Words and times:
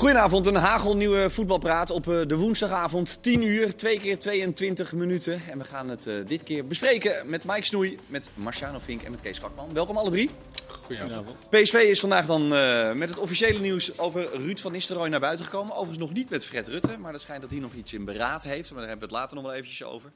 Goedenavond, 0.00 0.46
een 0.46 0.54
hagelnieuwe 0.54 1.30
voetbalpraat 1.30 1.90
op 1.90 2.08
eh, 2.08 2.20
de 2.26 2.36
woensdagavond. 2.36 3.22
10 3.22 3.42
uur, 3.42 3.76
2 3.76 3.98
keer 3.98 4.18
22 4.18 4.92
minuten. 4.92 5.42
En 5.50 5.58
we 5.58 5.64
gaan 5.64 5.88
het 5.88 6.06
uh, 6.06 6.26
dit 6.26 6.42
keer 6.42 6.66
bespreken 6.66 7.30
met 7.30 7.44
Mike 7.44 7.64
Snoei, 7.64 7.98
met 8.06 8.30
Marciano 8.34 8.78
Vink 8.78 9.02
en 9.02 9.10
met 9.10 9.20
Kees 9.20 9.38
Kwakman. 9.38 9.72
Welkom 9.72 9.96
alle 9.96 10.10
drie. 10.10 10.30
Goedenavond. 10.66 11.48
PSV 11.48 11.74
is 11.74 12.00
vandaag 12.00 12.26
dan 12.26 12.52
uh, 12.52 12.92
met 12.92 13.08
het 13.08 13.18
officiële 13.18 13.58
nieuws 13.58 13.98
over 13.98 14.28
Ruud 14.36 14.58
van 14.58 14.72
Nistelrooy 14.72 15.08
naar 15.08 15.20
buiten 15.20 15.44
gekomen. 15.44 15.72
Overigens 15.72 15.98
nog 15.98 16.12
niet 16.12 16.30
met 16.30 16.44
Fred 16.44 16.68
Rutte, 16.68 16.98
maar 16.98 17.12
dat 17.12 17.20
schijnt 17.20 17.42
dat 17.42 17.50
hij 17.50 17.60
nog 17.60 17.72
iets 17.72 17.92
in 17.92 18.04
beraad 18.04 18.42
heeft. 18.42 18.70
Maar 18.70 18.80
daar 18.80 18.88
hebben 18.88 19.08
we 19.08 19.14
het 19.14 19.22
later 19.22 19.36
nog 19.36 19.44
wel 19.44 19.54
eventjes 19.54 19.82
over. 19.82 20.12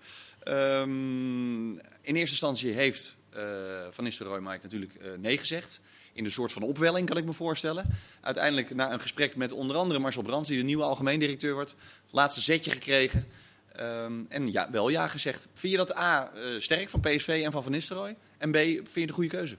Um, 0.48 1.70
in 1.80 2.16
eerste 2.16 2.30
instantie 2.30 2.72
heeft 2.72 3.16
Van 3.90 4.04
Nistelrooy 4.04 4.40
Mike 4.40 4.60
natuurlijk 4.62 4.98
nee 5.18 5.38
gezegd 5.38 5.80
in 6.14 6.24
een 6.24 6.32
soort 6.32 6.52
van 6.52 6.62
opwelling, 6.62 7.08
kan 7.08 7.16
ik 7.16 7.24
me 7.24 7.32
voorstellen. 7.32 7.86
Uiteindelijk, 8.20 8.74
na 8.74 8.92
een 8.92 9.00
gesprek 9.00 9.36
met 9.36 9.52
onder 9.52 9.76
andere 9.76 9.98
Marcel 9.98 10.22
Brands, 10.22 10.48
die 10.48 10.58
de 10.58 10.64
nieuwe 10.64 10.82
algemeen 10.82 11.20
directeur 11.20 11.54
wordt, 11.54 11.74
laatste 12.10 12.40
zetje 12.40 12.70
gekregen. 12.70 13.26
Um, 13.80 14.26
en 14.28 14.52
ja, 14.52 14.68
wel 14.70 14.88
ja 14.88 15.08
gezegd. 15.08 15.48
Vind 15.54 15.72
je 15.72 15.78
dat 15.78 15.96
A, 15.96 16.30
uh, 16.34 16.60
sterk 16.60 16.90
van 16.90 17.00
PSV 17.00 17.40
en 17.44 17.52
van 17.52 17.62
Van 17.62 17.72
Nistelrooy? 17.72 18.16
En 18.38 18.50
B, 18.50 18.56
vind 18.56 18.94
je 18.94 19.06
de 19.06 19.12
goede 19.12 19.28
keuze? 19.28 19.56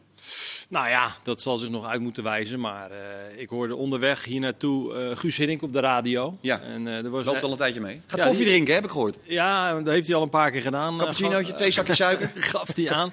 Nou 0.69 0.89
ja, 0.89 1.11
dat 1.23 1.41
zal 1.41 1.57
zich 1.57 1.69
nog 1.69 1.85
uit 1.85 2.01
moeten 2.01 2.23
wijzen. 2.23 2.59
Maar 2.59 2.91
uh, 2.91 2.97
ik 3.41 3.49
hoorde 3.49 3.75
onderweg 3.75 4.23
hier 4.23 4.39
naartoe 4.39 5.09
uh, 5.09 5.17
Guus 5.17 5.37
Hiddink 5.37 5.61
op 5.61 5.73
de 5.73 5.79
radio. 5.79 6.37
Ja, 6.41 6.61
en, 6.61 6.87
er 6.87 7.09
was 7.09 7.25
loopt 7.25 7.43
al 7.43 7.51
een 7.51 7.57
tijdje 7.57 7.81
mee. 7.81 8.01
Gaat 8.07 8.19
ja, 8.19 8.25
koffie 8.25 8.45
drinken, 8.45 8.73
heb 8.73 8.83
ik 8.83 8.89
gehoord. 8.89 9.17
Ja, 9.23 9.73
dat 9.73 9.93
heeft 9.93 10.07
hij 10.07 10.15
al 10.15 10.21
een 10.21 10.29
paar 10.29 10.51
keer 10.51 10.61
gedaan. 10.61 10.97
Cappuccinootje, 10.97 11.53
twee 11.53 11.71
zakjes 11.71 11.97
suiker. 11.97 12.31
gaf 12.51 12.75
hij 12.75 12.91
aan. 12.91 13.11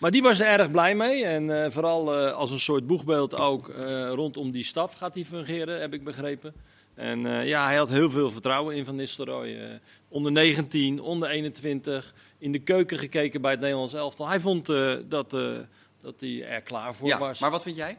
Maar 0.00 0.10
die 0.10 0.22
was 0.22 0.40
er 0.40 0.46
erg 0.46 0.70
blij 0.70 0.94
mee. 0.94 1.24
En 1.24 1.48
uh, 1.48 1.70
vooral 1.70 2.26
uh, 2.26 2.32
als 2.32 2.50
een 2.50 2.60
soort 2.60 2.86
boegbeeld 2.86 3.34
ook 3.34 3.68
uh, 3.68 4.10
rondom 4.12 4.50
die 4.50 4.64
staf 4.64 4.94
gaat 4.94 5.14
hij 5.14 5.24
fungeren, 5.24 5.80
heb 5.80 5.94
ik 5.94 6.04
begrepen. 6.04 6.54
En 6.94 7.46
ja, 7.46 7.64
hij 7.64 7.76
had 7.76 7.88
heel 7.88 8.10
veel 8.10 8.30
vertrouwen 8.30 8.76
in 8.76 8.84
Van 8.84 8.96
Nistelrooy. 8.96 9.80
onder 10.08 10.32
19, 10.32 11.00
onder 11.00 11.28
21, 11.28 12.14
in 12.38 12.52
de 12.52 12.58
keuken 12.58 12.98
gekeken 12.98 13.40
bij 13.40 13.50
het 13.50 13.60
Nederlands 13.60 13.92
elftal. 13.92 14.28
Hij 14.28 14.40
vond 14.40 14.66
dat, 14.66 15.30
dat 16.00 16.14
hij 16.18 16.44
er 16.46 16.60
klaar 16.60 16.94
voor 16.94 17.08
ja, 17.08 17.18
was. 17.18 17.38
Maar 17.38 17.50
wat 17.50 17.62
vind 17.62 17.76
jij? 17.76 17.98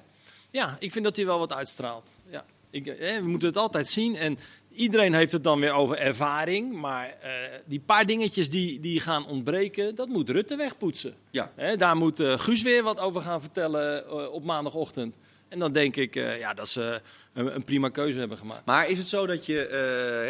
Ja, 0.52 0.78
ik 0.80 0.92
vind 0.92 1.06
dat 1.06 1.16
hij 1.16 1.26
wel 1.26 1.40
wat 1.40 1.54
uitstraalt. 1.54 2.14
Ja. 2.30 2.46
Ik, 2.72 2.88
eh, 2.88 3.18
we 3.18 3.28
moeten 3.28 3.48
het 3.48 3.58
altijd 3.58 3.88
zien. 3.88 4.16
En 4.16 4.38
iedereen 4.76 5.14
heeft 5.14 5.32
het 5.32 5.44
dan 5.44 5.60
weer 5.60 5.72
over 5.72 5.98
ervaring. 5.98 6.74
Maar 6.74 7.08
uh, 7.24 7.30
die 7.66 7.80
paar 7.80 8.06
dingetjes 8.06 8.50
die, 8.50 8.80
die 8.80 9.00
gaan 9.00 9.26
ontbreken, 9.26 9.96
dat 9.96 10.08
moet 10.08 10.30
Rutte 10.30 10.56
wegpoetsen. 10.56 11.14
Ja. 11.32 11.52
Eh, 11.56 11.78
daar 11.78 11.96
moet 11.96 12.20
uh, 12.20 12.38
Guus 12.38 12.62
weer 12.62 12.84
wat 12.84 13.00
over 13.00 13.22
gaan 13.22 13.42
vertellen 13.42 14.04
uh, 14.08 14.32
op 14.32 14.44
maandagochtend. 14.44 15.16
En 15.48 15.60
dan 15.60 15.72
denk 15.72 15.96
ik 15.96 16.14
ja, 16.14 16.54
dat 16.54 16.70
ze 16.70 17.02
een, 17.34 17.56
een, 17.56 17.64
prima 17.64 17.90
keuze 17.90 18.20
hebben 18.20 18.38
gemaakt. 18.38 18.66
Maar 18.66 18.90
is 18.90 18.98
het 18.98 19.08
zo 19.08 19.26
dat 19.26 19.46
je, 19.46 19.54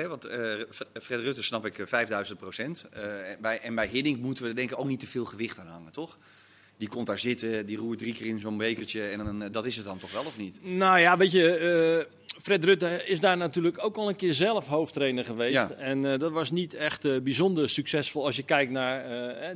hè, 0.02 0.08
want 0.08 0.26
Fred 1.02 1.20
Rutte 1.20 1.44
snap 1.44 1.66
ik 1.66 1.82
5000 1.86 2.40
procent. 2.40 2.90
bij, 3.40 3.60
en 3.60 3.76
bij 3.76 3.88
Hiddink 3.88 4.20
moeten 4.20 4.44
we 4.46 4.54
denk 4.54 4.72
ik 4.72 4.80
ook 4.80 4.88
niet 4.88 5.00
te 5.00 5.08
veel 5.08 5.26
gewicht 5.26 5.60
aan 5.60 5.68
hangen, 5.68 5.92
toch? 5.92 6.18
die 6.82 6.90
komt 6.90 7.08
daar 7.08 7.20
zitten, 7.20 7.66
die 7.66 7.78
roert 7.78 8.00
drie 8.00 8.14
keer 8.14 8.26
in 8.26 8.40
zo'n 8.40 8.58
bekertje 8.58 9.04
en 9.04 9.18
dan, 9.18 9.52
dat 9.52 9.66
is 9.66 9.76
het 9.76 9.86
dan 9.86 9.98
toch 9.98 10.12
wel 10.12 10.26
of 10.26 10.38
niet? 10.38 10.58
Nou 10.62 11.00
ja, 11.00 11.18
weet 11.18 11.32
je, 11.32 12.08
Fred 12.38 12.66
Rutte 12.66 13.02
is 13.06 13.20
daar 13.20 13.38
natuurlijk 13.38 13.84
ook 13.84 13.98
al 13.98 14.10
een 14.10 14.16
keer 14.16 14.34
zelf 14.34 14.68
hoofdtrainer 14.68 15.26
geweest. 15.26 15.54
Ja. 15.54 15.72
En 15.72 16.04
uh, 16.04 16.20
dat 16.20 16.32
was 16.32 16.52
niet 16.52 16.74
echt 16.74 17.06
uh, 17.06 17.22
bijzonder 17.22 17.70
succesvol 17.70 18.26
als 18.26 18.36
je 18.36 18.44
kijkt 18.44 18.72
naar 18.72 19.04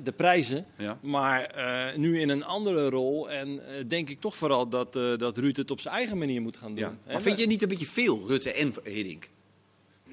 de 0.04 0.12
prijzen. 0.12 0.66
Ja. 0.78 1.00
Maar 1.02 1.54
nu 1.98 2.20
in 2.20 2.30
een 2.30 2.44
andere 2.44 2.90
rol 2.90 3.30
en 3.30 3.62
denk 3.88 4.10
ik 4.10 4.20
toch 4.20 4.36
vooral 4.36 4.70
dat, 4.70 4.94
dat 4.94 5.38
Rutte 5.38 5.62
het 5.62 5.72
op 5.72 5.80
zijn 5.80 5.96
eigen 5.96 6.18
manier 6.18 6.42
moet 6.42 6.58
gaan 6.58 6.76
doen. 6.76 6.84
Ja. 6.84 6.98
Maar 7.12 7.22
vind 7.22 7.40
je 7.40 7.48
niet 7.48 7.62
een 7.62 7.68
beetje 7.68 7.86
veel, 7.86 8.28
Rutte 8.28 8.54
en 8.54 8.74
Hiddink? 8.84 9.30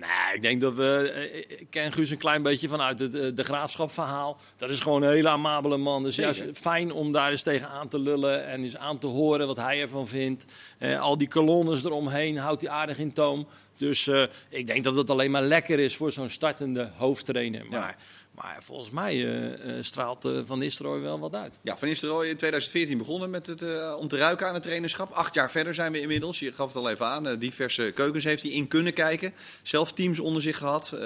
Nee, 0.02 0.34
ik 0.34 0.42
denk 0.42 0.60
dat 0.60 0.74
we. 0.74 1.28
Ik 1.48 1.66
ken 1.70 1.92
Guus 1.92 2.10
een 2.10 2.18
klein 2.18 2.42
beetje 2.42 2.68
vanuit 2.68 2.98
het 2.98 3.36
de 3.36 3.44
graafschapverhaal. 3.44 4.38
Dat 4.56 4.70
is 4.70 4.80
gewoon 4.80 5.02
een 5.02 5.12
hele 5.12 5.28
amabele 5.28 5.76
man. 5.76 6.02
Dus 6.02 6.16
juist 6.16 6.44
fijn 6.54 6.92
om 6.92 7.12
daar 7.12 7.30
eens 7.30 7.42
tegen 7.42 7.68
aan 7.68 7.88
te 7.88 7.98
lullen 7.98 8.46
en 8.46 8.62
eens 8.62 8.76
aan 8.76 8.98
te 8.98 9.06
horen 9.06 9.46
wat 9.46 9.56
hij 9.56 9.80
ervan 9.80 10.08
vindt. 10.08 10.44
Eh, 10.78 11.00
al 11.00 11.18
die 11.18 11.28
kolonnes 11.28 11.84
eromheen 11.84 12.36
houdt 12.36 12.60
hij 12.60 12.70
aardig 12.70 12.98
in 12.98 13.12
toom. 13.12 13.46
Dus 13.76 14.06
uh, 14.06 14.22
ik 14.48 14.66
denk 14.66 14.84
dat 14.84 14.96
het 14.96 15.10
alleen 15.10 15.30
maar 15.30 15.42
lekker 15.42 15.78
is 15.78 15.96
voor 15.96 16.12
zo'n 16.12 16.28
startende 16.28 16.90
hoofdtrainer. 16.96 17.66
Maar, 17.66 17.80
ja. 17.80 17.96
Maar 18.42 18.62
volgens 18.62 18.90
mij 18.90 19.16
uh, 19.16 19.76
uh, 19.76 19.82
straalt 19.82 20.28
Van 20.44 20.58
Nistelrooy 20.58 21.00
wel 21.00 21.18
wat 21.18 21.34
uit. 21.34 21.58
Ja, 21.62 21.76
Van 21.76 21.88
Nistelrooy 21.88 22.26
in 22.26 22.36
2014 22.36 22.98
begonnen 22.98 23.30
met 23.30 23.46
het, 23.46 23.62
om 23.96 24.08
te 24.08 24.16
ruiken 24.16 24.46
aan 24.46 24.54
het 24.54 24.62
trainerschap. 24.62 25.10
Acht 25.12 25.34
jaar 25.34 25.50
verder 25.50 25.74
zijn 25.74 25.92
we 25.92 26.00
inmiddels. 26.00 26.38
Je 26.38 26.52
gaf 26.52 26.66
het 26.66 26.76
al 26.76 26.90
even 26.90 27.06
aan. 27.06 27.38
diverse 27.38 27.92
keukens 27.94 28.24
heeft 28.24 28.42
hij 28.42 28.50
in 28.50 28.68
kunnen 28.68 28.92
kijken. 28.92 29.34
Zelf 29.62 29.92
teams 29.92 30.20
onder 30.20 30.42
zich 30.42 30.56
gehad. 30.56 30.96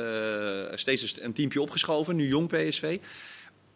steeds 0.74 1.16
een 1.20 1.32
teampje 1.32 1.60
opgeschoven. 1.60 2.16
Nu 2.16 2.28
jong 2.28 2.48
PSV. 2.48 2.98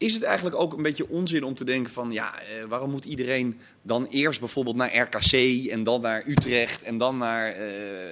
Is 0.00 0.14
het 0.14 0.22
eigenlijk 0.22 0.56
ook 0.56 0.72
een 0.72 0.82
beetje 0.82 1.08
onzin 1.08 1.44
om 1.44 1.54
te 1.54 1.64
denken 1.64 1.92
van 1.92 2.12
ja, 2.12 2.40
eh, 2.40 2.64
waarom 2.68 2.90
moet 2.90 3.04
iedereen 3.04 3.60
dan 3.82 4.06
eerst 4.06 4.40
bijvoorbeeld 4.40 4.76
naar 4.76 4.96
RKC 4.96 5.32
en 5.70 5.84
dan 5.84 6.00
naar 6.00 6.22
Utrecht 6.26 6.82
en 6.82 6.98
dan 6.98 7.18
naar 7.18 7.52
eh, 7.52 7.62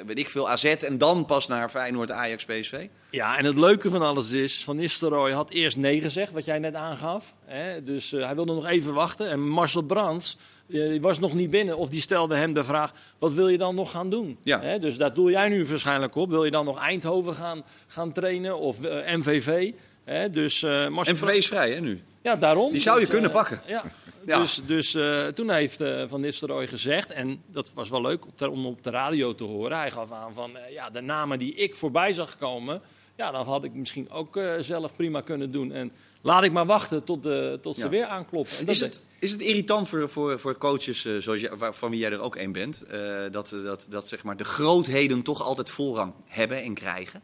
weet 0.06 0.18
ik 0.18 0.28
veel 0.28 0.50
AZ 0.50 0.64
en 0.64 0.98
dan 0.98 1.24
pas 1.24 1.46
naar 1.46 1.68
Feyenoord, 1.68 2.10
Ajax, 2.10 2.44
PSV? 2.44 2.86
Ja, 3.10 3.38
en 3.38 3.44
het 3.44 3.58
leuke 3.58 3.90
van 3.90 4.02
alles 4.02 4.30
is, 4.30 4.64
Van 4.64 4.76
Nistelrooy 4.76 5.32
had 5.32 5.50
eerst 5.50 5.76
nee 5.76 6.00
gezegd, 6.00 6.32
wat 6.32 6.44
jij 6.44 6.58
net 6.58 6.74
aangaf. 6.74 7.34
Hè? 7.44 7.82
Dus 7.82 8.12
uh, 8.12 8.24
hij 8.24 8.34
wilde 8.34 8.52
nog 8.52 8.66
even 8.66 8.94
wachten 8.94 9.30
en 9.30 9.48
Marcel 9.48 9.82
Brands 9.82 10.38
die 10.66 11.00
was 11.00 11.18
nog 11.18 11.34
niet 11.34 11.50
binnen 11.50 11.76
of 11.76 11.88
die 11.88 12.00
stelde 12.00 12.36
hem 12.36 12.52
de 12.52 12.64
vraag, 12.64 12.92
wat 13.18 13.32
wil 13.32 13.48
je 13.48 13.58
dan 13.58 13.74
nog 13.74 13.90
gaan 13.90 14.10
doen? 14.10 14.38
Ja. 14.42 14.60
Hè? 14.60 14.78
Dus 14.78 14.96
daar 14.96 15.14
doel 15.14 15.30
jij 15.30 15.48
nu 15.48 15.66
waarschijnlijk 15.66 16.14
op. 16.14 16.30
Wil 16.30 16.44
je 16.44 16.50
dan 16.50 16.64
nog 16.64 16.78
Eindhoven 16.78 17.34
gaan, 17.34 17.64
gaan 17.86 18.12
trainen 18.12 18.58
of 18.58 18.80
MVV? 19.16 19.72
He, 20.08 20.30
dus, 20.30 20.62
uh, 20.62 20.86
MVV 20.88 21.22
is 21.36 21.46
vrij 21.46 21.70
hè, 21.72 21.80
nu? 21.80 22.02
Ja, 22.22 22.36
daarom. 22.36 22.72
Die 22.72 22.80
zou 22.80 22.94
je 22.94 23.00
dus, 23.04 23.10
kunnen 23.10 23.30
uh, 23.30 23.36
pakken. 23.36 23.62
Ja. 23.66 23.84
ja. 24.26 24.40
Dus, 24.40 24.60
dus 24.66 24.94
uh, 24.94 25.26
toen 25.26 25.50
heeft 25.50 25.82
Van 26.06 26.20
Nistelrooy 26.20 26.66
gezegd, 26.68 27.12
en 27.12 27.42
dat 27.46 27.72
was 27.74 27.90
wel 27.90 28.00
leuk 28.00 28.26
op 28.26 28.38
de, 28.38 28.50
om 28.50 28.66
op 28.66 28.82
de 28.82 28.90
radio 28.90 29.34
te 29.34 29.44
horen. 29.44 29.78
Hij 29.78 29.90
gaf 29.90 30.12
aan 30.12 30.34
van 30.34 30.50
ja, 30.70 30.90
de 30.90 31.00
namen 31.00 31.38
die 31.38 31.54
ik 31.54 31.74
voorbij 31.76 32.12
zag 32.12 32.36
komen, 32.36 32.80
ja, 33.16 33.30
dat 33.30 33.46
had 33.46 33.64
ik 33.64 33.74
misschien 33.74 34.10
ook 34.10 34.40
zelf 34.60 34.96
prima 34.96 35.20
kunnen 35.20 35.50
doen. 35.50 35.72
En 35.72 35.92
laat 36.22 36.42
ik 36.44 36.52
maar 36.52 36.66
wachten 36.66 37.04
tot, 37.04 37.22
de, 37.22 37.58
tot 37.62 37.74
ze 37.76 37.82
Ja. 37.82 37.88
weer 37.88 38.06
aankloppen. 38.06 38.58
En 38.58 38.64
dat 38.64 38.74
Is 38.74 38.80
het, 38.80 39.02
is 39.18 39.32
het 39.32 39.40
irritant 39.40 39.88
voor, 39.88 40.08
voor, 40.08 40.40
voor 40.40 40.58
coaches 40.58 41.04
eh, 41.04 41.16
zoals 41.16 41.40
je, 41.40 41.56
waar- 41.56 41.74
van 41.74 41.90
wie 41.90 41.98
jij 41.98 42.10
er 42.12 42.20
ook 42.20 42.36
één 42.36 42.52
bent, 42.52 42.82
eh, 42.82 43.22
dat, 43.30 43.54
dat, 43.64 43.86
dat 43.90 44.08
zeg 44.08 44.24
maar 44.24 44.36
de 44.36 44.44
grootheden 44.44 45.22
toch 45.22 45.42
altijd 45.42 45.70
voorrang 45.70 46.12
hebben 46.26 46.62
en 46.62 46.74
krijgen? 46.74 47.22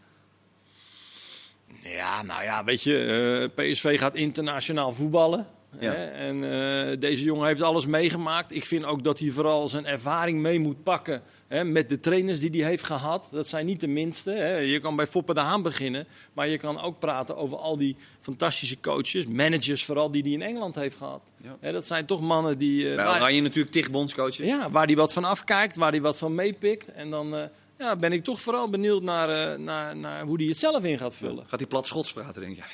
Ja, 1.83 2.23
nou 2.23 2.43
ja, 2.43 2.65
weet 2.65 2.83
je, 2.83 3.51
eh, 3.57 3.71
PSV 3.71 3.99
gaat 3.99 4.15
internationaal 4.17 4.93
voetballen. 4.93 5.47
Ja. 5.81 5.93
Hè? 5.93 6.05
En 6.05 6.45
eh, 6.91 6.97
deze 6.99 7.25
jongen 7.25 7.47
heeft 7.47 7.63
alles 7.63 7.87
meegemaakt. 7.87 8.55
Ik 8.55 8.65
vind 8.65 8.85
ook 8.85 9.05
dat 9.05 9.19
hij 9.19 9.31
vooral 9.31 9.69
zijn 9.69 9.87
ervaring 9.87 10.39
mee 10.41 10.59
moet 10.61 10.83
pakken 10.83 11.23
hè, 11.49 11.65
met 11.65 11.89
de 11.89 12.01
trainers 12.01 12.41
die 12.41 12.51
hij 12.61 12.69
heeft 12.71 12.85
gehad. 12.85 13.29
Dat 13.31 13.49
zijn 13.49 13.67
niet 13.67 13.81
de 13.81 13.87
minste. 13.87 14.31
Hè. 14.31 14.57
Je 14.57 14.81
kan 14.81 14.97
bij 14.97 15.07
Foppe 15.07 15.35
de 15.35 15.41
Haan 15.41 15.63
beginnen, 15.63 16.07
maar 16.33 16.49
je 16.49 16.59
kan 16.59 16.81
ook 16.81 16.99
praten 16.99 17.37
over 17.37 17.57
al 17.59 17.77
die 17.77 17.97
fantastische 18.21 18.81
coaches, 18.81 19.27
managers 19.27 19.85
vooral, 19.85 20.11
die 20.11 20.23
hij 20.23 20.33
in 20.33 20.43
Engeland 20.43 20.75
heeft 20.75 20.97
gehad. 20.97 21.23
Ja. 21.43 21.57
Hè, 21.61 21.73
dat 21.73 21.87
zijn 21.87 22.07
toch 22.07 22.21
mannen 22.21 22.59
die... 22.59 22.91
eh, 22.91 22.97
waar- 22.97 23.17
Oranje 23.21 23.41
natuurlijk 23.41 23.73
tig 23.73 23.91
bondscoaches. 23.91 24.47
ja, 24.47 24.71
waar 24.71 24.87
hij 24.87 24.97
wat 24.97 25.13
van 25.13 25.25
afkijkt, 25.25 25.77
waar 25.77 25.91
hij 25.91 26.01
wat 26.01 26.19
van 26.19 26.35
meepikt. 26.35 26.93
En 26.93 27.11
dan 27.11 27.49
ja, 27.79 27.97
ben 27.97 28.13
ik 28.13 28.25
toch 28.25 28.41
vooral 28.41 28.71
benieuwd 28.71 29.03
naar, 29.03 29.29
eh, 29.29 29.59
naar, 29.59 29.97
naar 29.97 30.23
hoe 30.25 30.37
hij 30.37 30.47
het 30.47 30.57
zelf 30.57 30.85
in 30.85 30.99
gaat 30.99 31.15
vullen. 31.15 31.45
Gaat 31.47 31.59
hij 31.59 31.69
plat 31.69 31.87
Schots 31.87 32.13
praten, 32.13 32.41
denk 32.41 32.57
jij? 32.57 32.67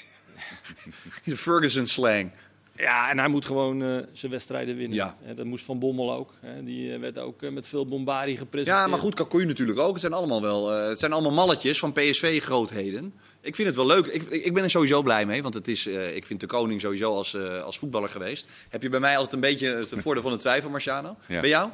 de 1.25 1.37
Ferguson 1.37 1.87
slang. 1.87 2.31
Ja, 2.77 3.11
en 3.11 3.19
hij 3.19 3.29
moet 3.29 3.47
gewoon 3.47 3.83
eh, 3.83 3.99
zijn 4.13 4.33
wedstrijden 4.33 4.77
winnen. 4.77 4.97
Ja. 4.97 5.17
Dat 5.35 5.47
moest 5.47 5.65
Van 5.65 5.79
Bommel 5.79 6.13
ook. 6.13 6.33
Hè. 6.41 6.65
Die 6.65 6.93
eh, 6.93 7.01
werd 7.01 7.19
ook 7.19 7.51
met 7.51 7.69
veel 7.69 7.87
bombardie 7.87 8.37
gepresenteerd. 8.37 8.85
Ja, 8.85 8.91
maar 8.91 8.99
goed, 8.99 9.15
Kakoui 9.15 9.45
natuurlijk 9.45 9.79
ook. 9.79 9.93
Het 9.93 10.01
zijn 10.01 10.13
allemaal 10.13 10.43
wel, 10.43 10.75
eh, 10.75 10.89
het 10.89 10.99
zijn 10.99 11.13
allemaal 11.13 11.33
malletjes 11.33 11.79
van 11.79 11.93
PSV-grootheden. 11.93 13.15
Ik 13.43 13.55
vind 13.55 13.69
het 13.69 13.77
wel 13.77 13.87
leuk. 13.87 14.07
Ik, 14.07 14.29
ik 14.29 14.55
ben 14.55 14.63
er 14.63 14.71
sowieso 14.71 15.03
blij 15.03 15.27
mee, 15.27 15.43
want 15.43 15.55
het 15.55 15.69
is, 15.69 15.87
eh, 15.87 16.17
ik 16.17 16.27
vind 16.27 16.41
de 16.41 16.47
koning 16.47 16.81
sowieso 16.81 17.15
als, 17.15 17.35
eh, 17.35 17.63
als 17.63 17.79
voetballer 17.79 18.11
geweest. 18.11 18.47
Heb 18.69 18.83
je 18.83 18.89
bij 18.89 19.01
mij 19.01 19.15
altijd 19.15 19.33
een 19.33 19.41
beetje 19.41 19.75
het 19.75 19.95
voordeel 19.97 20.23
van 20.23 20.33
de 20.33 20.39
twijfel, 20.39 20.71
Marciano? 20.71 21.17
Ja. 21.27 21.41
Bij 21.41 21.49
jou? 21.49 21.71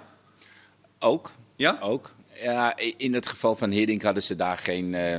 Ook. 0.99 1.31
Ja? 1.57 1.79
Ook. 1.81 2.11
Ja, 2.43 2.77
in 2.97 3.15
het 3.15 3.27
geval 3.27 3.57
van 3.57 3.71
Hiddink 3.71 4.03
hadden 4.03 4.23
ze 4.23 4.37
daar 4.37 4.57
geen 4.57 4.95
eh, 4.95 5.17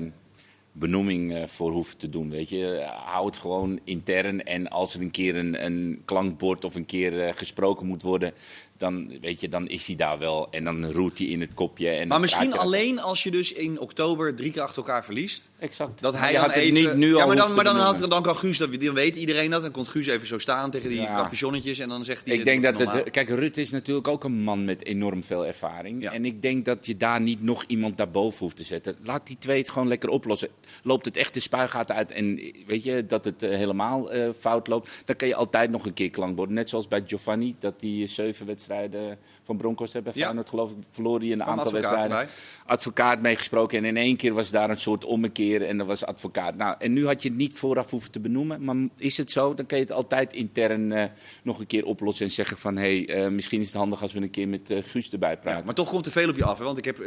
benoeming 0.71 1.35
eh, 1.35 1.47
voor 1.47 1.71
hoeven 1.71 1.97
te 1.97 2.09
doen. 2.09 2.29
Weet 2.29 2.49
je, 2.49 2.87
hou 3.05 3.25
het 3.25 3.37
gewoon 3.37 3.79
intern. 3.83 4.43
En 4.43 4.69
als 4.69 4.93
er 4.93 5.01
een 5.01 5.11
keer 5.11 5.35
een, 5.35 5.65
een 5.65 6.01
klankbord 6.05 6.65
of 6.65 6.75
een 6.75 6.85
keer 6.85 7.19
eh, 7.19 7.33
gesproken 7.35 7.87
moet 7.87 8.01
worden, 8.01 8.33
dan, 8.77 9.19
weet 9.21 9.41
je, 9.41 9.49
dan 9.49 9.67
is 9.67 9.87
hij 9.87 9.95
daar 9.95 10.19
wel. 10.19 10.47
En 10.51 10.63
dan 10.63 10.85
roert 10.85 11.17
hij 11.17 11.27
in 11.27 11.41
het 11.41 11.53
kopje. 11.53 11.89
En 11.89 12.07
Maar 12.07 12.19
misschien 12.19 12.53
alleen 12.53 12.99
als 12.99 13.23
je 13.23 13.31
dus 13.31 13.53
in 13.53 13.79
oktober 13.79 14.35
drie 14.35 14.51
keer 14.51 14.61
achter 14.61 14.77
elkaar 14.77 15.05
verliest. 15.05 15.49
Exact. 15.59 16.01
Dat 16.01 16.17
hij 16.17 16.33
had 16.33 16.51
even... 16.51 16.73
niet 16.73 16.95
nu 16.95 17.15
ja, 17.15 17.21
al 17.21 17.27
maar 17.27 17.35
dan, 17.35 17.53
maar 17.53 17.63
dan, 17.63 17.75
had, 17.75 18.09
dan 18.09 18.23
kan 18.23 18.35
Guus, 18.35 18.57
dat, 18.57 18.79
dan 18.79 18.93
weet 18.93 19.15
iedereen 19.15 19.49
dat. 19.49 19.61
Dan 19.61 19.71
komt 19.71 19.87
Guus 19.87 20.07
even 20.07 20.27
zo 20.27 20.37
staan 20.37 20.71
tegen 20.71 20.89
die 20.89 21.01
Ja. 21.01 21.15
capuchonnetjes 21.15 21.79
en 21.79 21.89
dan 21.89 22.03
zegt 22.03 22.25
hij... 22.25 22.35
Ik 22.35 22.43
denk 22.43 22.63
dat 22.63 22.77
het. 22.77 23.09
Kijk, 23.09 23.29
Rutte 23.29 23.61
is 23.61 23.71
natuurlijk 23.71 24.07
ook 24.07 24.23
een 24.23 24.43
man 24.43 24.65
met 24.65 24.85
enorm 24.85 25.23
veel 25.23 25.45
ervaring. 25.45 26.01
Ja. 26.03 26.11
En 26.11 26.25
ik 26.25 26.41
denk 26.41 26.65
dat 26.65 26.85
je 26.85 26.97
daar 26.97 27.21
niet 27.21 27.41
nog 27.41 27.63
iemand 27.67 27.97
daarboven 27.97 28.39
hoeft 28.39 28.55
te 28.55 28.63
zetten. 28.63 28.95
Laat 29.03 29.27
die 29.27 29.37
twee 29.37 29.57
het 29.57 29.69
gewoon 29.69 29.87
lekker 29.87 30.09
oplossen. 30.09 30.49
Loopt 30.83 31.05
het 31.05 31.17
echt 31.17 31.33
de 31.33 31.39
spuigaten 31.39 31.95
uit 31.95 32.11
en 32.11 32.35
weet 32.67 32.83
je 32.83 33.05
dat 33.05 33.25
het 33.25 33.43
eh, 33.43 33.49
helemaal 33.49 34.11
eh, 34.11 34.29
fout 34.39 34.67
loopt, 34.67 34.89
dan 35.05 35.15
kan 35.15 35.27
je 35.27 35.35
altijd 35.35 35.69
nog 35.69 35.85
een 35.85 35.93
keer 35.93 36.09
klankborden. 36.09 36.55
Net 36.55 36.69
zoals 36.69 36.87
bij 36.87 37.03
Giovanni, 37.07 37.55
dat 37.59 37.79
die 37.79 38.03
eh, 38.03 38.09
zeven 38.09 38.45
wedstrijden 38.45 39.17
van 39.43 39.57
Broncos 39.57 39.93
hebben. 39.93 40.11
Ja. 40.15 40.23
Feyenoord 40.23 40.49
geloof 40.49 40.71
ik, 40.71 40.77
verloor 40.91 41.19
hij 41.19 41.31
een 41.31 41.43
aantal 41.43 41.71
wedstrijden. 41.71 42.27
Advocaat 42.67 43.21
meegesproken 43.21 43.77
en 43.77 43.85
in 43.85 43.97
één 43.97 44.15
keer 44.17 44.33
was 44.33 44.49
daar 44.51 44.69
een 44.69 44.79
soort 44.79 45.05
ommekeer 45.05 45.61
en 45.67 45.77
dat 45.77 45.87
was 45.87 46.05
advocaat. 46.05 46.55
Nou, 46.55 46.75
en 46.79 46.93
nu 46.93 47.05
had 47.05 47.21
je 47.21 47.29
het 47.29 47.37
niet 47.37 47.57
vooraf 47.57 47.89
hoeven 47.89 48.11
te 48.11 48.19
benoemen, 48.19 48.63
maar 48.63 48.75
is 48.97 49.17
het 49.17 49.31
zo, 49.31 49.53
dan 49.53 49.65
kan 49.65 49.77
je 49.77 49.83
het 49.83 49.93
altijd 49.93 50.33
intern 50.33 50.91
eh, 50.91 51.03
nog 51.43 51.59
een 51.59 51.67
keer 51.67 51.85
oplossen 51.85 52.25
en 52.25 52.31
zeggen 52.31 52.57
van 52.57 52.77
hé, 52.77 53.03
hey, 53.05 53.23
eh, 53.23 53.31
misschien 53.31 53.59
is 53.61 53.67
het 53.67 53.75
handig 53.75 54.01
als 54.01 54.13
we 54.13 54.21
een 54.21 54.29
keer 54.29 54.47
met 54.47 54.69
eh, 54.69 54.83
Guus 54.83 55.09
erbij 55.09 55.37
praten. 55.37 55.59
Ja, 55.59 55.65
maar 55.65 55.73
toch 55.73 55.89
komt 55.89 56.05
er 56.05 56.11
veel 56.11 56.29
op 56.29 56.35
je 56.35 56.43
af. 56.43 56.57
Hè? 56.57 56.63
Want 56.63 56.77
ik 56.77 56.85
heb 56.85 56.97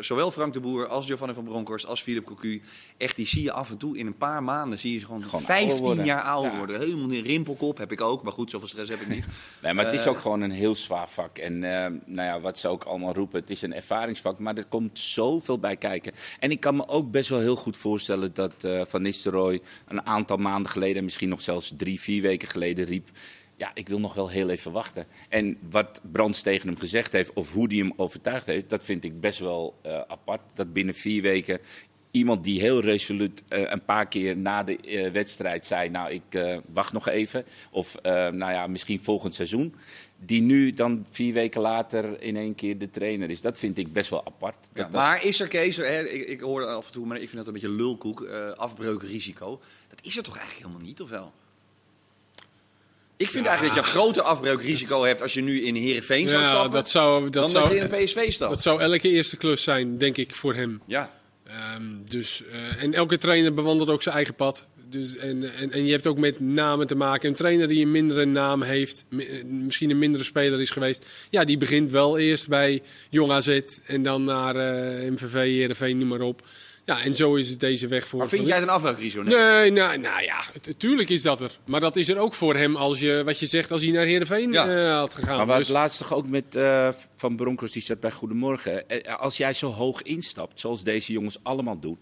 zowel 0.00 0.30
Frank 0.30 0.52
de 0.52 0.60
Boer 0.60 0.86
als 0.88 1.06
Giovanni 1.06 1.34
van 1.34 1.44
Bronckhorst 1.44 1.86
als 1.86 2.02
Philip 2.02 2.24
Cocu. 2.24 2.62
Echt, 2.96 3.16
die 3.16 3.26
zie 3.26 3.42
je 3.42 3.52
af 3.52 3.70
en 3.70 3.76
toe 3.76 3.98
in 3.98 4.06
een 4.06 4.16
paar 4.16 4.42
maanden. 4.42 4.78
Zie 4.78 4.92
je 4.92 4.98
ze 4.98 5.04
gewoon, 5.06 5.22
Gewoon 5.24 5.44
ouder 5.46 5.64
15 5.66 5.84
worden. 5.86 6.04
jaar 6.04 6.22
ouder 6.22 6.50
Ja. 6.52 6.58
worden. 6.58 6.80
Helemaal 6.80 7.10
een 7.12 7.22
rimpelkop 7.22 7.78
heb 7.78 7.92
ik 7.92 8.00
ook. 8.00 8.22
Maar 8.22 8.32
goed, 8.32 8.50
zoveel 8.50 8.68
stress 8.68 8.90
heb 8.90 9.00
ik 9.00 9.08
niet. 9.08 9.24
Nee, 9.62 9.74
maar 9.74 9.84
het 9.84 9.94
is 9.94 10.06
ook 10.06 10.18
gewoon 10.18 10.40
een 10.40 10.50
heel 10.50 10.74
zwaar 10.74 11.08
vak. 11.08 11.38
En 11.38 11.58
nou 11.58 11.98
ja, 12.06 12.40
wat 12.40 12.58
ze 12.58 12.68
ook 12.68 12.84
allemaal 12.84 13.14
roepen, 13.14 13.40
het 13.40 13.50
is 13.50 13.62
een 13.62 13.74
ervaringsvak, 13.74 14.38
maar 14.38 14.56
er 14.56 14.64
komt 14.64 14.98
zoveel 15.12 15.58
bij 15.58 15.76
kijken. 15.76 16.12
En 16.40 16.50
ik 16.50 16.60
kan 16.60 16.76
me 16.76 16.88
ook 16.88 17.10
best 17.10 17.28
wel 17.28 17.40
heel 17.40 17.56
goed 17.56 17.76
voorstellen 17.76 18.34
dat 18.34 18.64
eh, 18.64 18.82
Van 18.86 19.02
Nistelrooy 19.02 19.60
een 19.88 20.06
aantal 20.06 20.36
maanden 20.36 20.70
geleden, 20.70 21.04
misschien 21.04 21.28
nog 21.28 21.40
zelfs 21.40 21.72
drie, 21.76 22.00
vier 22.00 22.22
weken 22.22 22.48
geleden 22.48 22.84
riep... 22.84 23.08
Ja, 23.58 23.70
ik 23.74 23.88
wil 23.88 23.98
nog 23.98 24.14
wel 24.14 24.28
heel 24.28 24.50
even 24.50 24.72
wachten. 24.72 25.06
En 25.28 25.58
wat 25.70 26.00
Brands 26.12 26.42
tegen 26.42 26.68
hem 26.68 26.78
gezegd 26.78 27.12
heeft, 27.12 27.32
of 27.32 27.52
hoe 27.52 27.66
hij 27.68 27.76
hem 27.76 27.92
overtuigd 27.96 28.46
heeft, 28.46 28.68
dat 28.68 28.84
vind 28.84 29.04
ik 29.04 29.20
best 29.20 29.38
wel 29.38 29.78
eh, 29.82 30.00
apart. 30.08 30.40
Dat 30.54 30.72
binnen 30.72 30.94
vier 30.94 31.22
weken 31.22 31.60
iemand 32.10 32.44
die 32.44 32.60
heel 32.60 32.80
resoluut 32.80 33.42
eh, 33.48 33.70
een 33.70 33.84
paar 33.84 34.08
keer 34.08 34.36
na 34.36 34.62
de 34.62 35.10
wedstrijd 35.12 35.66
zei: 35.66 35.88
Nou, 35.88 36.10
ik 36.10 36.60
wacht 36.72 36.92
nog 36.92 37.08
even. 37.08 37.44
Of 37.70 37.94
nou 38.02 38.52
ja, 38.52 38.66
misschien 38.66 39.02
volgend 39.02 39.34
seizoen. 39.34 39.74
Die 40.18 40.42
nu 40.42 40.72
dan 40.72 41.06
vier 41.10 41.32
weken 41.32 41.60
later 41.60 42.20
in 42.22 42.36
één 42.36 42.54
keer 42.54 42.78
de 42.78 42.90
trainer 42.90 43.30
is. 43.30 43.40
Dat 43.40 43.58
vind 43.58 43.78
ik 43.78 43.92
best 43.92 44.10
wel 44.10 44.26
apart. 44.26 44.56
Ja, 44.62 44.68
Dat- 44.72 44.92
dat- 44.92 45.00
maar 45.00 45.24
is 45.24 45.40
er, 45.40 45.48
Kees, 45.48 45.76
hè, 45.76 46.02
ik, 46.08 46.28
ik 46.28 46.40
hoor 46.40 46.64
af 46.66 46.86
en 46.86 46.92
toe, 46.92 47.06
maar 47.06 47.16
ik 47.16 47.22
vind 47.22 47.36
dat 47.36 47.46
een 47.46 47.52
beetje 47.52 47.68
lulkoek, 47.70 48.22
eh 48.22 48.50
afbreukrisico. 48.50 49.60
Dat 49.88 49.98
is 50.02 50.16
er 50.16 50.22
toch 50.22 50.36
eigenlijk 50.36 50.66
helemaal 50.66 50.86
niet, 50.88 51.00
of 51.00 51.08
wel? 51.10 51.32
Ik 53.16 53.28
vind 53.28 53.46
eigenlijk 53.46 53.76
dat 53.76 53.84
je 53.84 53.90
een 53.90 53.96
groter 53.98 54.22
afbreukrisico 54.22 55.02
hebt 55.04 55.22
als 55.22 55.34
je 55.34 55.40
nu 55.42 55.60
in 55.62 55.74
Heerenveen 55.74 56.28
zou 56.28 56.42
Ja, 56.42 56.48
stappen. 56.48 56.70
dat 56.70 56.88
zou, 56.88 57.22
dat, 57.22 57.32
dan 57.32 57.42
dat 57.42 57.50
zou, 57.50 57.68
je 57.74 57.76
in 57.76 57.92
een 57.92 58.04
PSV 58.04 58.32
stapt. 58.32 58.50
dat 58.52 58.62
zou 58.62 58.80
elke 58.80 59.08
eerste 59.08 59.36
klus 59.36 59.62
zijn, 59.62 59.98
denk 59.98 60.16
ik, 60.16 60.34
voor 60.34 60.54
hem. 60.54 60.80
Ja, 60.86 61.14
Ehm, 61.46 61.82
dus, 62.08 62.42
eh, 62.44 62.82
en 62.82 62.94
elke 62.94 63.18
trainer 63.18 63.54
bewandelt 63.54 63.90
ook 63.90 64.02
zijn 64.02 64.14
eigen 64.14 64.34
pad. 64.34 64.64
Dus, 64.88 65.16
en, 65.16 65.54
en, 65.54 65.72
en 65.72 65.84
je 65.86 65.92
hebt 65.92 66.06
ook 66.06 66.18
met 66.18 66.40
namen 66.40 66.86
te 66.86 66.94
maken. 66.94 67.28
Een 67.28 67.34
trainer 67.34 67.68
die 67.68 67.82
een 67.84 67.90
mindere 67.90 68.24
naam 68.24 68.62
heeft, 68.62 69.04
eh, 69.18 69.44
misschien 69.44 69.90
een 69.90 69.98
mindere 69.98 70.24
speler 70.24 70.60
is 70.60 70.70
geweest. 70.70 71.06
Ja, 71.30 71.44
die 71.44 71.56
begint 71.56 71.90
wel 71.90 72.18
eerst 72.18 72.48
bij 72.48 72.82
Jong 73.10 73.32
AZ 73.32 73.60
en 73.86 74.02
dan 74.02 74.24
naar 74.24 74.56
eh, 74.56 75.10
MVV, 75.10 75.32
Heerenveen, 75.32 75.98
noem 75.98 76.08
maar 76.08 76.20
op. 76.20 76.42
Ja, 76.84 77.02
en 77.02 77.14
zo 77.14 77.34
is 77.34 77.50
het 77.50 77.60
deze 77.60 77.86
weg 77.88 78.06
voor. 78.08 78.18
maar 78.18 78.28
vind 78.28 78.46
jij 78.46 78.54
het 78.56 78.64
een 78.64 78.70
afbreukrisico? 78.70 79.22
Nee. 79.22 79.34
Nee, 79.36 79.70
nou, 79.70 79.98
nou 79.98 80.22
ja, 80.22 80.42
het- 80.52 80.74
tuurlijk 80.78 81.08
is 81.08 81.22
dat 81.22 81.40
er. 81.40 81.58
Maar 81.64 81.80
dat 81.80 81.96
is 81.96 82.08
er 82.08 82.18
ook 82.18 82.34
voor 82.34 82.54
hem 82.56 82.76
als 82.76 83.00
je, 83.00 83.22
wat 83.24 83.38
je 83.38 83.46
zegt, 83.46 83.70
als 83.70 83.82
hij 83.82 83.90
naar 83.90 84.04
Heerenveen 84.04 84.52
Ja. 84.52 84.68
eh, 84.68 84.98
had 84.98 85.14
gegaan. 85.14 85.36
Maar 85.36 85.46
wat 85.46 85.56
Dus- 85.58 85.68
laatst 85.68 85.98
toch 85.98 86.14
ook 86.14 86.28
met 86.28 86.54
eh, 86.54 86.88
Van 87.14 87.36
Bronckhorst, 87.36 87.72
die 87.74 87.82
zat 87.82 88.00
bij 88.00 88.10
Goedemorgen. 88.10 88.84
Als 89.18 89.36
jij 89.36 89.52
zo 89.52 89.66
hoog 89.70 90.02
instapt, 90.02 90.60
zoals 90.60 90.84
deze 90.84 91.12
jongens 91.12 91.38
allemaal 91.42 91.80
doen. 91.80 91.98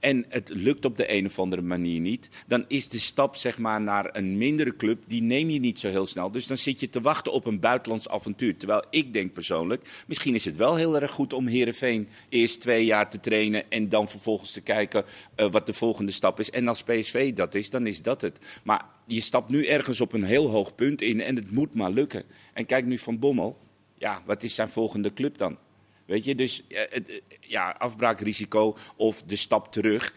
En 0.00 0.24
het 0.28 0.48
lukt 0.48 0.84
op 0.84 0.96
de 0.96 1.12
een 1.12 1.26
of 1.26 1.38
andere 1.38 1.62
manier 1.62 2.00
niet. 2.00 2.28
Dan 2.46 2.64
is 2.68 2.88
de 2.88 2.98
stap 2.98 3.36
zeg 3.36 3.58
maar, 3.58 3.80
naar 3.80 4.08
een 4.12 4.38
mindere 4.38 4.76
club, 4.76 5.02
die 5.06 5.22
neem 5.22 5.50
je 5.50 5.60
niet 5.60 5.78
zo 5.78 5.88
heel 5.88 6.06
snel. 6.06 6.30
Dus 6.30 6.46
dan 6.46 6.58
zit 6.58 6.80
je 6.80 6.90
te 6.90 7.00
wachten 7.00 7.32
op 7.32 7.46
een 7.46 7.60
buitenlands 7.60 8.08
avontuur. 8.08 8.56
Terwijl 8.56 8.84
ik 8.90 9.12
denk 9.12 9.32
persoonlijk, 9.32 9.88
misschien 10.06 10.34
is 10.34 10.44
het 10.44 10.56
wel 10.56 10.76
heel 10.76 11.00
erg 11.00 11.10
goed 11.10 11.32
om 11.32 11.46
Herenveen 11.46 12.08
eerst 12.28 12.60
twee 12.60 12.84
jaar 12.84 13.10
te 13.10 13.20
trainen. 13.20 13.70
En 13.70 13.88
dan 13.88 14.08
vervolgens 14.08 14.52
te 14.52 14.60
kijken 14.60 15.04
eh, 15.34 15.50
wat 15.50 15.66
de 15.66 15.74
volgende 15.74 16.12
stap 16.12 16.40
is. 16.40 16.50
En 16.50 16.68
als 16.68 16.82
PSV 16.82 17.32
dat 17.34 17.54
is, 17.54 17.70
dan 17.70 17.86
is 17.86 18.02
dat 18.02 18.20
het. 18.20 18.38
Maar 18.64 18.84
je 19.06 19.20
stapt 19.20 19.50
nu 19.50 19.66
ergens 19.66 20.00
op 20.00 20.12
een 20.12 20.24
heel 20.24 20.48
hoog 20.48 20.74
punt 20.74 21.02
in 21.02 21.20
en 21.20 21.36
het 21.36 21.50
moet 21.50 21.74
maar 21.74 21.90
lukken. 21.90 22.24
En 22.52 22.66
kijk 22.66 22.84
nu 22.84 22.98
van 22.98 23.18
Bommel. 23.18 23.58
Ja, 23.98 24.22
wat 24.26 24.42
is 24.42 24.54
zijn 24.54 24.68
volgende 24.68 25.12
club 25.12 25.38
dan? 25.38 25.58
Weet 26.06 26.24
je, 26.24 26.34
dus 26.34 26.66
eh, 26.66 26.82
eh, 26.82 27.20
ja, 27.40 27.70
afbraakrisico 27.70 28.76
of 28.96 29.22
de 29.22 29.36
stap 29.36 29.72
terug. 29.72 30.14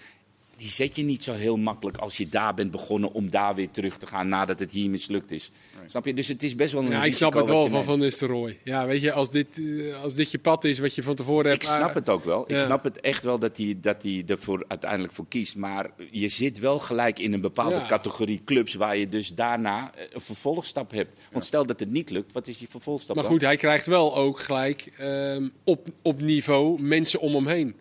Die 0.59 0.69
zet 0.69 0.95
je 0.95 1.03
niet 1.03 1.23
zo 1.23 1.33
heel 1.33 1.57
makkelijk 1.57 1.97
als 1.97 2.17
je 2.17 2.29
daar 2.29 2.53
bent 2.53 2.71
begonnen 2.71 3.11
om 3.13 3.29
daar 3.29 3.55
weer 3.55 3.71
terug 3.71 3.97
te 3.97 4.07
gaan 4.07 4.27
nadat 4.27 4.59
het 4.59 4.71
hier 4.71 4.89
mislukt 4.89 5.31
is. 5.31 5.51
Snap 5.85 6.05
je? 6.05 6.13
Dus 6.13 6.27
het 6.27 6.43
is 6.43 6.55
best 6.55 6.73
wel 6.73 6.81
een 6.83 6.89
Ja, 6.89 7.03
ik 7.03 7.13
snap 7.13 7.33
het 7.33 7.47
wel 7.47 7.67
van. 7.67 7.83
Van 7.83 7.99
Nistelrooy. 7.99 8.59
Ja, 8.63 8.85
weet 8.85 9.01
je, 9.01 9.11
als 9.11 9.31
dit, 9.31 9.47
eh, 9.57 10.03
als 10.03 10.15
dit 10.15 10.31
je 10.31 10.39
pad 10.39 10.63
is 10.63 10.79
wat 10.79 10.95
je 10.95 11.03
van 11.03 11.15
tevoren 11.15 11.49
hebt... 11.49 11.63
Ik 11.63 11.69
snap 11.69 11.89
ah, 11.89 11.95
het 11.95 12.09
ook 12.09 12.23
wel. 12.23 12.43
Ik 12.47 12.59
snap 12.59 12.83
het 12.83 12.99
echt 12.99 13.23
wel 13.23 13.39
dat 13.39 13.57
hij, 13.57 13.77
dat 13.81 14.03
hij 14.03 14.23
ervoor 14.27 14.65
uiteindelijk 14.67 15.13
voor 15.13 15.25
kiest. 15.27 15.55
Maar 15.55 15.89
je 16.11 16.27
zit 16.27 16.59
wel 16.59 16.79
gelijk 16.79 17.19
in 17.19 17.33
een 17.33 17.41
bepaalde 17.41 17.75
Ja. 17.75 17.85
categorie 17.85 18.41
clubs 18.45 18.73
waar 18.73 18.97
je 18.97 19.09
dus 19.09 19.33
daarna 19.33 19.91
eh, 19.95 20.03
een 20.11 20.21
vervolgstap 20.21 20.91
hebt. 20.91 21.19
Want 21.31 21.45
stel 21.45 21.65
dat 21.65 21.79
het 21.79 21.91
niet 21.91 22.09
lukt, 22.09 22.33
wat 22.33 22.47
is 22.47 22.57
je 22.57 22.67
vervolgstap 22.67 23.15
Maar 23.15 23.23
dan? 23.23 23.33
goed, 23.33 23.41
hij 23.41 23.57
krijgt 23.57 23.85
wel 23.85 24.15
ook 24.15 24.39
gelijk 24.39 24.91
ehm, 24.97 25.47
op, 25.63 25.87
op 26.01 26.21
niveau 26.21 26.81
mensen 26.81 27.19
om 27.19 27.35
hem 27.35 27.47
heen. 27.47 27.75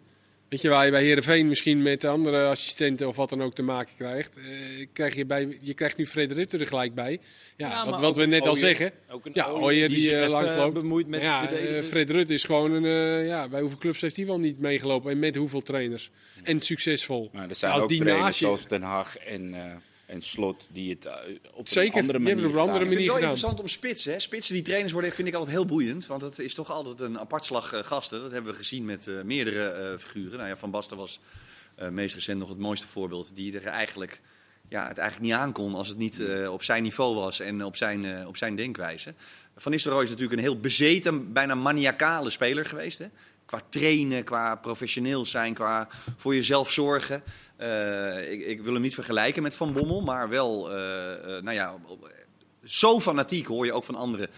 Weet 0.48 0.60
je, 0.60 0.68
waar 0.68 0.84
je 0.84 0.90
bij 0.90 1.02
Heerenveen 1.02 1.48
misschien 1.48 1.82
met 1.82 2.04
andere 2.04 2.46
assistenten 2.46 3.08
of 3.08 3.16
wat 3.16 3.30
dan 3.30 3.42
ook 3.42 3.54
te 3.54 3.62
maken 3.62 3.94
krijgt. 3.96 4.36
eh, 4.36 4.86
krijg 4.92 5.14
je, 5.14 5.24
bij, 5.26 5.58
je 5.60 5.74
krijgt 5.74 5.96
nu 5.96 6.06
Fred 6.06 6.32
Rutte 6.32 6.58
er 6.58 6.66
gelijk 6.66 6.94
bij. 6.94 7.20
Ja, 7.56 7.68
Ja, 7.68 7.84
wat, 7.90 8.00
wat 8.00 8.16
we 8.16 8.26
net 8.26 8.46
al 8.46 8.56
zeggen. 8.56 8.92
ook 9.10 9.26
een 9.26 9.30
Ja, 9.34 9.48
Ooyer 9.50 9.88
die 9.88 9.96
die, 9.96 10.06
zich 10.10 10.22
eh, 10.22 10.28
langsloopt. 10.30 10.74
eh, 10.76 10.80
bemoeit 10.80 11.06
met 11.06 11.22
ja, 11.22 11.50
eh, 11.52 11.82
Fred 11.82 12.10
Rutte 12.10 12.32
is 12.34 12.44
gewoon 12.44 12.72
een... 12.72 12.84
eh, 12.84 13.26
ja, 13.26 13.48
bij 13.48 13.60
hoeveel 13.60 13.78
clubs 13.78 14.00
heeft 14.00 14.16
hij 14.16 14.26
wel 14.26 14.38
niet 14.38 14.58
meegelopen? 14.60 15.10
En 15.10 15.18
met 15.18 15.34
hoeveel 15.36 15.62
trainers? 15.62 16.10
En 16.42 16.60
succesvol. 16.60 17.30
Maar 17.32 17.48
er 17.48 17.54
zijn 17.54 17.72
Als 17.72 17.82
ook 17.82 17.88
die 17.88 17.98
trainers 17.98 18.24
naast 18.26 18.38
je- 18.38 18.44
zoals 18.44 18.68
Den 18.68 18.82
Haag 18.82 19.16
en, 19.18 19.54
eh, 19.54 19.60
en 20.08 20.22
Slot 20.22 20.66
die 20.72 20.90
het 20.90 21.06
eh, 21.06 21.12
op 21.52 21.68
Zeker, 21.68 21.94
een 21.94 22.00
andere 22.00 22.18
die 22.18 22.26
manier 22.26 22.42
hebben 22.42 22.44
het 22.44 22.54
op 22.54 22.54
een 22.54 22.60
andere 22.60 22.78
gedaan 22.78 22.80
Ik 22.80 22.88
vind 22.88 22.98
het 22.98 23.06
wel 23.06 23.14
gedaan. 23.14 23.30
interessant 23.30 23.60
om 23.60 23.68
spitsen. 23.68 24.12
Hè? 24.12 24.18
Spitsen 24.18 24.54
die 24.54 24.62
trainers 24.62 24.92
worden 24.92 25.12
vind 25.12 25.28
ik 25.28 25.34
altijd 25.34 25.52
heel 25.52 25.66
boeiend. 25.66 26.06
Want 26.06 26.22
het 26.22 26.38
is 26.38 26.54
toch 26.54 26.70
altijd 26.70 27.00
een 27.00 27.18
apart 27.18 27.44
slag 27.44 27.72
eh, 27.72 27.82
gasten. 27.84 28.20
Dat 28.22 28.30
hebben 28.32 28.52
we 28.52 28.58
gezien 28.58 28.84
met 28.84 29.06
eh, 29.06 29.14
meerdere 29.22 29.68
eh, 29.70 29.98
figuren. 29.98 30.36
Nou 30.38 30.48
ja, 30.48 30.56
Van 30.56 30.70
Basten 30.70 30.96
was 30.96 31.20
eh, 31.74 31.88
meest 31.88 32.14
recent 32.14 32.38
nog 32.38 32.48
het 32.48 32.58
mooiste 32.58 32.86
voorbeeld. 32.86 33.30
Die 33.34 33.60
er 33.60 33.66
eigenlijk, 33.66 34.20
ja, 34.68 34.88
het 34.88 34.98
eigenlijk 34.98 35.30
niet 35.30 35.40
aankon 35.40 35.74
als 35.74 35.88
het 35.88 35.98
niet 35.98 36.20
eh, 36.20 36.52
op 36.52 36.62
zijn 36.62 36.82
niveau 36.82 37.14
was 37.14 37.40
en 37.40 37.64
op 37.64 37.76
zijn, 37.76 38.04
eh, 38.04 38.26
op 38.26 38.36
zijn 38.36 38.56
denkwijze. 38.56 39.14
Van 39.56 39.72
Nistelrooy 39.72 40.02
is 40.02 40.10
natuurlijk 40.10 40.36
een 40.38 40.44
heel 40.44 40.60
bezeten, 40.60 41.32
bijna 41.32 41.54
maniacale 41.54 42.30
speler 42.30 42.64
geweest. 42.64 42.98
Hè? 42.98 43.06
Qua 43.48 43.60
trainen, 43.68 44.24
qua 44.24 44.54
professioneel 44.54 45.26
zijn, 45.26 45.54
qua 45.54 45.88
voor 46.16 46.34
jezelf 46.34 46.72
zorgen. 46.72 47.22
Eh, 47.56 48.32
ik, 48.32 48.46
ik 48.46 48.62
wil 48.62 48.72
hem 48.72 48.82
niet 48.82 48.94
vergelijken 48.94 49.42
met 49.42 49.56
Van 49.56 49.72
Bommel, 49.72 50.02
maar 50.02 50.28
wel, 50.28 50.72
eh, 50.72 51.12
eh, 51.12 51.42
nou 51.42 51.56
ja, 51.56 51.74
zo 52.64 53.00
fanatiek 53.00 53.46
hoor 53.46 53.64
je 53.64 53.72
ook 53.72 53.84
van 53.84 53.94
anderen. 53.94 54.28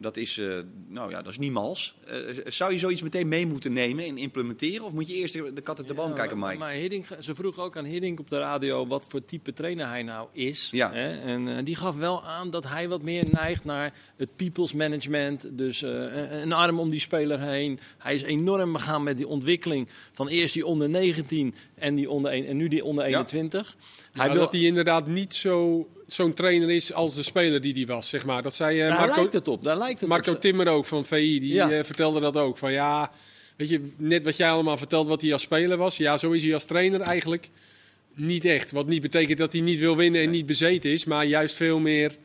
Dat 0.00 0.16
is, 0.16 0.38
eh, 0.38 0.58
nou 0.88 1.10
ja, 1.10 1.22
dat 1.22 1.32
is 1.32 1.38
niet 1.38 1.52
mals. 1.52 1.94
Eh, 2.06 2.16
zou 2.46 2.72
je 2.72 2.78
zoiets 2.78 3.02
meteen 3.02 3.28
mee 3.28 3.46
moeten 3.46 3.72
nemen 3.72 4.04
en 4.04 4.18
implementeren? 4.18 4.84
Of 4.84 4.92
moet 4.92 5.06
je 5.08 5.14
eerst 5.14 5.34
de 5.34 5.60
kat 5.62 5.78
uit 5.78 5.88
de 5.88 5.94
boom 5.94 6.14
kijken, 6.14 6.38
Mike? 6.38 6.58
Maar 6.58 6.72
Hiddink, 6.72 7.04
ze 7.20 7.34
vroeg 7.34 7.58
ook 7.58 7.76
aan 7.76 7.84
Hiddink 7.84 8.20
op 8.20 8.30
de 8.30 8.38
radio 8.38 8.86
wat 8.86 9.04
voor 9.08 9.24
type 9.24 9.52
trainer 9.52 9.88
hij 9.88 10.02
nou 10.02 10.28
is. 10.32 10.68
Ja. 10.72 10.92
Hè? 10.92 11.20
En 11.20 11.56
eh, 11.56 11.64
die 11.64 11.76
gaf 11.76 11.96
wel 11.96 12.24
aan 12.24 12.50
dat 12.50 12.68
hij 12.68 12.88
wat 12.88 13.02
meer 13.02 13.24
neigt 13.30 13.64
naar 13.64 13.92
het 14.16 14.36
people's 14.36 14.72
management. 14.72 15.58
Dus 15.58 15.82
eh, 15.82 15.90
een- 15.90 16.42
een 16.42 16.52
arm 16.52 16.78
om 16.80 16.90
die 16.90 17.00
speler 17.00 17.40
heen. 17.40 17.78
Hij 17.98 18.14
is 18.14 18.22
enorm 18.22 18.72
begaan 18.72 19.02
met 19.02 19.16
die 19.16 19.26
ontwikkeling 19.26 19.88
van 20.12 20.28
eerst 20.28 20.54
die 20.54 20.66
onder 20.66 20.88
19 20.88 21.54
en, 21.80 21.94
die 21.94 22.10
onder 22.10 22.32
een, 22.32 22.46
en 22.46 22.56
nu 22.56 22.68
die 22.68 22.84
onder 22.84 23.04
21. 23.04 23.76
Hij 24.12 24.24
Hij 24.24 24.32
wil, 24.32 24.42
dat 24.42 24.52
hij 24.52 24.60
inderdaad 24.62 25.06
niet 25.06 25.34
zo, 25.34 25.88
zo'n 26.06 26.32
trainer 26.34 26.70
is 26.70 26.92
als 26.92 27.14
de 27.14 27.22
speler 27.22 27.60
die 27.60 27.72
hij 27.74 27.86
was, 27.86 28.08
zeg 28.08 28.24
maar. 28.24 28.42
Dat 28.42 28.54
zei 28.54 28.80
eh, 28.80 28.88
daar 28.88 28.98
Marco, 28.98 29.14
lijkt 29.20 29.32
het 29.32 29.48
op. 29.48 29.64
Daar 29.64 29.78
lijkt 29.78 30.00
het 30.00 30.08
Marco 30.08 30.32
op. 30.32 30.40
Timmer 30.40 30.68
ook 30.68 30.86
van 30.86 31.04
VI, 31.06 31.40
die 31.40 31.52
Ja. 31.52 31.70
eh, 31.70 31.84
vertelde 31.84 32.20
dat 32.20 32.36
ook. 32.36 32.58
Van 32.58 32.72
ja, 32.72 33.10
weet 33.56 33.68
je, 33.68 33.92
net 33.98 34.24
wat 34.24 34.36
jij 34.36 34.50
allemaal 34.50 34.76
vertelt 34.76 35.06
wat 35.06 35.20
hij 35.20 35.32
als 35.32 35.42
speler 35.42 35.76
was. 35.76 35.96
Ja, 35.96 36.18
zo 36.18 36.30
is 36.30 36.44
hij 36.44 36.54
als 36.54 36.64
trainer 36.64 37.00
eigenlijk 37.00 37.48
niet 38.14 38.44
echt. 38.44 38.72
Wat 38.72 38.86
niet 38.86 39.02
betekent 39.02 39.38
dat 39.38 39.52
hij 39.52 39.60
niet 39.62 39.78
wil 39.78 39.96
winnen 39.96 40.22
en 40.22 40.30
niet 40.30 40.46
bezeten 40.46 40.90
is, 40.90 41.04
maar 41.04 41.26
juist 41.26 41.54
veel 41.56 41.78
meer 41.78 42.16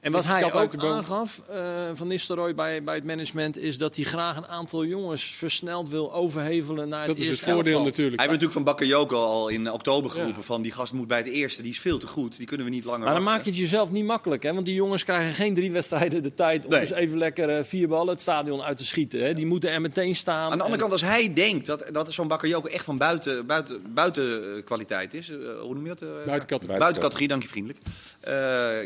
En 0.00 0.12
wat 0.12 0.24
hij 0.24 0.52
ook 0.52 0.76
aangaf, 0.76 1.40
eh, 1.48 1.90
Van 1.94 2.06
Nistelrooy 2.06 2.54
bij, 2.54 2.82
bij 2.82 2.94
het 2.94 3.04
management, 3.04 3.58
is 3.58 3.78
dat 3.78 3.96
hij 3.96 4.04
graag 4.04 4.36
een 4.36 4.46
aantal 4.46 4.84
jongens 4.84 5.24
versneld 5.24 5.88
wil 5.88 6.14
overhevelen 6.14 6.88
naar 6.88 7.06
Dat 7.06 7.08
het 7.08 7.18
is 7.18 7.22
het 7.22 7.30
eerste 7.32 7.44
voordeel 7.52 7.72
elftal. 7.72 7.88
natuurlijk. 7.88 8.20
Hij 8.20 8.28
heeft 8.28 8.40
natuurlijk 8.40 8.66
van 8.66 8.74
Bakayoko 8.88 9.24
al 9.24 9.48
in 9.48 9.72
oktober 9.72 10.10
geroepen 10.10 10.36
Ja. 10.36 10.42
van 10.42 10.62
die 10.62 10.72
gast 10.72 10.92
moet 10.92 11.06
bij 11.08 11.18
het 11.18 11.26
eerste. 11.26 11.62
Die 11.62 11.70
is 11.70 11.80
veel 11.80 11.98
te 11.98 12.06
goed. 12.06 12.36
Die 12.36 12.46
kunnen 12.46 12.66
we 12.66 12.72
niet 12.72 12.84
langer 12.84 13.04
Maar 13.04 13.14
dan 13.14 13.22
maak 13.22 13.44
je 13.44 13.50
het 13.50 13.58
jezelf 13.58 13.90
niet 13.90 14.04
makkelijk, 14.04 14.42
hè? 14.42 14.52
want 14.54 14.66
die 14.66 14.74
jongens 14.74 15.04
krijgen 15.04 15.32
geen 15.32 15.54
drie 15.54 15.72
wedstrijden 15.72 16.22
de 16.22 16.34
tijd 16.34 16.64
om 16.64 16.70
Nee. 16.70 16.80
dus 16.80 16.90
even 16.90 17.18
lekker 17.18 17.48
eh, 17.58 17.64
vier 17.64 17.88
ballen 17.88 18.08
het 18.12 18.20
stadion 18.22 18.62
uit 18.62 18.76
te 18.78 18.86
schieten. 18.86 19.24
Hè? 19.24 19.34
Die 19.34 19.46
moeten 19.46 19.70
er 19.70 19.80
meteen 19.80 20.14
staan. 20.14 20.50
Aan 20.52 20.58
de 20.58 20.64
andere 20.64 20.72
En- 20.72 20.78
kant, 20.78 20.92
als 20.92 21.02
hij 21.02 21.32
denkt 21.32 21.66
dat, 21.66 21.88
dat 21.92 22.12
zo'n 22.12 22.28
Bakayoko 22.28 22.68
echt 22.68 22.84
van 22.84 22.98
buiten, 22.98 23.46
buiten, 23.46 23.82
buiten 23.94 24.62
kwaliteit 24.64 25.14
is, 25.14 25.30
eh, 25.30 25.36
hoe 25.60 25.74
noem 25.74 25.82
je 25.82 25.88
dat? 25.88 26.02
eh, 26.02 26.08
Buiten 26.26 26.48
categorie. 26.48 26.78
Buiten 26.80 27.02
categorie, 27.02 27.28
dank 27.28 27.42
je 27.42 27.48
vriendelijk. 27.48 27.80
Eh, 28.20 28.32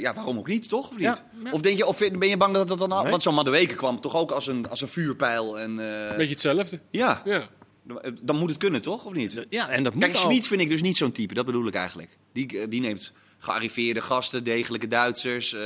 ja, 0.00 0.14
waarom 0.14 0.38
ook 0.38 0.46
niet, 0.48 0.68
toch? 0.68 0.90
Niet? 1.08 1.22
Ja, 1.34 1.40
ja. 1.44 1.52
of, 1.52 1.60
denk 1.60 1.76
je, 1.76 1.86
of 1.86 1.98
ben 1.98 2.28
je 2.28 2.36
bang 2.36 2.54
dat 2.54 2.68
dat 2.68 2.78
dan 2.78 2.92
al... 2.92 3.02
Nee. 3.02 3.10
Want 3.10 3.22
zo'n 3.22 3.34
Madueke 3.34 3.74
kwam 3.74 4.00
toch 4.00 4.16
ook 4.16 4.30
als 4.30 4.46
een, 4.46 4.68
als 4.68 4.80
een 4.80 4.88
vuurpijl. 4.88 5.58
En, 5.58 5.70
eh, 6.10 6.16
Beetje 6.16 6.32
hetzelfde. 6.32 6.80
ja, 6.90 7.22
Ja. 7.24 7.48
dan 8.22 8.36
moet 8.36 8.48
het 8.48 8.58
kunnen, 8.58 8.82
toch? 8.82 9.04
Of 9.04 9.12
niet? 9.12 9.46
Ja, 9.48 9.68
en 9.68 9.82
dat 9.82 9.94
moet 9.94 10.02
Kijk. 10.04 10.16
Schmid 10.16 10.46
vind 10.46 10.60
ik 10.60 10.68
dus 10.68 10.82
niet 10.82 10.96
zo'n 10.96 11.12
type. 11.12 11.34
Dat 11.34 11.46
bedoel 11.46 11.66
ik 11.66 11.74
eigenlijk. 11.74 12.16
Die, 12.32 12.60
eh, 12.60 12.66
die 12.68 12.80
neemt 12.80 13.12
gearriveerde 13.38 14.00
gasten, 14.00 14.44
degelijke 14.44 14.88
Duitsers. 14.88 15.52
eh, 15.52 15.60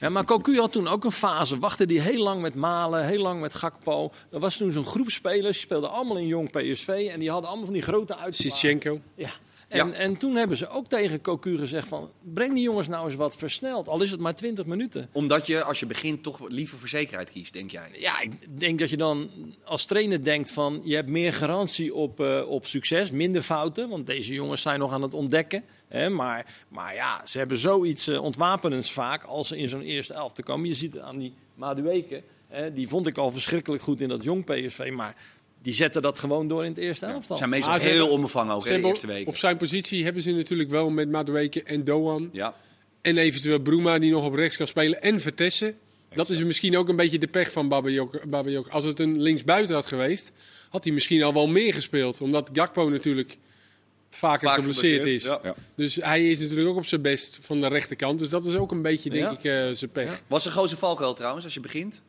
Ja, 0.00 0.08
maar 0.08 0.24
Cocu 0.24 0.58
had 0.58 0.72
toen 0.72 0.88
ook 0.88 1.04
een 1.04 1.12
fase. 1.12 1.58
Wachtte 1.58 1.86
die 1.86 2.00
heel 2.00 2.22
lang 2.22 2.40
met 2.42 2.54
Malen, 2.54 3.06
heel 3.06 3.22
lang 3.22 3.40
met 3.40 3.54
Gakpo. 3.54 4.12
Er 4.30 4.38
was 4.40 4.56
toen 4.56 4.70
zo'n 4.70 4.86
groep 4.86 5.10
spelers, 5.10 5.52
die 5.56 5.60
speelden 5.66 5.90
allemaal 5.90 6.16
in 6.18 6.26
jong 6.26 6.50
PSV. 6.50 7.08
En 7.12 7.18
die 7.20 7.30
hadden 7.30 7.48
allemaal 7.48 7.64
van 7.64 7.74
die 7.74 7.82
grote 7.82 8.16
uitslagen. 8.16 8.56
Sitchenko. 8.58 9.00
Ja. 9.14 9.28
En, 9.68 9.88
Ja. 9.88 9.92
en 9.94 10.16
toen 10.16 10.34
hebben 10.36 10.56
ze 10.56 10.68
ook 10.68 10.88
tegen 10.88 11.20
Cocu 11.20 11.58
gezegd 11.58 11.88
van... 11.88 12.10
breng 12.22 12.52
die 12.54 12.62
jongens 12.62 12.88
nou 12.88 13.04
eens 13.04 13.14
wat 13.14 13.36
versneld. 13.36 13.88
Al 13.88 14.02
is 14.02 14.10
het 14.10 14.20
maar 14.20 14.34
20 14.34 14.66
minuten. 14.66 15.08
omdat 15.12 15.46
je, 15.46 15.62
als 15.62 15.80
je 15.80 15.86
begint, 15.86 16.22
toch 16.22 16.48
liever 16.48 16.78
voor 16.78 16.88
zekerheid 16.88 17.30
kiest, 17.30 17.52
denk 17.52 17.70
jij. 17.70 17.88
Ja, 17.98 18.20
ik 18.20 18.60
denk 18.60 18.78
dat 18.78 18.90
je 18.90 18.96
dan 18.96 19.30
als 19.64 19.84
trainer 19.86 20.24
denkt 20.24 20.50
van... 20.50 20.80
je 20.84 20.94
hebt 20.94 21.08
meer 21.08 21.32
garantie 21.32 21.94
op, 21.94 22.20
eh, 22.20 22.48
op 22.48 22.66
succes, 22.66 23.10
minder 23.10 23.42
fouten. 23.42 23.88
Want 23.88 24.06
deze 24.06 24.34
jongens 24.34 24.62
zijn 24.62 24.78
nog 24.78 24.92
aan 24.92 25.02
het 25.02 25.14
ontdekken. 25.14 25.64
Hè, 25.88 26.08
maar, 26.08 26.64
maar 26.68 26.94
ja, 26.94 27.26
ze 27.26 27.38
hebben 27.38 27.58
zoiets 27.58 28.08
eh, 28.08 28.22
ontwapenends 28.22 28.92
vaak 28.92 29.22
als 29.24 29.48
ze 29.48 29.56
in 29.58 29.68
zo'n 29.68 29.82
eerste 29.82 30.14
elf 30.14 30.32
te 30.32 30.42
komen. 30.42 30.68
Je 30.68 30.74
ziet 30.74 30.92
het 30.92 31.02
aan 31.02 31.18
die 31.18 31.34
Madueke. 31.54 32.22
Hè, 32.48 32.72
die 32.72 32.88
vond 32.88 33.06
ik 33.06 33.18
al 33.18 33.30
verschrikkelijk 33.30 33.82
goed 33.82 34.00
in 34.00 34.08
dat 34.08 34.22
jong 34.22 34.44
PSV. 34.44 34.90
Maar 34.94 35.16
die 35.62 35.72
zetten 35.74 36.02
dat 36.02 36.18
gewoon 36.18 36.48
door 36.48 36.62
in 36.64 36.70
het 36.70 36.78
eerste 36.78 37.06
Ze 37.06 37.12
elftal. 37.12 37.36
zijn 37.36 37.50
meestal 37.50 37.72
Ah, 37.72 37.80
ze 37.80 37.86
heel 37.88 38.08
onbevangen 38.08 38.54
ook 38.54 38.68
hè, 38.68 38.80
de 38.80 38.86
eerste 38.88 39.06
weken. 39.06 39.26
op 39.28 39.36
zijn 39.36 39.56
positie 39.56 40.04
hebben 40.04 40.22
ze 40.22 40.30
natuurlijk 40.32 40.70
wel 40.70 40.90
met 40.90 41.10
Madueke 41.10 41.62
en 41.62 41.84
Doan. 41.84 42.28
Ja. 42.32 42.54
En 43.02 43.18
eventueel 43.18 43.58
Bruma 43.58 43.98
die 43.98 44.10
nog 44.10 44.24
op 44.24 44.34
rechts 44.34 44.56
kan 44.56 44.66
spelen. 44.66 45.02
En 45.02 45.20
Vertessen. 45.20 45.78
Dat 46.14 46.30
is 46.30 46.44
misschien 46.44 46.76
ook 46.76 46.88
een 46.88 46.96
beetje 46.96 47.18
de 47.18 47.26
pech 47.26 47.52
van. 47.52 47.68
Babayok. 47.68 48.68
Als 48.68 48.84
het 48.84 49.00
een 49.00 49.20
linksbuiten 49.20 49.74
had 49.74 49.86
geweest, 49.86 50.32
had 50.70 50.84
hij 50.84 50.92
misschien 50.92 51.22
al 51.22 51.32
wel 51.32 51.46
meer 51.46 51.74
gespeeld. 51.74 52.20
Omdat 52.20 52.50
Gakpo 52.52 52.88
natuurlijk 52.88 53.38
vaker 54.10 54.46
Vaak 54.48 54.56
geblesseerd 54.58 55.04
is. 55.04 55.22
geblesseerd, 55.22 55.42
ja. 55.42 55.48
Ja. 55.48 55.54
Dus 55.76 55.94
hij 55.96 56.30
is 56.30 56.40
natuurlijk 56.40 56.68
ook 56.68 56.76
op 56.76 56.86
zijn 56.86 57.02
best 57.02 57.38
van 57.42 57.60
de 57.60 57.66
rechterkant. 57.66 58.18
Dus 58.18 58.28
dat 58.28 58.46
is 58.46 58.54
ook 58.54 58.70
een 58.70 58.82
beetje, 58.82 59.10
denk 59.10 59.24
Ja. 59.24 59.30
ik, 59.32 59.68
eh, 59.68 59.74
zijn 59.74 59.90
pech. 59.90 60.22
Was 60.26 60.44
de 60.44 60.50
grootste 60.50 60.76
valkuil 60.76 61.14
trouwens, 61.14 61.44
als 61.44 61.54
je 61.54 61.60
begint? 61.60 62.02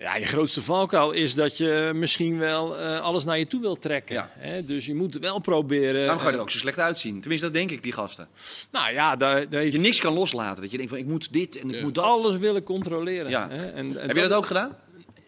Ja, 0.00 0.16
je 0.16 0.24
grootste 0.24 0.62
valkuil 0.62 1.10
is 1.10 1.34
dat 1.34 1.56
je 1.56 1.90
misschien 1.94 2.38
wel 2.38 2.78
eh, 2.78 3.00
alles 3.00 3.24
naar 3.24 3.38
je 3.38 3.46
toe 3.46 3.60
wilt 3.60 3.80
trekken. 3.82 4.14
Ja. 4.14 4.30
Hè? 4.38 4.64
Dus 4.64 4.86
je 4.86 4.94
moet 4.94 5.18
wel 5.18 5.38
proberen... 5.38 6.00
Daarom 6.00 6.18
ga 6.18 6.24
je 6.24 6.30
er 6.30 6.36
eh, 6.36 6.42
ook 6.42 6.50
zo 6.50 6.58
slecht 6.58 6.78
uitzien. 6.78 7.20
Tenminste, 7.20 7.46
dat 7.46 7.54
denk 7.56 7.70
ik, 7.70 7.82
die 7.82 7.92
gasten. 7.92 8.28
Nou 8.70 8.92
ja, 8.92 9.16
daar, 9.16 9.48
daar 9.48 9.60
heeft 9.60 9.72
je 9.72 9.80
niks 9.80 10.00
kan 10.00 10.12
loslaten. 10.12 10.62
Dat 10.62 10.70
je 10.70 10.76
denkt 10.76 10.92
van, 10.92 11.00
ik 11.00 11.06
moet 11.06 11.32
dit 11.32 11.60
en 11.60 11.74
ik 11.74 11.82
moet 11.82 11.94
dat. 11.94 12.04
alles 12.04 12.36
willen 12.36 12.62
controleren. 12.62 13.30
Ja. 13.30 13.48
Hè? 13.50 13.66
En, 13.70 14.00
en 14.00 14.06
Heb 14.06 14.16
je 14.16 14.22
dat 14.22 14.32
ook 14.32 14.46
gedaan? 14.46 14.76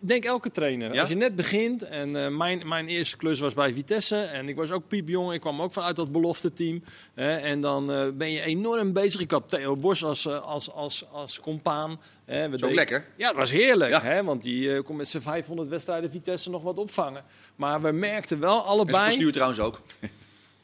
Denk 0.04 0.24
elke 0.24 0.50
trainer. 0.50 0.94
Ja? 0.94 1.00
Als 1.00 1.08
je 1.08 1.14
net 1.16 1.34
begint, 1.34 1.82
en 1.82 2.16
eh, 2.24 2.28
mijn, 2.28 2.68
mijn 2.68 2.88
eerste 2.88 3.16
klus 3.16 3.40
was 3.40 3.54
bij 3.54 3.72
Vitesse, 3.72 4.16
en 4.16 4.48
ik 4.48 4.56
was 4.56 4.70
ook 4.70 4.88
piepjong, 4.88 5.32
ik 5.32 5.40
kwam 5.40 5.62
ook 5.62 5.72
vanuit 5.72 5.96
dat 5.96 6.12
belofte 6.12 6.52
team. 6.52 6.82
En 7.14 7.60
dan 7.60 7.92
eh, 7.92 8.06
ben 8.14 8.30
je 8.30 8.40
enorm 8.40 8.92
bezig. 8.92 9.20
Ik 9.20 9.30
had 9.30 9.48
Theo 9.48 9.76
Bos 9.76 10.04
als, 10.04 10.26
eh, 10.26 10.40
als, 10.40 10.70
als, 10.72 11.04
als 11.12 11.40
compaan. 11.40 12.00
We 12.24 12.48
Dat 12.50 12.52
is 12.52 12.62
ook 12.62 12.72
lekker. 12.74 13.06
Ja, 13.16 13.26
dat 13.26 13.36
was 13.36 13.50
heerlijk, 13.50 13.90
Ja. 13.90 14.02
hè, 14.02 14.22
want 14.24 14.42
die 14.42 14.74
eh, 14.74 14.82
kon 14.82 14.96
met 14.96 15.08
zijn 15.08 15.22
500 15.22 15.68
wedstrijden 15.68 16.10
Vitesse 16.10 16.50
nog 16.50 16.62
wat 16.62 16.76
opvangen. 16.78 17.24
Maar 17.56 17.82
we 17.82 17.90
merkten 17.92 18.40
wel 18.40 18.50
En 18.56 18.56
zijn 18.58 18.68
allebei, 18.70 19.06
postuur 19.06 19.32
trouwens 19.32 19.60
ook. 19.60 19.80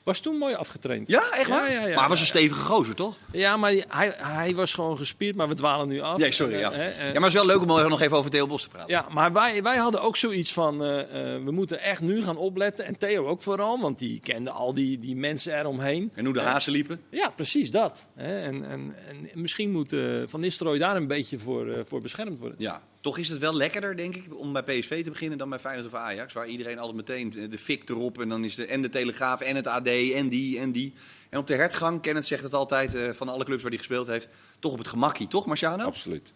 was 0.08 0.20
toen 0.20 0.36
mooi 0.36 0.54
afgetraind. 0.54 1.08
Ja, 1.08 1.30
echt 1.30 1.48
waar? 1.48 1.70
Ja, 1.70 1.80
ja, 1.80 1.80
ja, 1.80 1.88
maar 1.88 1.98
hij 1.98 2.08
was 2.08 2.20
een 2.20 2.26
stevige 2.26 2.60
gozer, 2.60 2.94
toch? 2.94 3.16
Ja, 3.32 3.56
maar 3.56 3.72
hij, 3.88 4.14
hij 4.16 4.54
was 4.54 4.72
gewoon 4.72 4.96
gespierd, 4.96 5.36
maar 5.36 5.48
we 5.48 5.54
dwalen 5.54 5.88
nu 5.88 6.00
af. 6.00 6.18
Nee, 6.18 6.32
sorry. 6.32 6.58
Ja. 6.58 6.72
eh, 6.72 6.86
eh, 6.86 6.96
ja, 6.98 7.04
maar 7.04 7.14
het 7.14 7.24
is 7.24 7.32
wel 7.32 7.46
leuk 7.46 7.60
om 7.60 7.88
nog 7.88 8.00
even 8.00 8.16
over 8.16 8.30
Theo 8.30 8.46
Bos 8.46 8.62
te 8.62 8.68
praten. 8.68 8.90
Ja, 8.90 9.06
maar 9.10 9.32
wij, 9.32 9.62
wij 9.62 9.76
hadden 9.76 10.02
ook 10.02 10.16
zoiets 10.16 10.52
van, 10.52 10.82
eh, 10.84 11.00
eh, 11.34 11.44
we 11.44 11.50
moeten 11.50 11.80
echt 11.80 12.00
nu 12.00 12.22
gaan 12.22 12.36
opletten. 12.36 12.84
En 12.84 12.98
Theo 12.98 13.26
ook 13.26 13.42
vooral, 13.42 13.80
want 13.80 13.98
die 13.98 14.20
kende 14.20 14.50
al 14.50 14.74
die, 14.74 14.98
die 14.98 15.16
mensen 15.16 15.58
eromheen. 15.58 16.10
En 16.14 16.24
hoe 16.24 16.34
de 16.34 16.40
hazen 16.40 16.72
liepen. 16.72 17.00
Ja, 17.10 17.30
precies 17.30 17.70
dat. 17.70 18.06
Hè? 18.14 18.40
En, 18.40 18.70
en, 18.70 18.94
en 19.08 19.30
misschien 19.34 19.70
moet 19.70 19.92
eh, 19.92 20.00
Van 20.26 20.40
Nistelrooy 20.40 20.78
daar 20.78 20.96
een 20.96 21.06
beetje 21.06 21.38
voor, 21.38 21.68
eh, 21.68 21.80
voor 21.86 22.00
beschermd 22.00 22.38
worden. 22.38 22.56
Ja, 22.58 22.82
toch 23.00 23.18
is 23.18 23.28
het 23.28 23.38
wel 23.38 23.54
lekkerder, 23.54 23.96
denk 23.96 24.14
ik, 24.14 24.38
om 24.38 24.52
bij 24.52 24.62
PSV 24.62 25.04
te 25.04 25.10
beginnen 25.10 25.38
dan 25.38 25.48
bij 25.48 25.58
Feyenoord 25.58 25.86
of 25.86 25.94
Ajax. 25.94 26.32
Waar 26.32 26.46
iedereen 26.46 26.78
altijd 26.78 26.96
meteen 26.96 27.50
de 27.50 27.58
fik 27.58 27.88
erop 27.88 28.20
en 28.20 28.28
dan 28.28 28.44
is 28.44 28.54
de, 28.54 28.66
en 28.66 28.82
de 28.82 28.88
Telegraaf 28.88 29.40
en 29.40 29.56
het 29.56 29.66
AD 29.66 29.86
en 29.86 30.28
die 30.28 30.58
en 30.58 30.72
die. 30.72 30.92
En 31.28 31.38
op 31.38 31.46
de 31.46 31.54
hertgang, 31.54 32.00
Kenneth 32.00 32.26
zegt 32.26 32.42
het 32.42 32.54
altijd, 32.54 32.94
eh, 32.94 33.10
van 33.12 33.28
alle 33.28 33.44
clubs 33.44 33.62
waar 33.62 33.70
hij 33.70 33.78
gespeeld 33.78 34.06
heeft, 34.06 34.28
toch 34.58 34.72
op 34.72 34.78
het 34.78 34.88
gemakkie, 34.88 35.28
toch 35.28 35.46
Marciano? 35.46 35.84
Absoluut. 35.84 36.32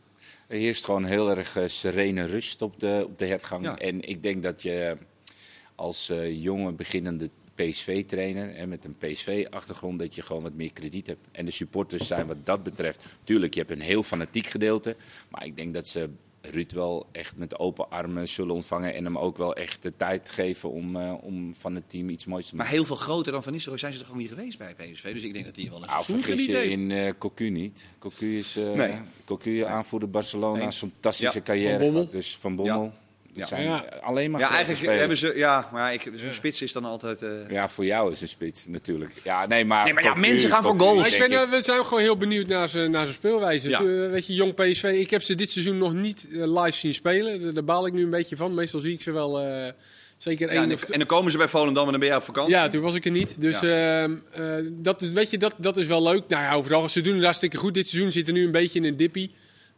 Er 0.47 0.59
heerst 0.59 0.85
gewoon 0.85 1.04
heel 1.04 1.31
erg 1.31 1.57
eh, 1.57 1.64
serene 1.66 2.25
rust 2.25 2.62
op 2.62 2.81
de, 2.81 3.02
op 3.07 3.19
de 3.19 3.26
hertgang. 3.26 3.64
Ja. 3.64 3.78
En 3.78 4.09
ik 4.09 4.23
denk 4.23 4.42
dat 4.42 4.62
je 4.62 4.97
als 5.75 6.09
eh, 6.09 6.42
jonge 6.42 6.73
beginnende 6.73 7.31
PSV-trainer 7.54 8.54
en 8.54 8.69
met 8.69 8.85
een 8.85 8.97
PSV-achtergrond 8.99 9.99
dat 9.99 10.14
je 10.14 10.23
gewoon 10.23 10.42
wat 10.42 10.54
meer 10.54 10.73
krediet 10.73 11.07
hebt. 11.07 11.23
En 11.33 11.45
de 11.45 11.50
supporters 11.50 12.07
zijn 12.07 12.26
wat 12.26 12.47
dat 12.47 12.62
betreft, 12.62 13.04
tuurlijk, 13.25 13.54
je 13.54 13.61
hebt 13.61 13.73
een 13.73 13.81
heel 13.81 14.02
fanatiek 14.02 14.47
gedeelte, 14.47 14.97
maar 15.28 15.45
ik 15.45 15.57
denk 15.57 15.75
dat 15.75 15.88
ze 15.88 16.11
Ruud 16.42 16.72
wel 16.72 17.06
echt 17.12 17.37
met 17.37 17.58
open 17.58 17.90
armen 17.90 18.28
zullen 18.28 18.54
ontvangen 18.54 18.94
en 18.94 19.04
hem 19.04 19.18
ook 19.18 19.37
wel 19.37 19.54
echt 19.54 19.82
de 19.82 19.96
tijd 19.96 20.30
geven 20.30 20.70
om, 20.70 20.96
eh, 20.96 21.14
om 21.20 21.54
van 21.54 21.75
het 21.75 21.90
team 21.90 22.08
iets 22.08 22.26
moois 22.26 22.46
te 22.49 22.54
Maar 22.56 22.64
maken. 22.64 22.78
heel 22.80 22.87
veel 22.87 22.96
groter 22.96 23.32
dan 23.32 23.42
Van 23.42 23.52
Nistelrooy 23.52 23.80
zijn 23.80 23.92
ze 23.92 23.99
er 23.99 24.04
gewoon 24.04 24.20
niet 24.20 24.30
geweest 24.30 24.58
bij 24.58 24.75
PSV. 24.75 25.12
Dus 25.12 25.22
ik 25.22 25.32
denk 25.32 25.44
dat 25.44 25.56
hij 25.56 25.64
wel 25.70 25.75
een 25.75 25.87
Nou, 25.87 26.02
seizoen 26.04 26.25
vergis 26.25 26.46
je 26.46 26.70
in 26.70 26.90
eh 26.90 27.12
Cocu 27.18 27.49
niet. 27.50 27.87
Cocu 27.99 28.37
is 28.38 28.56
eh 28.56 28.72
Nee. 28.72 28.92
Cocu, 29.25 29.61
aanvoerder 29.64 30.11
Barcelona, 30.11 30.61
Eens. 30.62 30.78
fantastische 30.78 31.38
Ja. 31.38 31.44
carrière. 31.44 31.78
Van 31.78 31.90
gehad. 31.92 32.12
Dus 32.12 32.37
Van 32.37 32.56
Bommel. 32.56 32.82
Ja. 32.82 32.92
Het 33.34 33.46
zijn 33.48 33.62
Ja. 33.62 33.84
alleen 34.02 34.30
maar 34.30 34.40
Ja, 34.40 34.48
eigenlijk 34.48 34.78
spelers. 34.78 34.98
hebben 34.98 35.16
ze, 35.18 35.32
ja, 35.36 35.68
maar 35.72 35.92
ik, 35.92 36.10
zo'n 36.14 36.32
spits 36.32 36.62
is 36.62 36.72
dan 36.72 36.84
altijd... 36.84 37.22
eh, 37.22 37.30
Ja, 37.50 37.68
voor 37.68 37.84
jou 37.84 38.12
is 38.12 38.20
een 38.20 38.28
spits 38.28 38.66
natuurlijk. 38.66 39.12
Ja, 39.24 39.46
nee, 39.46 39.64
maar, 39.64 39.84
Nee, 39.84 39.92
maar 39.92 40.02
ja, 40.02 40.14
mensen 40.14 40.48
gaan 40.48 40.62
voor 40.62 40.78
goals. 40.80 41.12
Ik 41.12 41.18
ben, 41.28 41.32
eh, 41.42 41.50
we 41.50 41.62
zijn 41.62 41.84
gewoon 41.84 42.02
heel 42.02 42.16
benieuwd 42.16 42.46
naar 42.46 42.68
zijn, 42.68 42.90
naar 42.90 43.02
zijn 43.04 43.14
speelwijze. 43.16 43.68
Ja. 43.68 43.78
Eh, 43.78 43.84
weet 44.10 44.26
je, 44.26 44.34
jong 44.34 44.54
PSV, 44.54 44.84
ik 44.84 45.10
heb 45.10 45.22
ze 45.22 45.34
dit 45.34 45.50
seizoen 45.50 45.78
nog 45.78 45.92
niet 45.94 46.26
live 46.30 46.76
zien 46.78 46.94
spelen. 46.94 47.54
Daar- 47.54 47.64
baal 47.64 47.86
ik 47.86 47.92
nu 47.92 48.02
een 48.02 48.10
beetje 48.10 48.36
van. 48.36 48.54
Meestal 48.54 48.80
zie 48.80 48.92
ik 48.92 49.02
ze 49.02 49.12
wel 49.12 49.40
eh, 49.40 49.72
zeker 50.16 50.46
ja, 50.46 50.52
één 50.60 50.62
en, 50.70 50.72
of 50.72 50.82
en 50.82 50.98
dan 50.98 51.06
komen 51.06 51.30
ze 51.32 51.38
bij 51.38 51.48
Volendam 51.48 51.84
en 51.84 51.90
dan 51.90 52.00
ben 52.00 52.08
jij 52.08 52.16
op 52.18 52.24
vakantie. 52.24 52.54
Ja, 52.54 52.68
toen 52.68 52.80
was 52.82 52.94
ik 52.94 53.04
er 53.04 53.10
niet. 53.10 53.40
Dus 53.40 53.62
ehm, 53.62 54.14
eh, 54.32 54.54
dat, 54.72 55.02
is, 55.02 55.10
weet 55.10 55.30
je, 55.30 55.38
dat, 55.38 55.54
dat 55.58 55.76
is 55.76 55.86
wel 55.86 56.02
leuk. 56.02 56.22
Nou 56.28 56.42
ja, 56.42 56.54
overal, 56.54 56.88
ze 56.88 57.00
doen 57.00 57.14
het 57.14 57.24
hartstikke 57.24 57.56
goed. 57.56 57.74
Dit 57.74 57.88
seizoen 57.88 58.12
zit 58.12 58.26
er 58.26 58.32
nu 58.32 58.44
een 58.44 58.50
beetje 58.52 58.78
in 58.78 58.84
een 58.84 58.96
dippie. 58.96 59.30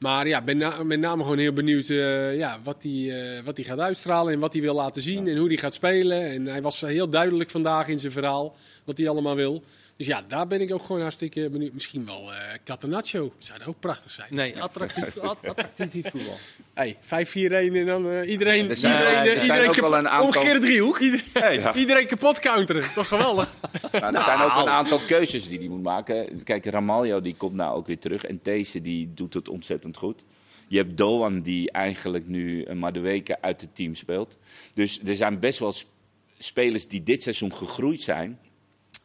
Maar 0.04 0.28
ja, 0.28 0.42
ben 0.42 0.56
na- 0.56 0.82
met 0.82 1.00
name 1.00 1.22
gewoon 1.22 1.38
heel 1.38 1.52
benieuwd 1.52 1.88
eh, 1.88 2.36
ja, 2.36 2.58
wat 2.62 2.82
hij 2.82 3.42
wat 3.44 3.56
die 3.56 3.64
gaat 3.64 3.78
uitstralen 3.78 4.32
en 4.32 4.38
wat 4.38 4.52
hij 4.52 4.62
wil 4.62 4.74
laten 4.74 5.02
zien 5.02 5.26
en 5.28 5.36
hoe 5.36 5.48
hij 5.48 5.56
gaat 5.56 5.74
spelen. 5.74 6.30
En 6.30 6.46
hij 6.46 6.62
was 6.62 6.80
heel 6.80 7.08
duidelijk 7.08 7.50
vandaag 7.50 7.88
in 7.88 7.98
zijn 7.98 8.12
verhaal 8.12 8.56
wat 8.84 8.98
hij 8.98 9.08
allemaal 9.08 9.34
wil. 9.34 9.62
Dus 9.96 10.06
ja, 10.06 10.22
daar 10.28 10.46
ben 10.46 10.60
ik 10.60 10.72
ook 10.72 10.84
gewoon 10.84 11.00
hartstikke 11.00 11.48
benieuwd. 11.50 11.72
Misschien 11.72 12.06
wel 12.06 12.32
eh 12.32 12.38
Catenaccio. 12.64 13.32
Zou 13.38 13.58
dat 13.58 13.68
ook 13.68 13.80
prachtig 13.80 14.10
zijn. 14.10 14.28
Nee, 14.30 14.60
attractief, 14.62 15.18
at- 15.30 15.46
attractief 15.56 16.10
voetbal. 16.10 16.36
Hey, 16.74 16.96
5-4-1 16.96 16.98
en 17.48 17.86
dan 17.86 18.10
eh, 18.10 18.30
iedereen, 18.30 18.68
Er 18.68 18.76
zijn, 18.76 18.92
iedereen, 18.98 19.16
er 19.18 19.22
eh, 19.26 19.30
zijn 19.32 19.40
iedereen, 19.42 19.68
ook 19.68 19.76
wel 19.76 19.96
een 19.98 20.08
aantal, 20.08 20.26
Omgekeerde 20.26 20.60
driehoek. 20.60 21.00
Hey. 21.32 21.58
Ja. 21.58 21.74
iedereen 21.74 22.06
kapot 22.06 22.38
counteren. 22.38 22.80
Dat 22.80 22.90
is 22.90 22.96
toch 22.96 23.08
geweldig? 23.08 23.54
Nou, 23.92 24.14
er 24.14 24.20
zijn 24.22 24.40
ook 24.40 24.56
een 24.56 24.68
aantal 24.68 24.98
keuzes 24.98 25.48
die 25.48 25.58
hij 25.58 25.68
moet 25.68 25.82
maken. 25.82 26.42
Kijk, 26.44 26.64
Ramaljo 26.64 27.20
die 27.20 27.34
komt 27.34 27.54
nou 27.54 27.76
ook 27.76 27.86
weer 27.86 27.98
terug. 27.98 28.24
En 28.24 28.42
These 28.42 28.82
die 28.82 29.10
doet 29.14 29.34
het 29.34 29.48
ontzettend 29.48 29.96
goed. 29.96 30.22
Je 30.68 30.76
hebt 30.76 30.96
Doan 30.96 31.40
die 31.40 31.70
eigenlijk 31.70 32.26
nu 32.28 32.64
een 32.66 32.78
Madueke 32.78 33.40
uit 33.40 33.60
het 33.60 33.74
team 33.74 33.94
speelt. 33.94 34.36
Dus 34.74 35.00
er 35.06 35.16
zijn 35.16 35.38
best 35.38 35.58
wel 35.58 35.72
sp- 35.72 35.88
spelers 36.38 36.86
die 36.88 37.02
dit 37.02 37.22
seizoen 37.22 37.54
gegroeid 37.54 38.00
zijn. 38.02 38.38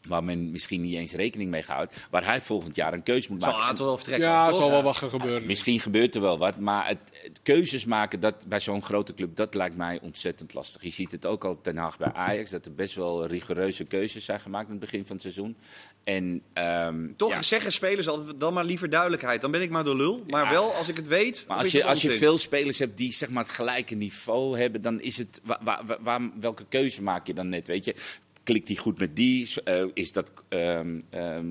Waar 0.08 0.24
men 0.24 0.52
misschien 0.52 0.82
niet 0.82 0.96
eens 0.96 1.14
rekening 1.14 1.50
mee 1.50 1.64
houdt, 1.68 2.08
waar 2.10 2.26
hij 2.26 2.42
volgend 2.42 2.76
jaar 2.76 2.94
een 2.94 3.04
keuze 3.04 3.32
moet 3.32 3.42
Zal 3.42 3.50
maken. 3.50 3.64
een 3.64 3.70
aantal 3.70 3.86
wel 3.86 3.96
vertrekken. 3.96 4.28
Ja, 4.28 4.46
er 4.46 4.52
toch? 4.52 4.60
zal 4.62 4.70
wel 4.70 4.84
wat 4.84 4.98
gaan 4.98 5.10
gebeuren. 5.10 5.46
Misschien 5.48 5.80
gebeurt 5.80 6.16
er 6.16 6.22
wel 6.22 6.38
wat, 6.38 6.60
maar 6.60 6.88
het, 6.88 6.98
het 7.12 7.40
keuzes 7.44 7.86
maken 7.86 8.20
dat, 8.20 8.46
bij 8.48 8.60
zo'n 8.60 8.84
grote 8.84 9.14
club, 9.14 9.36
dat 9.36 9.56
lijkt 9.56 9.76
mij 9.78 10.00
ontzettend 10.02 10.54
lastig. 10.54 10.82
Je 10.84 10.90
ziet 10.92 11.12
het 11.12 11.26
ook 11.26 11.46
al 11.46 11.62
ten 11.62 11.78
Haag 11.78 11.98
bij 11.98 12.12
Ajax, 12.14 12.50
dat 12.50 12.66
er 12.66 12.74
best 12.74 12.96
wel 12.96 13.26
rigoureuze 13.26 13.84
keuzes 13.84 14.26
zijn 14.26 14.40
gemaakt 14.40 14.66
in 14.66 14.72
het 14.72 14.80
begin 14.80 15.06
van 15.06 15.12
het 15.12 15.22
seizoen. 15.22 15.56
En, 16.04 16.42
ehm, 16.54 17.08
Toch 17.16 17.30
ja, 17.32 17.42
zeggen 17.42 17.72
spelers 17.72 18.08
altijd 18.08 18.40
dan 18.40 18.54
maar 18.54 18.66
liever 18.66 18.90
duidelijkheid. 18.90 19.42
Dan 19.42 19.52
ben 19.52 19.62
ik 19.62 19.70
maar 19.70 19.84
de 19.84 19.96
lul. 19.96 20.24
Maar 20.28 20.44
Ja. 20.44 20.50
wel 20.50 20.74
als 20.74 20.88
ik 20.88 20.96
het 20.96 21.08
weet. 21.08 21.46
Maar 21.48 21.58
als 21.58 21.72
je, 21.72 21.84
als 21.84 22.02
je 22.02 22.12
veel 22.12 22.38
spelers 22.38 22.80
hebt 22.80 22.98
die 22.98 23.14
zeg 23.14 23.30
maar, 23.30 23.44
het 23.44 23.52
gelijke 23.54 23.96
niveau 23.96 24.60
hebben, 24.60 24.82
dan 24.82 25.02
is 25.02 25.18
het. 25.18 25.42
wa- 25.44 25.60
wa- 25.64 25.82
wa- 25.86 25.98
waar- 26.02 26.30
welke 26.40 26.66
keuze 26.70 27.02
maak 27.04 27.28
je 27.28 27.34
dan 27.34 27.50
net? 27.50 27.68
Weet 27.68 27.86
je? 27.86 27.96
Klikt 28.44 28.68
die 28.68 28.78
goed 28.78 29.00
met 29.00 29.16
die? 29.16 29.64
Eh, 29.64 29.84
is 29.94 30.12
dat 30.12 30.26
ehm, 30.50 31.00
ehm, 31.10 31.48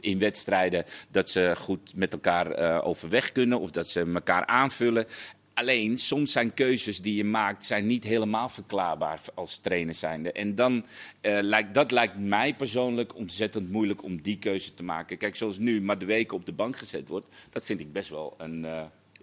in 0.00 0.18
wedstrijden 0.18 0.84
dat 1.10 1.30
ze 1.30 1.52
goed 1.56 1.92
met 1.96 2.12
elkaar 2.12 2.50
eh, 2.50 2.86
overweg 2.86 3.32
kunnen 3.32 3.60
of 3.60 3.70
dat 3.70 3.88
ze 3.88 4.12
elkaar 4.14 4.46
aanvullen? 4.46 5.06
Alleen, 5.54 5.98
soms 5.98 6.32
zijn 6.32 6.54
keuzes 6.54 7.00
die 7.00 7.16
je 7.16 7.24
maakt 7.24 7.64
zijn 7.64 7.86
niet 7.86 8.04
helemaal 8.04 8.48
verklaarbaar 8.48 9.20
als 9.34 9.58
trainer 9.58 9.94
zijnde. 9.94 10.32
En 10.32 10.54
dan 10.54 10.84
eh, 11.20 11.38
lijkt, 11.40 11.74
dat 11.74 11.90
lijkt 11.90 12.18
mij 12.18 12.54
persoonlijk 12.54 13.14
ontzettend 13.14 13.70
moeilijk 13.70 14.02
om 14.02 14.22
die 14.22 14.38
keuze 14.38 14.74
te 14.74 14.84
maken. 14.84 15.16
Kijk, 15.16 15.36
zoals 15.36 15.58
nu 15.58 15.80
maar 15.80 15.98
de 15.98 16.04
weken 16.04 16.36
op 16.36 16.46
de 16.46 16.52
bank 16.52 16.76
gezet 16.78 17.08
wordt, 17.08 17.28
dat 17.50 17.64
vind 17.64 17.80
ik 17.80 17.92
best 17.92 18.10
wel 18.10 18.34
een 18.38 18.60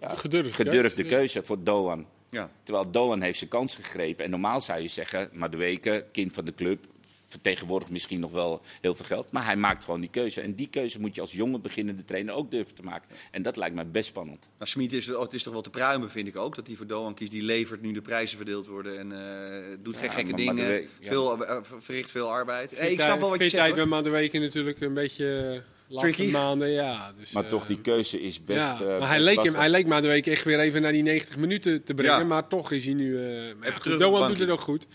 ja, 0.00 0.08
Gedurfde 0.08 0.52
gedurfde 0.52 1.02
keuze, 1.02 1.14
keuze 1.14 1.42
voor 1.42 1.64
Doan. 1.64 2.06
Ja. 2.34 2.50
Terwijl 2.62 2.90
Doan 2.90 3.20
heeft 3.20 3.38
zijn 3.38 3.50
kans 3.50 3.74
gegrepen. 3.74 4.24
En 4.24 4.30
normaal 4.30 4.60
zou 4.60 4.80
je 4.80 4.88
zeggen, 4.88 5.28
maar 5.32 5.50
de 5.50 5.56
weken, 5.56 6.10
kind 6.10 6.32
van 6.32 6.44
de 6.44 6.54
club, 6.54 6.86
vertegenwoordigt 7.28 7.90
misschien 7.92 8.20
nog 8.20 8.30
wel 8.30 8.60
heel 8.80 8.94
veel 8.94 9.04
geld. 9.04 9.32
Maar 9.32 9.44
hij 9.44 9.56
maakt 9.56 9.84
gewoon 9.84 10.00
die 10.00 10.10
keuze. 10.10 10.40
En 10.40 10.54
die 10.54 10.68
keuze 10.68 11.00
moet 11.00 11.14
je 11.14 11.20
als 11.20 11.32
jonge 11.32 11.58
beginnende 11.60 12.04
trainer 12.04 12.34
ook 12.34 12.50
durven 12.50 12.74
te 12.74 12.82
maken. 12.82 13.08
En 13.30 13.42
dat 13.42 13.56
lijkt 13.56 13.74
mij 13.74 13.86
best 13.86 14.08
spannend. 14.08 14.48
Maar 14.58 14.68
Smit 14.68 14.92
is, 14.92 15.10
oh, 15.14 15.20
het 15.22 15.32
is 15.32 15.42
toch 15.42 15.52
wel 15.52 15.62
te 15.62 15.70
pruimen, 15.70 16.10
vind 16.10 16.26
ik 16.28 16.36
ook. 16.36 16.54
Dat 16.56 16.66
hij 16.66 16.76
voor 16.76 16.86
Doan 16.86 17.14
kiest. 17.14 17.30
Die 17.30 17.42
levert 17.42 17.80
nu 17.82 17.92
de 17.92 18.02
prijzen 18.02 18.36
verdeeld 18.36 18.66
worden. 18.66 18.98
En 18.98 19.12
eh, 19.12 19.76
doet 19.82 19.96
geen 19.96 20.10
gekke 20.10 20.30
maar- 20.32 20.44
maar 20.44 20.54
dingen. 20.54 20.70
de 20.70 20.88
we- 20.98 21.04
ja. 21.04 21.08
veel, 21.10 21.44
eh, 21.46 21.58
verricht 21.78 22.10
veel 22.10 22.30
arbeid. 22.30 22.78
Hey, 22.78 22.92
ik 22.92 23.00
snap 23.00 23.20
wel 23.20 23.30
wat 23.30 23.42
je 23.42 23.48
zegt. 23.48 23.66
hoor. 23.66 23.74
bij 23.74 23.84
maanden 23.86 24.12
weken 24.12 24.40
natuurlijk 24.40 24.80
een 24.80 24.94
beetje 24.94 25.52
eh, 25.54 25.60
laatste 25.88 26.12
Tricky. 26.12 26.32
maanden. 26.32 26.70
Ja, 26.70 27.12
dus, 27.18 27.30
Maar 27.32 27.44
eh, 27.44 27.48
toch, 27.48 27.66
die 27.66 27.80
keuze 27.80 28.20
is 28.20 28.44
best. 28.44 28.58
ja, 28.58 28.74
eh, 28.80 28.86
maar 28.86 28.98
best 28.98 29.10
hij 29.10 29.20
leek, 29.20 29.42
hem, 29.42 29.54
hij 29.54 29.68
leek 29.68 29.86
maar 29.86 30.02
de 30.02 30.08
week 30.08 30.26
echt 30.26 30.44
weer 30.44 30.60
even 30.60 30.82
naar 30.82 30.92
die 30.92 31.02
90 31.02 31.36
minuten 31.36 31.84
te 31.84 31.94
brengen. 31.94 32.18
Ja. 32.18 32.24
Maar 32.24 32.48
toch 32.48 32.72
is 32.72 32.84
hij 32.84 32.94
nu... 32.94 33.18
eh 33.18 33.54
maar 33.60 33.80
terug 33.80 33.98
Doan 33.98 34.28
doet 34.28 34.38
het 34.38 34.50
ook 34.50 34.60
goed. 34.60 34.86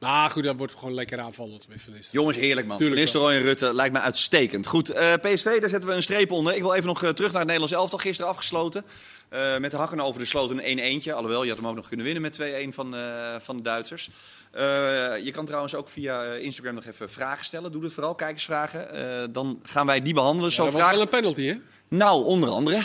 Maar 0.00 0.30
goed, 0.30 0.44
dat 0.44 0.56
wordt 0.56 0.74
gewoon 0.74 0.94
lekker 0.94 1.20
aanvallend 1.20 1.68
met 1.68 1.82
Van 1.82 1.92
Nistelrooy. 1.92 2.24
Jongens, 2.24 2.36
heerlijk 2.46 2.66
man. 2.66 2.76
Tuurlijk 2.76 3.00
Van 3.00 3.04
Nistelrooy 3.04 3.34
en 3.40 3.42
Rutte 3.42 3.74
lijkt 3.74 3.92
me 3.94 4.00
uitstekend. 4.00 4.66
Goed, 4.66 4.90
eh, 4.90 5.12
PSV, 5.14 5.60
daar 5.60 5.68
zetten 5.70 5.88
we 5.88 5.94
een 5.94 6.02
streep 6.02 6.30
onder. 6.30 6.54
Ik 6.54 6.62
wil 6.62 6.74
even 6.74 6.86
nog 6.86 7.02
eh, 7.02 7.10
terug 7.10 7.30
naar 7.30 7.40
het 7.40 7.50
Nederlands 7.50 7.72
elftal. 7.72 7.98
Gisteren 7.98 8.30
afgesloten. 8.30 8.84
Eh, 9.28 9.58
met 9.58 9.70
de 9.70 9.76
hakken 9.76 10.00
over 10.00 10.20
de 10.20 10.26
sloot 10.26 10.50
een 10.50 10.78
1-1'tje. 10.78 11.12
Alhoewel, 11.12 11.42
je 11.42 11.48
had 11.48 11.58
hem 11.58 11.68
ook 11.68 11.74
nog 11.76 11.88
kunnen 11.88 12.04
winnen 12.06 12.22
met 12.22 12.32
2-1 12.32 12.72
van, 12.72 12.94
eh, 12.96 13.34
van 13.38 13.56
de 13.56 13.62
Duitsers. 13.62 14.10
Eh, 14.56 15.24
je 15.24 15.30
kan 15.30 15.44
trouwens 15.46 15.74
ook 15.74 15.88
via 15.88 16.24
eh, 16.24 16.42
Instagram 16.44 16.74
nog 16.74 16.84
even 16.86 17.10
vragen 17.10 17.44
stellen. 17.44 17.72
Doe 17.72 17.82
dat 17.82 17.92
vooral, 17.92 18.14
kijkersvragen. 18.14 18.92
Eh 18.94 19.24
dan 19.30 19.60
gaan 19.62 19.86
wij 19.86 20.02
die 20.02 20.14
behandelen. 20.14 20.48
Ja, 20.50 20.56
Zo 20.56 20.62
dat 20.64 20.72
was 20.72 20.80
vraag... 20.82 20.92
wel 20.94 21.02
een 21.02 21.08
penalty, 21.08 21.46
hè? 21.46 21.54
Nou, 21.88 22.24
onder 22.24 22.48
andere. 22.48 22.80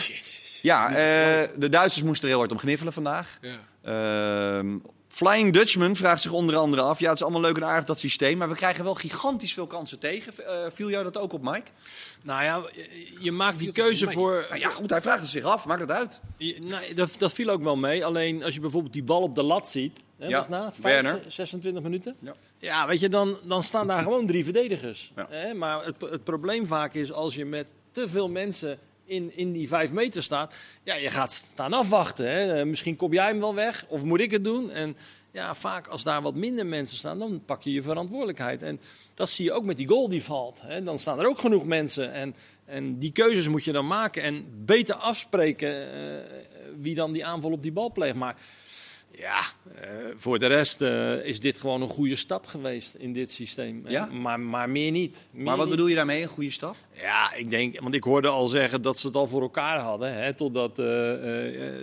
Ja, 0.62 0.88
eh, 0.90 1.48
de 1.58 1.70
Duitsers 1.70 2.04
moesten 2.06 2.24
er 2.24 2.30
heel 2.30 2.40
hard 2.40 2.52
om 2.52 2.58
gniffelen 2.60 2.94
vandaag. 2.94 3.38
Ja. 3.42 3.60
Ehm, 3.84 4.78
Flying 5.08 5.54
Dutchman 5.54 5.96
vraagt 5.96 6.22
zich 6.22 6.32
onder 6.32 6.56
andere 6.56 6.82
af. 6.82 7.00
Ja, 7.00 7.06
het 7.08 7.16
is 7.16 7.22
allemaal 7.24 7.42
leuk 7.42 7.56
en 7.58 7.66
aardig 7.66 7.86
dat 7.86 8.00
systeem. 8.00 8.38
Maar 8.38 8.50
we 8.50 8.56
krijgen 8.56 8.84
wel 8.84 8.96
gigantisch 8.96 9.54
veel 9.54 9.68
kansen 9.68 10.00
tegen. 10.00 10.34
Viel 10.74 10.90
jou 10.90 11.04
dat 11.04 11.18
ook 11.18 11.34
op, 11.34 11.42
Mike? 11.44 11.72
Nou 12.24 12.44
ja, 12.44 12.62
je- 13.20 13.32
maakt 13.32 13.60
die 13.60 13.72
keuze 13.72 14.12
voor... 14.12 14.46
Nou 14.50 14.60
ja, 14.62 14.70
goed, 14.70 14.90
hij 14.90 15.02
vraagt 15.02 15.20
het 15.20 15.30
zich 15.30 15.44
af. 15.44 15.66
Maakt 15.66 15.82
het 15.82 15.92
uit. 15.92 16.22
Je- 16.38 16.58
Nee, 16.62 16.94
dat, 16.94 17.16
dat 17.18 17.34
viel 17.34 17.50
ook 17.50 17.64
wel 17.64 17.76
mee. 17.76 18.06
Alleen 18.06 18.44
als 18.44 18.54
je 18.54 18.60
bijvoorbeeld 18.60 18.94
die 18.94 19.04
bal 19.04 19.22
op 19.22 19.36
de 19.36 19.44
lat 19.44 19.70
ziet. 19.70 20.00
Hè, 20.22 20.28
Ja, 20.28 20.38
was 20.38 20.48
na, 20.48 20.72
vijf, 20.74 21.02
Werner. 21.02 21.22
ze- 21.24 21.30
26 21.30 21.84
minuten. 21.84 22.16
Ja. 22.20 22.34
Ja, 22.58 22.88
weet 22.88 23.00
je, 23.00 23.10
dan, 23.10 23.38
dan 23.44 23.64
staan 23.64 23.88
daar 23.88 24.04
gewoon 24.08 24.26
drie 24.26 24.44
verdedigers. 24.44 25.12
Ja. 25.16 25.28
Hè, 25.30 25.54
maar 25.54 25.86
het, 25.86 25.96
het 26.02 26.24
probleem 26.24 26.68
vaak 26.68 26.94
is 26.94 27.12
als 27.12 27.36
je 27.36 27.46
met 27.46 27.66
te 27.92 28.10
veel 28.10 28.30
mensen 28.30 28.78
in, 29.06 29.38
in 29.38 29.52
die 29.52 29.68
vijf 29.68 29.92
meter 29.92 30.24
staat. 30.24 30.56
Ja, 30.84 30.96
je 30.96 31.10
gaat 31.10 31.32
staan 31.32 31.74
afwachten. 31.74 32.26
Hè. 32.32 32.60
Eh, 32.60 32.66
Misschien 32.66 32.96
kop 32.96 33.14
jij 33.14 33.26
hem 33.28 33.40
wel 33.40 33.56
weg 33.56 33.86
of 33.88 34.04
moet 34.04 34.20
ik 34.20 34.32
het 34.32 34.44
doen? 34.44 34.72
En 34.72 34.98
ja, 35.32 35.56
vaak 35.56 35.88
als 35.88 36.04
daar 36.04 36.22
wat 36.22 36.36
minder 36.36 36.66
mensen 36.66 36.98
staan, 36.98 37.20
dan 37.20 37.42
pak 37.46 37.62
je 37.64 37.72
je 37.72 37.82
verantwoordelijkheid. 37.82 38.64
En 38.64 38.80
dat 39.14 39.30
zie 39.30 39.46
je 39.46 39.52
ook 39.52 39.64
met 39.64 39.78
die 39.78 39.88
goal 39.88 40.10
die 40.10 40.24
valt. 40.24 40.62
Hè. 40.62 40.84
Dan 40.84 41.00
staan 41.00 41.20
er 41.20 41.28
ook 41.28 41.40
genoeg 41.40 41.66
mensen. 41.66 42.14
En, 42.14 42.36
en 42.66 43.00
die 43.00 43.12
keuzes 43.12 43.48
moet 43.48 43.64
je 43.64 43.72
dan 43.72 43.88
maken. 43.88 44.24
En 44.24 44.46
beter 44.66 44.96
afspreken 44.96 45.94
eh, 45.94 46.38
wie 46.82 46.96
dan 46.96 47.12
die 47.12 47.26
aanval 47.26 47.52
op 47.52 47.62
die 47.62 47.72
bal 47.72 47.92
pleegt. 47.92 48.16
Maar 48.16 48.36
ja, 49.16 49.40
eh, 49.76 49.90
voor 50.16 50.40
de 50.40 50.46
rest 50.46 50.82
eh, 50.82 51.26
is 51.26 51.40
dit 51.40 51.58
gewoon 51.60 51.82
een 51.82 51.88
goede 51.88 52.16
stap 52.16 52.46
geweest 52.46 52.96
in 52.96 53.14
dit 53.14 53.32
systeem. 53.32 53.84
Ja? 53.88 54.06
Maar, 54.06 54.40
maar 54.40 54.70
meer 54.70 54.92
niet. 54.92 55.28
Meer 55.32 55.44
Maar 55.44 55.58
wat 55.58 55.66
niet. 55.66 55.76
bedoel 55.76 55.90
je 55.90 55.96
daarmee? 55.96 56.22
Een 56.22 56.28
goede 56.28 56.52
stap? 56.52 56.76
Ja, 57.02 57.34
ik 57.34 57.50
denk, 57.50 57.80
want 57.80 57.94
ik 57.94 58.04
hoorde 58.04 58.28
al 58.28 58.48
zeggen 58.48 58.82
dat 58.82 58.98
ze 58.98 59.08
het 59.08 59.16
al 59.16 59.28
voor 59.28 59.42
elkaar 59.42 59.80
hadden. 59.80 60.14
Hè, 60.14 60.34
totdat 60.34 60.80
eh, 60.80 60.86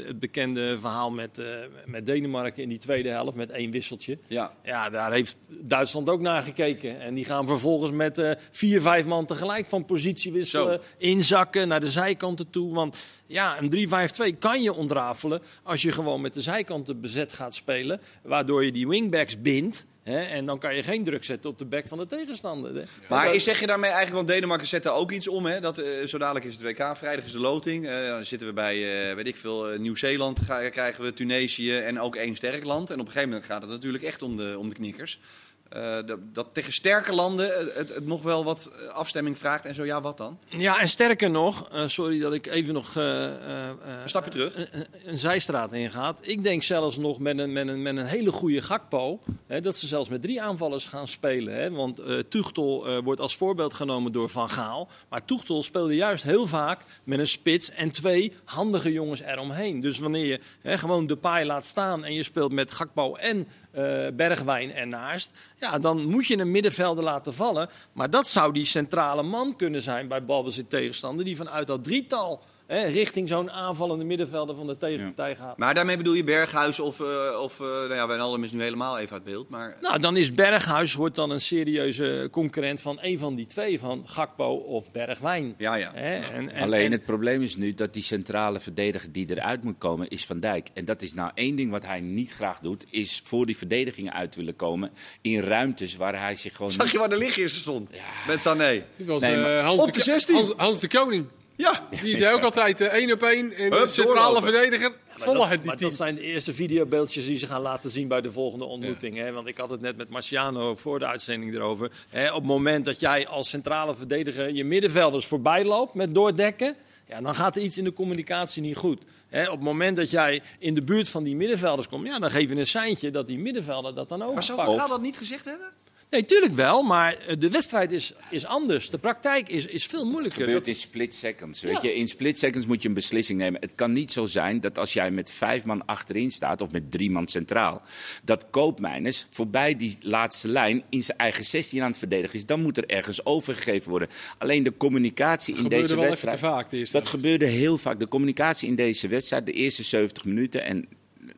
het 0.07 0.19
bekende 0.19 0.79
verhaal 0.79 1.11
met, 1.11 1.43
met 1.85 2.07
Denemarken 2.07 2.63
in 2.63 2.69
die 2.69 2.79
tweede 2.79 3.09
helft 3.09 3.35
met 3.37 3.51
één 3.51 3.71
wisseltje. 3.71 4.19
Ja. 4.27 4.55
Ja, 4.65 4.91
daar 4.91 5.13
heeft 5.13 5.37
Duitsland 5.49 6.09
ook 6.09 6.21
naar 6.21 6.43
gekeken. 6.43 7.01
En 7.01 7.15
die 7.15 7.25
gaan 7.25 7.47
vervolgens 7.47 7.91
met 7.93 8.37
vier, 8.51 8.81
vijf 8.81 9.07
man 9.07 9.27
tegelijk 9.27 9.67
van 9.67 9.85
positie 9.85 10.33
wisselen. 10.33 10.81
Inzakken 10.99 11.69
naar 11.69 11.81
de 11.81 11.91
zijkanten 11.91 12.51
toe. 12.51 12.75
Want 12.75 12.99
ja, 13.29 13.59
een 13.61 14.35
3-5-2 14.35 14.39
kan 14.39 14.63
je 14.63 14.73
ontrafelen 14.73 15.43
als 15.63 15.83
je 15.83 15.93
gewoon 15.93 16.21
met 16.21 16.35
de 16.35 16.43
zijkanten 16.43 17.01
bezet 17.01 17.33
gaat 17.33 17.55
spelen. 17.55 18.01
Waardoor 18.23 18.65
je 18.65 18.73
die 18.73 18.89
wingbacks 18.89 19.41
bindt. 19.41 19.87
Hè, 20.03 20.21
en 20.21 20.47
dan 20.47 20.59
kan 20.59 20.75
je 20.75 20.83
geen 20.83 21.05
druk 21.05 21.25
zetten 21.25 21.51
op 21.51 21.59
de 21.59 21.65
back 21.65 21.89
van 21.89 21.99
de 21.99 22.07
tegenstander. 22.07 22.75
Hè. 22.75 22.83
Maar 23.09 23.35
is, 23.35 23.45
zeg 23.45 23.61
je 23.61 23.67
daarmee 23.67 23.91
eigenlijk, 23.91 24.17
want 24.17 24.29
Denemarken 24.29 24.67
zet 24.67 24.83
daar 24.83 24.95
ook 24.95 25.11
iets 25.11 25.29
om, 25.29 25.47
hè? 25.47 25.61
Dat, 25.61 25.79
eh, 25.79 26.07
zo 26.07 26.19
dadelijk 26.19 26.45
is 26.45 26.53
het 26.53 26.63
WK, 26.63 26.97
vrijdag 26.97 27.25
is 27.25 27.33
de 27.33 27.39
loting. 27.39 27.87
Eh, 27.87 28.07
dan 28.07 28.25
zitten 28.25 28.49
we 28.49 28.55
bij, 28.55 29.09
eh, 29.09 29.15
weet 29.15 29.27
ik 29.27 29.37
veel, 29.37 29.65
Nieuw-Zeeland 29.65 30.41
krijgen 30.71 31.05
we, 31.05 31.13
Tunesië 31.13 31.77
en 31.77 32.01
ook 32.01 32.17
één 32.17 32.37
sterk 32.37 32.65
land. 32.65 32.91
En 32.91 33.01
op 33.01 33.07
een 33.07 33.13
gegeven 33.13 33.29
moment 33.29 33.47
gaat 33.47 33.63
het 33.63 33.71
natuurlijk 33.71 34.05
echt 34.05 34.23
om 34.23 34.37
de, 34.37 34.59
om 34.59 34.69
de 34.69 34.75
knikkers. 34.75 35.21
Eh, 35.69 35.97
dat, 36.07 36.19
dat 36.33 36.47
tegen 36.53 36.73
sterke 36.73 37.13
landen 37.15 37.47
het, 37.59 37.75
het, 37.75 37.95
het 37.95 38.07
nog 38.07 38.23
wel 38.23 38.45
wat 38.45 38.71
eh, 38.73 38.89
afstemming 38.89 39.39
vraagt 39.39 39.65
en 39.65 39.75
zo, 39.75 39.85
ja, 39.85 40.01
wat 40.01 40.17
dan? 40.17 40.39
Ja, 40.49 40.81
en 40.81 40.89
sterker 40.89 41.31
nog, 41.31 41.69
eh, 41.73 41.83
sorry 41.87 42.19
dat 42.19 42.33
ik 42.33 42.47
even 42.47 42.75
nog 42.75 42.97
eh, 42.97 43.25
eh, 43.25 43.69
eh, 43.69 43.77
Een 44.03 44.09
stapje 44.09 44.31
terug. 44.31 44.57
een, 45.05 45.17
zijstraat 45.17 45.73
ingaat. 45.73 46.19
Ik 46.23 46.43
denk 46.43 46.63
zelfs 46.63 46.97
nog 46.97 47.19
met 47.19 47.39
een, 47.39 47.53
met 47.53 47.69
een, 47.69 47.83
met 47.83 47.97
een 47.97 48.07
hele 48.07 48.33
goede 48.33 48.63
Gakpo, 48.63 49.21
hè, 49.47 49.61
dat 49.61 49.77
ze 49.77 49.87
zelfs 49.87 50.09
met 50.09 50.23
drie 50.23 50.43
aanvallers 50.43 50.85
gaan 50.85 51.09
spelen. 51.09 51.55
Hè, 51.55 51.71
want 51.71 51.99
eh 51.99 52.19
Tuchtel 52.19 52.87
eh, 52.87 52.99
wordt 53.05 53.21
als 53.21 53.37
voorbeeld 53.37 53.75
genomen 53.75 54.13
door 54.13 54.29
Van 54.29 54.51
Gaal. 54.51 54.89
Maar 55.09 55.25
Tuchtel 55.25 55.63
speelde 55.63 55.95
juist 55.95 56.23
heel 56.23 56.47
vaak 56.47 56.81
met 57.05 57.19
een 57.19 57.27
spits 57.27 57.71
en 57.71 57.89
twee 57.89 58.33
handige 58.45 58.93
jongens 58.93 59.21
eromheen. 59.21 59.81
Dus 59.81 59.99
wanneer 59.99 60.27
je 60.27 60.41
hè, 60.63 60.79
gewoon 60.79 61.07
de 61.07 61.17
paai 61.17 61.47
laat 61.47 61.67
staan 61.67 62.05
en 62.05 62.15
je 62.15 62.23
speelt 62.23 62.53
met 62.53 62.71
Gakpo 62.73 63.15
en 63.15 63.39
eh, 63.39 63.68
Bergwijn 64.13 64.75
ernaast, 64.75 65.33
ja, 65.57 65.79
dan 65.79 66.05
moet 66.05 66.27
je 66.27 66.39
een 66.39 66.51
middenvelder 66.51 67.05
laten 67.05 67.35
vallen. 67.35 67.69
Maar 67.93 68.11
dat 68.11 68.29
zou 68.29 68.53
die 68.53 68.65
centrale 68.65 69.23
man 69.23 69.57
kunnen 69.57 69.83
zijn 69.83 70.09
bij 70.09 70.25
balbezit 70.25 70.71
tegenstander, 70.71 71.25
die 71.25 71.37
vanuit 71.37 71.67
dat 71.67 71.85
drietal 71.85 72.43
hè, 72.69 72.85
richting 72.87 73.29
zo'n 73.29 73.51
aanvallende 73.51 74.05
middenvelder 74.05 74.57
van 74.57 74.67
de 74.67 74.77
tegenpartij 74.77 75.37
gaat. 75.37 75.57
Maar 75.59 75.75
daarmee 75.75 75.97
bedoel 75.97 76.15
je 76.15 76.25
Berghuis 76.25 76.81
of, 76.81 77.01
eh, 77.01 77.41
of 77.43 77.61
eh, 77.61 77.67
nou 77.67 77.95
ja, 77.95 78.07
Wijnaldum 78.07 78.45
is 78.45 78.53
nu 78.53 78.63
helemaal 78.63 78.99
even 78.99 79.13
uit 79.13 79.25
beeld. 79.25 79.49
Maar 79.49 79.77
Nou, 79.81 79.99
dan 79.99 80.17
is 80.17 80.35
Berghuis 80.35 80.95
wordt 80.95 81.15
dan 81.17 81.31
een 81.31 81.41
serieuze 81.41 82.29
concurrent 82.31 82.81
van 82.81 82.99
een 83.01 83.19
van 83.19 83.35
die 83.35 83.47
twee, 83.47 83.79
van 83.79 84.03
Gakpo 84.09 84.55
of 84.55 84.91
Bergwijn. 84.93 85.55
ja, 85.59 85.75
ja. 85.75 85.91
Hè, 85.95 86.15
en, 86.19 86.51
en, 86.51 86.63
Alleen 86.63 86.85
en- 86.87 86.93
het 86.93 87.05
probleem 87.05 87.43
is 87.43 87.57
nu 87.57 87.75
dat 87.75 87.93
die 87.95 88.03
centrale 88.03 88.61
verdediger 88.61 89.13
die 89.13 89.27
eruit 89.31 89.65
moet 89.65 89.79
komen, 89.79 90.09
is 90.09 90.27
Van 90.27 90.41
Dijk. 90.41 90.69
En 90.75 90.85
dat 90.85 91.03
is 91.03 91.15
nou 91.15 91.31
één 91.35 91.57
ding 91.57 91.71
wat 91.71 91.87
hij 91.87 92.01
niet 92.01 92.33
graag 92.33 92.59
doet, 92.61 92.85
is 92.91 93.23
voor 93.25 93.47
die 93.47 93.57
verdedigingen 93.57 94.13
uit 94.13 94.35
willen 94.35 94.57
komen 94.57 94.91
in 95.23 95.41
ruimtes 95.41 95.97
waar 95.97 96.21
hij 96.21 96.37
zich 96.37 96.57
gewoon 96.57 96.73
Zag 96.73 96.93
je 96.93 96.99
waar 96.99 97.09
de 97.09 97.17
lichtgeerste 97.19 97.59
stond? 97.59 97.91
Met 98.27 98.41
Sané. 98.41 98.85
Was 99.07 99.23
Nee, 99.23 99.37
maar 99.37 99.59
eh, 99.59 99.65
Hans, 99.65 99.81
op 99.81 99.87
de 99.87 99.93
de 99.93 99.99
Ko- 99.99 100.05
16. 100.05 100.35
Hans, 100.35 100.53
Hans 100.57 100.81
de 100.81 100.89
Koning. 100.89 101.27
Ja. 101.59 101.89
Die 102.03 102.17
zei 102.17 102.35
ook 102.35 102.43
altijd 102.43 102.81
eh, 102.81 102.87
één 102.87 103.13
op 103.13 103.23
één. 103.23 103.53
En 103.53 103.71
de 103.71 103.87
centrale 103.87 104.15
doorlopen. 104.15 104.43
verdediger 104.43 104.91
Maar 104.91 105.19
volle 105.19 105.39
dat, 105.39 105.49
het 105.49 105.59
die 105.59 105.67
maar 105.67 105.77
team. 105.77 105.89
dat 105.89 105.99
zijn 105.99 106.15
de 106.15 106.21
eerste 106.21 106.55
videobeeldjes 106.55 107.27
die 107.27 107.39
ze 107.39 107.47
gaan 107.47 107.61
laten 107.61 107.91
zien 107.91 108.09
bij 108.09 108.21
de 108.21 108.31
volgende 108.31 108.65
ontmoeting. 108.65 109.17
Hè? 109.17 109.33
Want 109.33 109.49
ik 109.49 109.57
had 109.57 109.71
het 109.71 109.81
net 109.81 109.97
met 109.97 110.09
Marciano 110.09 110.75
voor 110.75 110.99
de 110.99 111.07
uitzending 111.07 111.55
erover. 111.55 111.91
Hè? 112.09 112.29
Op 112.29 112.35
het 112.35 112.45
moment 112.45 112.85
dat 112.85 113.01
jij 113.01 113.27
als 113.27 113.49
centrale 113.49 113.95
verdediger 113.95 114.53
je 114.53 114.65
middenvelders 114.65 115.27
voorbij 115.27 115.65
loopt 115.65 115.95
met 115.95 116.15
doordekken. 116.15 116.77
Ja, 117.09 117.21
dan 117.21 117.35
gaat 117.35 117.57
er 117.57 117.63
iets 117.63 117.79
in 117.79 117.85
de 117.85 117.93
communicatie 117.93 118.63
niet 118.63 118.77
goed. 118.77 119.03
Hè? 119.29 119.43
Op 119.45 119.55
het 119.55 119.61
moment 119.61 119.97
dat 119.97 120.11
jij 120.11 120.43
in 120.59 120.75
de 120.75 120.83
buurt 120.83 121.09
van 121.09 121.23
die 121.23 121.37
middenvelders 121.37 121.89
komt, 121.89 122.07
ja, 122.07 122.19
dan 122.19 122.31
geef 122.31 122.49
je 122.51 122.57
een 122.57 122.67
seintje 122.67 123.11
dat 123.11 123.27
die 123.27 123.39
middenvelder 123.39 123.95
dat 123.95 124.09
dan 124.09 124.19
Maar 124.19 124.29
zou 124.29 124.39
overpakt. 124.39 124.69
Van 124.69 124.79
Gaal 124.79 124.89
dat 124.89 125.01
niet 125.01 125.17
gezegd 125.17 125.45
hebben? 125.45 125.73
Nee, 126.11 126.25
tuurlijk 126.25 126.53
wel, 126.55 126.83
maar 126.83 127.17
eh, 127.17 127.37
de 127.39 127.51
wedstrijd 127.51 127.93
is, 127.93 128.13
is 128.31 128.47
anders. 128.47 128.91
De 128.91 128.99
praktijk 128.99 129.49
is, 129.49 129.67
is 129.67 129.87
veel 129.87 130.05
moeilijker. 130.07 130.41
gebeurt 130.41 130.59
Dat- 130.59 130.67
in 130.67 130.75
split 130.81 131.15
seconds. 131.15 131.61
Weet 131.61 131.73
Ja. 131.73 131.81
je? 131.83 131.95
In 131.95 132.09
split 132.09 132.39
seconds 132.39 132.67
moet 132.67 132.83
je 132.83 132.89
een 132.89 132.95
beslissing 132.95 133.39
nemen. 133.39 133.61
Het 133.61 133.75
kan 133.75 133.93
niet 133.93 134.13
zo 134.13 134.27
zijn 134.27 134.61
dat 134.61 134.79
als 134.79 134.93
jij 134.93 135.11
met 135.11 135.31
vijf 135.31 135.65
man 135.65 135.87
achterin 135.87 136.31
staat, 136.31 136.61
of 136.61 136.71
met 136.71 136.91
drie 136.91 137.11
man 137.11 137.29
centraal, 137.29 137.83
dat 138.25 138.45
Koopmeiners 138.51 139.27
voorbij 139.31 139.77
die 139.77 139.99
laatste 140.01 140.49
lijn 140.49 140.83
in 140.91 141.03
zijn 141.03 141.19
eigen 141.19 141.45
16 141.45 141.83
aan 141.83 141.89
het 141.91 141.99
verdedigen 141.99 142.37
is. 142.39 142.47
Dan 142.47 142.63
moet 142.63 142.77
er 142.77 142.87
ergens 142.87 143.25
overgegeven 143.25 143.91
worden. 143.91 144.09
Alleen 144.39 144.63
de 144.63 144.77
communicatie 144.77 145.55
in 145.55 145.61
gebeurde 145.63 145.83
deze 145.87 145.95
wel 145.95 146.05
even 146.05 146.27
wedstrijd. 146.27 146.39
te 146.71 146.83
vaak, 146.85 146.93
dat 146.93 147.07
gebeurde 147.07 147.47
heel 147.47 147.79
vaak. 147.79 147.99
De 147.99 148.09
communicatie 148.09 148.69
in 148.69 148.75
deze 148.75 149.09
wedstrijd, 149.09 149.47
de 149.47 149.53
eerste 149.53 149.83
70 149.83 150.25
minuten. 150.25 150.65
En 150.65 150.89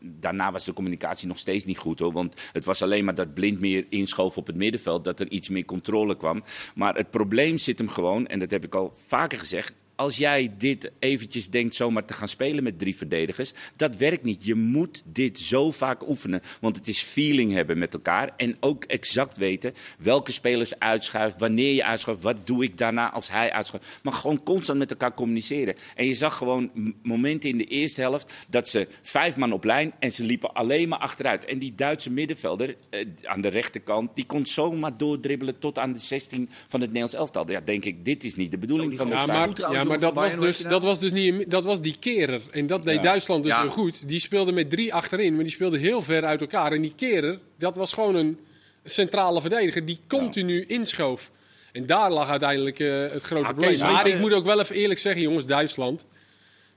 daarna 0.00 0.52
was 0.52 0.64
de 0.64 0.72
communicatie 0.72 1.28
nog 1.28 1.38
steeds 1.38 1.64
niet 1.64 1.78
goed 1.78 1.98
hoor. 1.98 2.12
Want 2.12 2.50
het 2.52 2.64
was 2.64 2.82
alleen 2.82 3.04
maar 3.04 3.14
dat 3.14 3.34
Blind 3.34 3.60
meer 3.60 3.86
inschoof 3.88 4.36
op 4.36 4.46
het 4.46 4.56
middenveld. 4.56 5.04
Dat 5.04 5.20
er 5.20 5.30
iets 5.30 5.48
meer 5.48 5.64
controle 5.64 6.16
kwam. 6.16 6.42
Maar 6.74 6.94
het 6.94 7.10
probleem 7.10 7.58
zit 7.58 7.78
hem 7.78 7.88
gewoon, 7.88 8.26
en 8.26 8.38
dat 8.38 8.50
heb 8.50 8.64
ik 8.64 8.74
al 8.74 8.94
vaker 9.06 9.38
gezegd. 9.38 9.72
Als 10.00 10.16
jij 10.16 10.52
dit 10.58 10.90
eventjes 10.98 11.50
denkt 11.50 11.74
zomaar 11.74 12.04
te 12.04 12.12
gaan 12.12 12.28
spelen 12.28 12.62
met 12.62 12.78
drie 12.78 12.96
verdedigers, 12.96 13.52
dat 13.76 13.96
werkt 13.96 14.22
niet. 14.22 14.44
Je 14.44 14.54
moet 14.54 15.02
dit 15.04 15.40
zo 15.40 15.70
vaak 15.70 16.08
oefenen, 16.08 16.40
want 16.60 16.76
het 16.76 16.88
is 16.88 17.00
feeling 17.00 17.52
hebben 17.52 17.78
met 17.78 17.94
elkaar 17.94 18.30
en 18.36 18.56
ook 18.60 18.84
exact 18.84 19.36
weten 19.36 19.74
welke 19.98 20.32
spelers 20.32 20.78
uitschuift, 20.78 21.40
wanneer 21.40 21.74
je 21.74 21.84
uitschuift, 21.84 22.22
wat 22.22 22.46
doe 22.46 22.64
ik 22.64 22.78
daarna 22.78 23.12
als 23.12 23.30
hij 23.30 23.52
uitschuift. 23.52 24.00
Maar 24.02 24.12
gewoon 24.12 24.42
constant 24.42 24.78
met 24.78 24.90
elkaar 24.90 25.14
communiceren. 25.14 25.74
En 25.94 26.06
je 26.06 26.14
zag 26.14 26.36
gewoon 26.36 26.94
momenten 27.02 27.48
in 27.48 27.58
de 27.58 27.64
eerste 27.64 28.00
helft 28.00 28.32
dat 28.48 28.68
ze 28.68 28.88
vijf 29.02 29.36
man 29.36 29.52
op 29.52 29.64
lijn 29.64 29.92
en 29.98 30.12
ze 30.12 30.24
liepen 30.24 30.52
alleen 30.52 30.88
maar 30.88 30.98
achteruit. 30.98 31.44
En 31.44 31.58
die 31.58 31.74
Duitse 31.74 32.10
middenvelder 32.10 32.76
eh, 32.90 33.06
aan 33.24 33.40
de 33.40 33.48
rechterkant, 33.48 34.10
die 34.14 34.26
kon 34.26 34.46
zomaar 34.46 34.96
doordribbelen 34.96 35.58
tot 35.58 35.78
aan 35.78 35.92
de 35.92 35.98
16 35.98 36.48
van 36.68 36.80
het 36.80 36.88
Nederlands 36.88 37.14
elftal. 37.14 37.50
Ja, 37.50 37.60
denk 37.60 37.84
ik, 37.84 38.04
dit 38.04 38.24
is 38.24 38.34
niet 38.34 38.50
de 38.50 38.58
bedoeling 38.58 38.96
van 38.96 39.08
de 39.08 39.14
Ja, 39.14 39.26
maar, 39.26 39.48
ja, 39.72 39.84
maar 39.84 39.89
hoor, 39.90 39.98
dat, 40.00 40.14
was 40.14 40.38
dus, 40.38 40.58
dat 40.58 40.82
was 40.82 41.00
dus 41.00 41.12
niet, 41.12 41.50
dat 41.50 41.64
was 41.64 41.80
die 41.80 41.96
kerer. 42.00 42.40
En 42.50 42.66
dat 42.66 42.82
deed 42.84 42.96
Ja. 42.96 43.02
Duitsland 43.02 43.42
dus 43.42 43.52
Ja. 43.52 43.60
heel 43.60 43.70
goed. 43.70 44.08
Die 44.08 44.20
speelde 44.20 44.52
met 44.52 44.70
drie 44.70 44.94
achterin, 44.94 45.34
maar 45.34 45.42
die 45.42 45.52
speelde 45.52 45.78
heel 45.78 46.02
ver 46.02 46.24
uit 46.24 46.40
elkaar. 46.40 46.72
En 46.72 46.80
die 46.80 46.92
kerer, 46.96 47.38
dat 47.58 47.76
was 47.76 47.92
gewoon 47.92 48.14
een 48.14 48.38
centrale 48.84 49.40
verdediger 49.40 49.84
die 49.84 49.98
continu 50.08 50.64
inschoof. 50.66 51.30
En 51.72 51.86
daar 51.86 52.10
lag 52.12 52.28
uiteindelijk 52.28 52.80
eh, 52.80 52.88
het 53.10 53.22
grote 53.22 53.46
Ah, 53.46 53.50
probleem. 53.54 53.78
Maar 53.80 54.06
ik 54.06 54.18
moet 54.18 54.32
ook 54.32 54.44
wel 54.44 54.60
even 54.60 54.76
eerlijk 54.76 55.00
zeggen, 55.00 55.22
jongens, 55.22 55.46
Duitsland, 55.46 56.06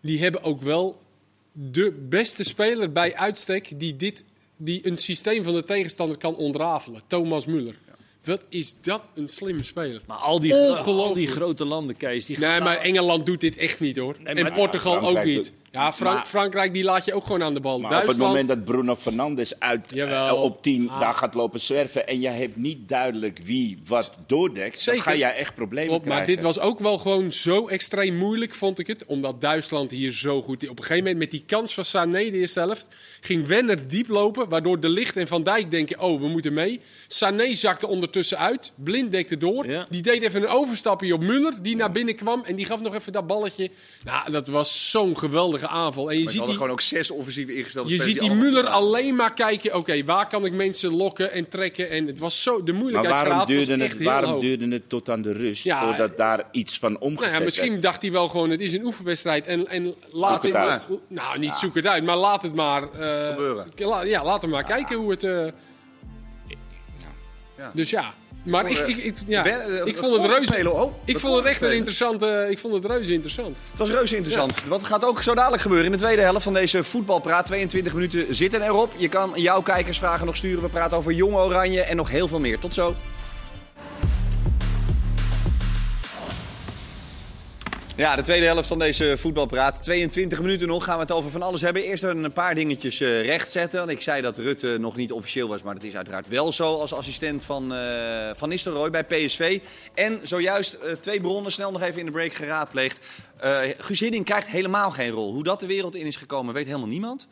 die 0.02 0.20
hebben 0.20 0.44
ook 0.44 0.62
wel 0.62 1.02
de 1.52 1.92
beste 2.10 2.44
speler 2.44 2.92
bij 2.92 3.16
uitstek 3.16 3.80
die, 3.80 3.96
dit, 3.96 4.24
die 4.58 4.88
een 4.88 4.98
systeem 4.98 5.44
van 5.44 5.54
de 5.54 5.64
tegenstander 5.64 6.18
kan 6.18 6.36
ontrafelen. 6.36 7.02
Thomas 7.08 7.46
Müller. 7.46 7.76
Wat 8.24 8.42
is 8.50 8.76
dat 8.82 9.08
een 9.16 9.28
slimme 9.28 9.64
speler. 9.64 10.02
Maar 10.08 10.18
al 10.18 10.40
die, 10.40 10.52
gro- 10.54 10.62
Ongelooflijk. 10.70 11.08
al 11.08 11.14
die 11.14 11.28
grote 11.28 11.66
landen, 11.66 11.98
Kees, 11.98 12.26
die 12.26 12.40
Nee, 12.40 12.50
gaan- 12.50 12.64
maar 12.64 12.78
Engeland 12.78 13.26
doet 13.26 13.42
dit 13.42 13.58
echt 13.58 13.80
niet 13.80 13.98
hoor. 13.98 14.16
Nee, 14.24 14.34
en 14.36 14.54
Portugal 14.54 14.94
Ja, 14.94 15.00
ook 15.20 15.24
niet. 15.26 15.54
Ja, 15.74 15.92
Frank- 15.94 16.16
Maar- 16.16 16.28
Frankrijk 16.28 16.74
die 16.74 16.84
laat 16.84 17.06
je 17.06 17.14
ook 17.14 17.26
gewoon 17.26 17.44
aan 17.44 17.54
de 17.54 17.60
bal. 17.60 17.80
Maar 17.80 17.90
Duitsland, 17.92 18.20
op 18.20 18.26
het 18.26 18.34
moment 18.36 18.48
dat 18.48 18.66
Bruno 18.76 18.96
Fernandes 18.96 19.60
uit 19.60 19.86
Jawel. 19.94 20.28
eh, 20.28 20.42
op 20.42 20.62
10 20.64 20.90
Ah. 20.90 21.00
daar 21.00 21.14
gaat 21.14 21.34
lopen 21.34 21.60
zwerven 21.60 22.08
en 22.08 22.20
jij 22.20 22.34
hebt 22.34 22.56
niet 22.56 22.90
duidelijk 22.90 23.40
wie 23.44 23.82
wat 23.88 24.14
doordekt, 24.28 24.80
Zeker. 24.80 25.04
dan 25.04 25.14
ga 25.14 25.20
jij 25.20 25.36
echt 25.36 25.56
problemen 25.56 25.90
Klopt, 25.90 26.06
maar 26.06 26.14
krijgen. 26.16 26.36
dit 26.36 26.44
was 26.44 26.60
ook 26.60 26.80
wel 26.80 26.98
gewoon 26.98 27.32
zo 27.32 27.68
extreem 27.68 28.16
moeilijk, 28.18 28.54
vond 28.56 28.80
ik 28.80 28.88
het. 28.88 29.06
Omdat 29.06 29.42
Duitsland 29.42 29.92
hier 29.92 30.12
zo 30.12 30.42
goed... 30.42 30.64
Op 30.70 30.78
een 30.78 30.84
gegeven 30.84 30.98
moment 31.04 31.18
met 31.18 31.32
die 31.32 31.44
kans 31.46 31.74
van 31.74 31.86
Sané 31.86 32.18
de 32.30 32.32
eerste 32.38 32.60
helft... 32.60 32.88
ging 33.22 33.48
Wenner 33.48 33.88
diep 33.88 34.08
lopen, 34.08 34.50
waardoor 34.50 34.80
De 34.80 34.90
Ligt 34.90 35.18
en 35.18 35.28
Van 35.28 35.44
Dijk 35.44 35.72
denken... 35.72 36.00
oh, 36.00 36.22
we 36.22 36.28
moeten 36.28 36.54
mee. 36.54 36.80
Sané 37.08 37.54
zakte 37.56 37.88
ondertussen 37.88 38.38
uit. 38.38 38.72
Blind 38.76 39.12
dekte 39.12 39.38
door. 39.38 39.68
Ja. 39.70 39.86
Die 39.90 40.02
deed 40.02 40.22
even 40.22 40.42
een 40.42 40.48
overstapje 40.48 41.14
op 41.14 41.22
Muller, 41.22 41.54
die 41.62 41.76
naar 41.76 41.92
binnen 41.92 42.16
kwam. 42.16 42.44
En 42.46 42.56
die 42.56 42.66
gaf 42.66 42.82
nog 42.82 42.94
even 42.94 43.12
dat 43.12 43.28
balletje. 43.28 43.70
Nou, 44.04 44.32
dat 44.32 44.48
was 44.48 44.92
zo'n 44.92 45.16
geweldige 45.64 45.86
aanval. 45.86 46.10
En 46.12 46.18
je 46.18 46.24
Maar 46.24 46.34
ziet 46.34 46.44
die... 46.46 46.54
gewoon 46.54 46.70
ook 46.70 46.82
zes 46.82 47.12
offensieve 47.12 47.56
ingestelde 47.56 47.90
Je 47.90 48.02
ziet 48.02 48.20
die 48.20 48.32
Muller 48.32 48.68
alleen 48.68 49.16
maar 49.16 49.34
kijken, 49.34 49.76
oké, 49.76 50.04
waar 50.04 50.28
kan 50.28 50.46
ik 50.46 50.54
mensen 50.54 50.96
lokken 50.96 51.32
en 51.32 51.50
trekken? 51.50 51.90
En 51.90 52.08
het 52.08 52.20
was 52.20 52.44
zo, 52.44 52.64
de 52.64 52.72
maar 52.72 52.82
moeilijkheidsgraad 52.82 53.28
waarom, 53.38 53.56
was 53.58 53.66
duurde 53.66 53.84
echt 53.84 53.92
het, 53.92 54.02
heel 54.02 54.10
waarom 54.12 54.32
hoog. 54.32 54.42
duurde 54.42 54.68
het 54.68 54.90
tot 54.90 55.10
aan 55.10 55.22
de 55.22 55.32
rust 55.34 55.64
Ja, 55.64 55.84
voordat 55.86 56.18
daar 56.18 56.48
iets 56.52 56.78
van 56.80 56.94
omgezet 57.00 57.14
Nou 57.16 57.26
ja, 57.26 57.32
werd? 57.32 57.44
misschien 57.44 57.80
dacht 57.80 58.02
hij 58.02 58.12
wel 58.12 58.28
gewoon, 58.28 58.50
het 58.50 58.60
is 58.60 58.74
een 58.74 58.86
oefenwedstrijd 58.86 59.48
en, 59.48 59.68
en 59.68 59.96
laat 60.12 60.34
het 60.44 60.52
het 60.54 60.62
uit. 60.62 60.86
Nou, 61.08 61.40
niet 61.40 61.56
zoek 61.56 61.76
het 61.76 61.88
uit, 61.88 62.04
maar 62.04 62.18
laat 62.18 62.42
het 62.42 62.54
maar... 62.56 62.82
eh, 62.84 63.30
Gebeuren. 63.30 63.68
la- 63.78 64.02
ja, 64.04 64.24
laat 64.24 64.42
hem 64.42 64.52
maar 64.52 64.64
kijken 64.64 64.96
hoe 64.98 65.12
het... 65.12 65.24
eh, 65.24 65.46
Ja. 67.58 67.72
Dus 67.74 67.90
ja, 67.90 68.14
maar 68.44 68.70
ik, 68.70 68.78
Voor, 68.78 68.90
ik, 68.90 68.98
ik, 68.98 69.16
ja, 69.28 69.46
eh, 69.46 69.86
ik 69.86 69.98
vond 69.98 70.22
het 70.22 70.32
reuze... 70.32 70.72
oh, 70.72 70.94
Ik 71.06 71.20
vond 71.20 71.36
het 71.36 71.46
echt 71.46 71.62
een 71.62 71.74
interessante... 71.74 72.48
Ik 72.50 72.60
vond 72.60 72.74
het 72.74 72.86
reuze 72.86 73.14
interessant. 73.14 73.58
Het 73.70 73.80
was 73.80 73.90
reuze 73.90 74.16
interessant. 74.16 74.64
Wat 74.68 74.84
gaat 74.84 75.06
ook 75.06 75.24
zo 75.24 75.36
dadelijk 75.36 75.62
gebeuren 75.62 75.86
in 75.86 75.92
de 75.92 75.98
tweede 75.98 76.22
helft 76.22 76.44
van 76.44 76.54
deze 76.54 76.84
voetbalpraat. 76.84 77.46
22 77.46 77.94
minuten 77.94 78.36
zitten 78.36 78.62
erop. 78.62 78.94
Je 78.98 79.08
kan 79.08 79.32
jouw 79.36 79.62
kijkersvragen 79.62 80.26
nog 80.26 80.36
sturen. 80.36 80.64
We 80.64 80.70
praten 80.70 80.98
over 80.98 81.12
Jong 81.12 81.36
Oranje 81.36 81.82
en 81.82 81.96
nog 81.96 82.10
heel 82.10 82.28
veel 82.28 82.40
meer. 82.40 82.60
Tot 82.60 82.74
zo. 82.74 82.96
Ja, 87.96 88.16
de 88.16 88.22
tweede 88.22 88.46
helft 88.46 88.68
van 88.68 88.80
deze 88.80 89.18
voetbalpraat. 89.18 89.84
22 89.84 90.42
minuten 90.42 90.68
nog 90.68 90.84
gaan 90.84 90.96
we 90.96 91.02
het 91.02 91.12
over 91.12 91.32
van 91.32 91.42
alles 91.42 91.62
hebben. 91.62 91.84
Eerst 91.84 92.04
een 92.04 92.34
paar 92.34 92.56
dingetjes 92.56 93.02
eh 93.02 93.26
rechtzetten. 93.26 93.90
Ik 93.90 94.02
zei 94.02 94.22
dat 94.22 94.38
Rutte 94.38 94.78
nog 94.80 94.96
niet 94.96 95.12
officieel 95.12 95.48
was, 95.48 95.62
maar 95.62 95.74
dat 95.74 95.84
is 95.84 95.96
uiteraard 95.96 96.28
wel 96.28 96.52
zo 96.52 96.74
als 96.74 96.94
assistent 96.94 97.46
van 97.46 97.74
eh 97.74 98.30
Van 98.36 98.50
Nistelrooy 98.50 98.90
bij 98.90 99.04
PSV. 99.04 99.60
En 99.94 100.20
zojuist 100.24 100.74
eh, 100.74 100.92
twee 100.92 101.22
bronnen 101.22 101.52
snel 101.52 101.72
nog 101.72 101.82
even 101.82 102.00
in 102.00 102.06
de 102.06 102.12
break 102.12 102.34
geraadpleegd. 102.34 103.00
Eh 103.38 103.60
Guus 103.78 104.10
krijgt 104.24 104.48
helemaal 104.48 104.92
geen 104.92 105.10
rol. 105.10 105.34
Hoe 105.34 105.44
dat 105.44 105.60
de 105.60 105.68
wereld 105.68 105.96
in 105.96 106.06
is 106.06 106.16
gekomen, 106.16 106.54
weet 106.54 106.66
helemaal 106.66 106.88
niemand. 106.88 107.28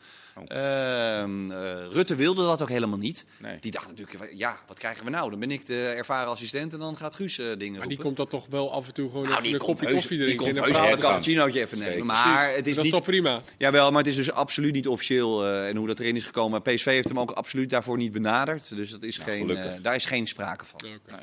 Oh. 0.47 0.57
Ehm, 0.57 1.51
eh, 1.51 1.85
Rutte 1.91 2.15
wilde 2.15 2.45
dat 2.45 2.61
ook 2.61 2.69
helemaal 2.69 2.97
niet. 2.97 3.25
Nee. 3.37 3.57
Die 3.59 3.71
dacht 3.71 3.87
natuurlijk, 3.87 4.33
ja, 4.33 4.59
wat 4.67 4.79
krijgen 4.79 5.03
we 5.05 5.09
nou? 5.09 5.29
Dan 5.29 5.39
ben 5.39 5.51
ik 5.51 5.65
de 5.65 5.87
ervaren 5.87 6.31
assistent 6.31 6.73
en 6.73 6.79
dan 6.79 6.97
gaat 6.97 7.15
Guus 7.15 7.37
eh, 7.37 7.45
dingen 7.57 7.79
Maar 7.79 7.87
die 7.87 7.97
komt 7.97 8.17
dat 8.17 8.29
toch 8.29 8.45
wel 8.49 8.71
af 8.73 8.87
en 8.87 8.93
toe 8.93 9.07
gewoon 9.09 9.23
Nou, 9.23 9.31
even 9.35 9.43
die 9.43 9.53
een 9.53 9.59
komt 9.59 9.71
kopje 9.79 9.85
heus, 9.93 10.01
koffie 10.01 10.17
die 10.17 10.25
drinken. 10.25 10.45
komt 10.45 10.57
en 10.57 10.73
heus 10.81 10.91
een 10.93 10.99
cappuccinootje 10.99 11.59
even 11.59 11.77
nemen. 11.77 11.91
Zeker. 11.91 12.05
Maar 12.05 12.47
het 12.53 12.67
is 12.67 12.75
dat 12.75 12.85
is 12.85 12.91
niet... 12.91 12.91
toch 12.91 13.03
prima? 13.03 13.41
Jawel, 13.57 13.89
maar 13.91 13.99
het 13.99 14.09
is 14.09 14.15
dus 14.15 14.31
absoluut 14.31 14.73
niet 14.73 14.87
officieel. 14.87 15.45
eh, 15.45 15.67
en 15.67 15.75
hoe 15.75 15.87
dat 15.87 15.99
erin 15.99 16.15
is 16.15 16.23
gekomen. 16.23 16.61
PSV 16.61 16.85
heeft 16.85 17.07
hem 17.09 17.19
ook 17.19 17.31
absoluut 17.31 17.69
daarvoor 17.69 17.97
niet 17.97 18.11
benaderd. 18.11 18.75
Dus 18.75 18.89
dat 18.91 19.03
is 19.03 19.17
geen, 19.17 19.39
gelukkig. 19.41 19.65
eh, 19.65 19.83
daar 19.83 19.95
is 19.95 20.05
geen 20.05 20.27
sprake 20.27 20.65
van. 20.65 20.79
Oké. 20.79 21.21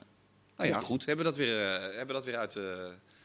Nou 0.56 0.70
ja, 0.70 0.78
goed. 0.78 1.04
Hebben 1.06 1.24
we 1.24 1.30
dat 1.30 1.40
weer, 1.40 1.60
eh, 1.62 1.80
hebben 1.80 2.06
we 2.06 2.12
dat 2.12 2.24
weer 2.24 2.36
uit, 2.36 2.56
eh, 2.56 2.62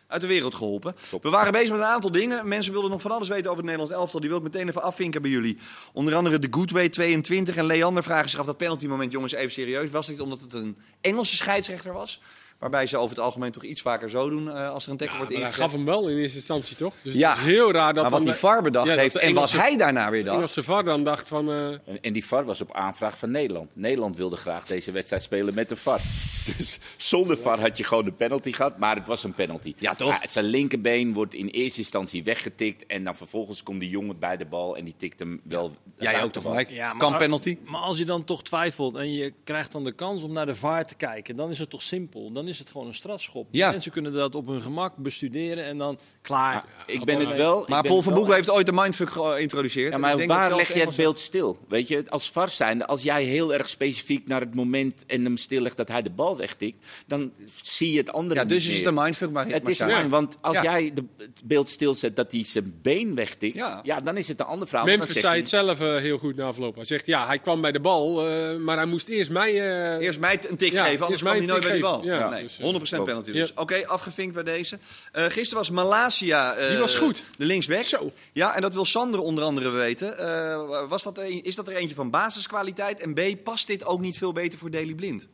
uit 0.08 0.22
de 0.22 0.28
wereld 0.28 0.56
geholpen. 0.56 0.96
We 1.22 1.30
waren 1.30 1.52
bezig 1.52 1.70
met 1.70 1.80
een 1.80 1.86
aantal 1.86 2.12
dingen. 2.12 2.48
Mensen 2.48 2.72
wilden 2.72 2.92
nog 2.92 3.02
van 3.02 3.12
alles 3.12 3.28
weten 3.28 3.46
over 3.46 3.58
het 3.58 3.66
Nederlands 3.66 3.94
elftal. 3.94 4.20
Die 4.20 4.30
wil 4.30 4.38
ik 4.38 4.44
meteen 4.44 4.68
even 4.68 4.82
afvinken 4.82 5.22
bij 5.22 5.32
jullie. 5.32 5.58
Onder 5.94 6.16
andere 6.16 6.40
de 6.40 6.48
Goodway 6.52 6.90
22. 6.90 7.56
En 7.56 7.66
Leander 7.66 8.04
vragen 8.04 8.30
zich 8.30 8.40
af 8.40 8.46
dat 8.46 8.58
penalty 8.58 8.86
moment, 8.86 9.12
jongens, 9.12 9.34
even 9.34 9.52
serieus. 9.52 9.92
Was 9.92 10.08
dit 10.08 10.20
omdat 10.20 10.42
het 10.42 10.54
een 10.54 10.78
Engelse 11.02 11.36
scheidsrechter 11.36 11.94
was? 11.94 12.22
Waarbij 12.64 12.86
ze 12.88 12.98
over 12.98 13.16
het 13.16 13.26
algemeen 13.26 13.52
toch 13.52 13.64
iets 13.64 13.82
vaker 13.82 14.10
zo 14.10 14.30
doen 14.30 14.50
eh, 14.52 14.70
als 14.70 14.86
er 14.86 14.92
een 14.92 14.98
tackle 14.98 15.14
Ja, 15.14 15.20
wordt 15.20 15.34
maar 15.34 15.42
hij 15.42 15.50
ingezet. 15.50 15.64
gaf 15.70 15.72
hem 15.72 15.86
wel 15.86 16.10
in 16.10 16.18
eerste 16.18 16.38
instantie, 16.38 16.76
toch? 16.76 16.94
Dus 17.02 17.14
Ja. 17.14 17.30
het 17.30 17.38
is 17.40 17.44
heel 17.46 17.72
raar 17.72 17.94
dat 17.94 18.04
maar 18.04 18.12
wat 18.12 18.24
die 18.24 18.34
VAR 18.34 18.62
bedacht 18.62 18.88
Ja, 18.88 18.96
heeft 18.96 19.16
en 19.16 19.34
wat 19.34 19.52
hij 19.52 19.78
daarna 19.78 20.10
weer 20.10 20.24
dacht. 20.24 20.36
Engelse 20.36 20.64
VAR 20.64 20.84
dan 20.84 21.04
dacht 21.04 21.28
van... 21.28 21.50
eh, 21.52 21.68
En, 21.68 21.82
en 22.02 22.14
die 22.14 22.26
VAR 22.26 22.46
was 22.46 22.62
op 22.62 22.74
aanvraag 22.74 23.18
van 23.18 23.32
Nederland. 23.32 23.76
Nederland 23.76 24.18
wilde 24.18 24.36
graag 24.36 24.66
deze 24.66 24.92
wedstrijd 24.92 25.24
spelen 25.24 25.54
met 25.54 25.70
de 25.70 25.76
VAR. 25.76 26.00
Dus 26.58 26.80
zonder 26.98 27.38
VAR 27.38 27.60
had 27.60 27.78
je 27.78 27.84
gewoon 27.84 28.06
een 28.06 28.16
penalty 28.16 28.52
gehad, 28.52 28.78
maar 28.78 28.96
het 28.96 29.08
was 29.08 29.24
een 29.24 29.34
penalty. 29.34 29.74
Ja, 29.78 29.96
toch? 29.96 30.20
Zijn 30.28 30.46
linkerbeen 30.46 31.14
wordt 31.14 31.34
in 31.34 31.48
eerste 31.48 31.80
instantie 31.80 32.24
weggetikt 32.24 32.86
en 32.86 33.04
dan 33.04 33.16
vervolgens 33.16 33.64
komt 33.64 33.80
die 33.80 33.90
jongen 33.90 34.20
bij 34.20 34.38
de 34.38 34.46
bal 34.46 34.78
en 34.78 34.84
die 34.86 34.94
tikt 34.98 35.20
hem 35.20 35.42
wel. 35.44 35.72
Jij 35.98 36.24
ook 36.24 36.32
toch. 36.32 36.54
Mike? 36.56 36.74
Ja, 36.74 36.88
maar- 36.88 36.98
kan 36.98 37.18
penalty? 37.18 37.58
Maar 37.66 37.82
als 37.82 37.98
je 37.98 38.06
dan 38.06 38.24
toch 38.24 38.44
twijfelt 38.44 38.96
en 38.96 39.14
je 39.14 39.34
krijgt 39.44 39.72
dan 39.72 39.84
de 39.84 39.92
kans 39.92 40.24
om 40.24 40.34
naar 40.34 40.46
de 40.46 40.56
VAR 40.56 40.86
te 40.86 40.96
kijken, 40.96 41.36
dan 41.36 41.50
is 41.50 41.60
het 41.60 41.70
toch 41.70 41.84
simpel. 41.84 42.32
Dan 42.32 42.48
is 42.48 42.53
het 42.60 42.70
gewoon 42.70 42.88
een 42.88 42.94
strafschop. 42.94 43.48
Ja. 43.52 43.70
Mensen 43.72 43.92
kunnen 43.92 44.14
dat 44.14 44.36
op 44.36 44.48
hun 44.48 44.62
gemak 44.62 44.96
bestuderen 44.98 45.66
en 45.66 45.78
dan 45.78 46.00
klaar. 46.22 46.66
Ik 46.86 47.04
ben 47.06 47.20
het 47.20 47.34
wel. 47.36 47.62
ik 47.62 47.68
Maar 47.70 47.84
Paul 47.84 48.02
van 48.02 48.14
Boekel 48.14 48.34
heeft 48.34 48.50
ooit 48.50 48.66
de 48.66 48.74
mindfuck 48.74 49.10
geïntroduceerd. 49.10 49.92
Ja, 49.92 49.98
maar 49.98 50.12
ik 50.12 50.18
denk 50.18 50.30
dat 50.30 50.38
waar 50.40 50.56
leg 50.56 50.74
je 50.74 50.80
het 50.80 50.96
beeld 50.96 51.20
stil? 51.20 51.58
Weet 51.68 51.88
je, 51.88 52.04
als 52.10 52.30
VAR 52.32 52.50
zijnde, 52.50 52.86
als 52.86 53.04
jij 53.04 53.24
heel 53.24 53.54
erg 53.54 53.70
specifiek 53.70 54.28
naar 54.28 54.40
het 54.40 54.56
moment 54.56 55.04
en 55.08 55.24
hem 55.24 55.38
stillegt 55.38 55.78
dat 55.78 55.88
hij 55.88 56.02
de 56.02 56.10
bal 56.10 56.38
wegtikt, 56.38 56.86
dan 57.08 57.32
zie 57.62 57.92
je 57.92 57.98
het 57.98 58.12
andere 58.12 58.36
Ja, 58.36 58.42
niet 58.46 58.50
dus 58.54 58.68
is 58.68 58.78
het 58.78 58.86
een 58.86 58.94
mindfuck. 58.94 59.32
Maar, 59.32 59.48
Het 59.48 59.68
is 59.68 59.80
een 59.80 60.10
want 60.10 60.38
als 60.42 60.56
Ja. 60.56 60.64
jij 60.64 60.92
de, 60.94 61.04
het 61.18 61.42
beeld 61.44 61.70
stilzet 61.70 62.16
dat 62.16 62.32
hij 62.32 62.46
zijn 62.46 62.74
been 62.82 63.16
wegtikt, 63.16 63.56
Ja. 63.56 63.80
ja. 63.84 64.00
dan 64.00 64.18
is 64.18 64.28
het 64.28 64.40
een 64.40 64.46
ander 64.46 64.68
verhaal. 64.68 64.86
Memphis 64.86 65.08
zegt 65.10 65.20
zei 65.26 65.40
het 65.40 65.50
zelf 65.50 65.80
eh, 65.80 65.96
heel 65.98 66.18
goed 66.18 66.36
na 66.36 66.46
afloop. 66.46 66.76
Hij 66.76 66.86
zegt, 66.86 67.06
ja, 67.06 67.26
hij 67.28 67.40
kwam 67.40 67.62
bij 67.62 67.72
de 67.72 67.80
bal, 67.80 68.28
eh, 68.30 68.58
maar 68.58 68.78
hij 68.78 68.86
moest 68.86 69.08
eerst 69.08 69.32
mij... 69.32 69.50
eh, 69.98 70.06
Eerst 70.06 70.20
mij 70.20 70.40
een 70.50 70.58
tik 70.58 70.72
Ja, 70.72 70.84
geven, 70.86 71.04
anders 71.04 71.22
kwam 71.22 71.36
hij 71.38 71.46
nooit 71.46 71.62
bij 71.64 71.72
tik 71.72 71.82
bal. 71.82 72.04
Ja, 72.04 72.33
nee, 72.34 72.42
dus, 72.44 72.58
eh, 72.60 72.66
100% 72.66 73.04
penalty 73.06 73.32
dus. 73.32 73.50
Ja. 73.56 73.62
Oké, 73.62 73.88
afgevinkt 73.88 74.34
bij 74.34 74.44
deze. 74.44 74.80
Eh 75.12 75.24
gisteren 75.26 75.58
was 75.58 75.70
Malasia 75.70 76.56
eh, 76.56 76.70
Die 76.70 76.78
was 76.78 76.96
goed. 76.96 77.24
de 77.38 77.46
linksback. 77.46 77.84
Zo. 77.84 78.12
Ja, 78.34 78.56
en 78.56 78.62
dat 78.62 78.74
wil 78.74 78.86
Sander 78.86 79.20
onder 79.20 79.44
andere 79.44 79.70
weten. 79.70 80.18
Eh, 80.18 80.88
was 80.88 81.04
dat 81.04 81.18
een- 81.18 81.44
is 81.44 81.56
dat 81.56 81.68
er 81.68 81.76
eentje 81.76 81.96
van 81.96 82.10
basiskwaliteit? 82.10 83.00
En 83.00 83.14
B, 83.14 83.44
past 83.44 83.68
dit 83.68 83.86
ook 83.86 84.00
niet 84.00 84.18
veel 84.18 84.34
beter 84.34 84.60
voor 84.60 84.72
Daily 84.72 84.94
Blind? 84.94 85.28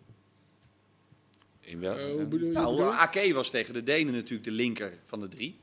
In 1.61 1.79
wel, 1.79 2.09
hoe 2.11 2.25
bedoel 2.25 2.47
je? 2.47 2.53
Nou? 2.53 2.81
Ake 2.95 3.33
was 3.33 3.49
tegen 3.49 3.73
de 3.73 3.83
Denen 3.83 4.13
natuurlijk 4.13 4.43
de 4.43 4.51
linker 4.51 4.93
van 5.07 5.19
de 5.19 5.27
drie. 5.27 5.59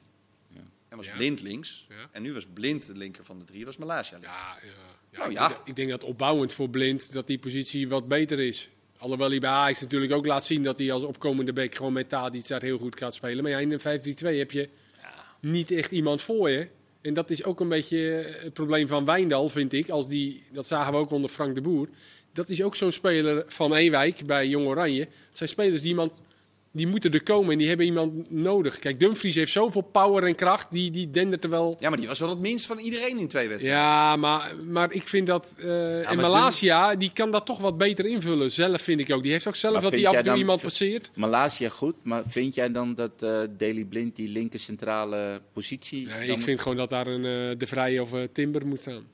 En 0.89 0.97
was 0.97 1.07
Ja. 1.07 1.17
blind 1.17 1.41
links. 1.43 1.87
Ja. 1.89 1.95
En 2.13 2.23
nu 2.23 2.33
was 2.35 2.47
blind 2.55 2.87
de 2.87 2.95
linker 2.97 3.25
van 3.25 3.39
de 3.39 3.45
drie, 3.45 3.65
was 3.65 3.77
Malaysia. 3.77 4.13
links. 4.19 4.27
Ja, 4.37 4.57
ja, 4.63 4.69
ja, 5.11 5.19
Nou 5.19 5.31
ik, 5.31 5.37
ja. 5.37 5.49
denk- 5.49 5.61
ik 5.65 5.77
denk 5.77 5.91
dat 5.91 6.05
opbouwend 6.05 6.53
voor 6.53 6.69
Blind 6.69 7.13
dat 7.13 7.27
die 7.27 7.39
positie 7.39 7.89
wat 7.89 8.09
beter 8.09 8.39
is. 8.41 8.69
Alhoewel 8.99 9.31
hij 9.31 9.39
bij 9.39 9.51
Ajax 9.51 9.81
natuurlijk 9.81 10.13
ook 10.13 10.27
laat 10.27 10.45
zien 10.45 10.63
dat 10.63 10.79
hij 10.79 10.93
als 10.93 11.03
opkomende 11.03 11.53
bek 11.53 11.75
gewoon 11.75 11.93
met 11.93 12.09
Tadic 12.09 12.47
daar 12.47 12.63
heel 12.63 12.79
goed 12.79 12.99
gaat 12.99 13.15
spelen. 13.15 13.43
Maar 13.43 13.53
ja, 13.53 13.59
in 13.59 13.73
een 13.73 14.15
5-3-2 14.35 14.39
heb 14.39 14.51
je 14.51 14.69
niet 15.41 15.71
echt 15.71 15.91
iemand 15.91 16.23
voor 16.23 16.51
je. 16.51 16.69
En 17.01 17.15
dat 17.15 17.31
is 17.31 17.45
ook 17.45 17.61
een 17.61 17.69
beetje 17.69 17.99
het 18.43 18.53
probleem 18.53 18.89
van 18.89 19.05
Wijndal, 19.05 19.49
vind 19.49 19.73
ik. 19.73 19.89
Als 19.89 20.09
die, 20.09 20.43
dat 20.53 20.67
zagen 20.67 20.93
we 20.93 20.99
ook 20.99 21.11
onder 21.11 21.31
Frank 21.31 21.55
de 21.55 21.61
Boer. 21.61 21.89
Dat 22.33 22.49
is 22.49 22.63
ook 22.63 22.75
zo'n 22.75 22.93
speler 22.93 23.45
van 23.47 23.75
Ewijk 23.75 24.27
bij 24.27 24.49
Jong 24.49 24.67
Oranje. 24.67 25.01
Het 25.01 25.37
zijn 25.37 25.49
spelers 25.49 25.81
die 25.81 25.91
iemand... 25.91 26.13
Die 26.77 26.87
moeten 26.87 27.13
er 27.13 27.23
komen 27.23 27.53
en 27.53 27.59
die 27.59 27.69
hebben 27.69 27.87
iemand 27.87 28.31
nodig. 28.31 28.79
Kijk, 28.79 29.01
Dumfries 29.01 29.35
heeft 29.35 29.53
zoveel 29.53 29.81
power 29.81 30.25
en 30.25 30.35
kracht. 30.35 30.67
Die, 30.71 30.91
die 30.91 31.11
dendert 31.11 31.45
er 31.45 31.51
wel 31.51 31.77
Ja, 31.79 31.89
maar 31.89 31.99
die 31.99 32.09
was 32.09 32.21
wel 32.21 32.29
het 32.29 32.39
minst 32.39 32.67
van 32.67 32.79
iedereen 32.79 33.19
in 33.19 33.29
twee 33.29 33.49
wedstrijden. 33.49 33.83
ja, 33.83 34.17
maar, 34.17 34.53
maar 34.69 34.93
ik 34.93 35.09
vind 35.09 35.27
dat. 35.27 35.57
eh 35.59 35.99
en 35.99 36.05
maar 36.05 36.31
Malasia, 36.31 36.95
die 36.95 37.11
kan 37.13 37.31
dat 37.31 37.47
toch 37.47 37.59
wat 37.59 37.79
beter 37.79 38.07
invullen. 38.07 38.51
Zelf 38.51 38.83
vind 38.83 39.01
ik 39.01 39.13
ook. 39.13 39.23
Die 39.23 39.33
heeft 39.33 39.47
ook 39.47 39.57
zelf 39.57 39.73
Maar 39.73 39.83
dat 39.83 39.93
hij 39.93 40.07
af 40.07 40.15
en 40.15 40.23
toe 40.23 40.37
iemand 40.37 40.63
passeert. 40.63 41.11
Malaysia 41.15 41.69
goed, 41.69 41.95
maar 42.03 42.23
vind 42.29 42.55
jij 42.55 42.73
dan 42.73 42.95
dat 42.95 43.23
eh 43.23 43.41
Daley 43.57 43.85
Blind 43.85 44.17
die 44.17 44.29
linker 44.29 44.59
centrale 44.61 45.41
positie... 45.53 46.07
Ja, 46.07 46.15
ik 46.15 46.43
vind 46.43 46.61
gewoon 46.61 46.77
dat 46.77 46.89
daar 46.89 47.07
een 47.07 47.51
eh, 47.51 47.59
De 47.59 47.67
Vrij 47.67 47.99
of 47.99 48.11
Timber 48.33 48.67
moet 48.67 48.81
staan. 48.81 49.07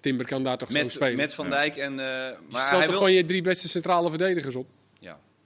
Timber 0.00 0.26
kan 0.26 0.42
daar 0.42 0.58
toch 0.58 0.70
Met, 0.70 0.92
spelen. 0.92 1.16
met 1.16 1.34
Van 1.34 1.50
Dijk 1.50 1.76
en... 1.76 1.94
maar 1.94 2.34
Stel 2.50 2.60
hij 2.60 2.70
toch 2.70 2.86
wil, 2.86 2.96
gewoon 2.96 3.12
je 3.12 3.24
drie 3.24 3.42
beste 3.42 3.68
centrale 3.68 4.08
verdedigers 4.08 4.54
op. 4.54 4.66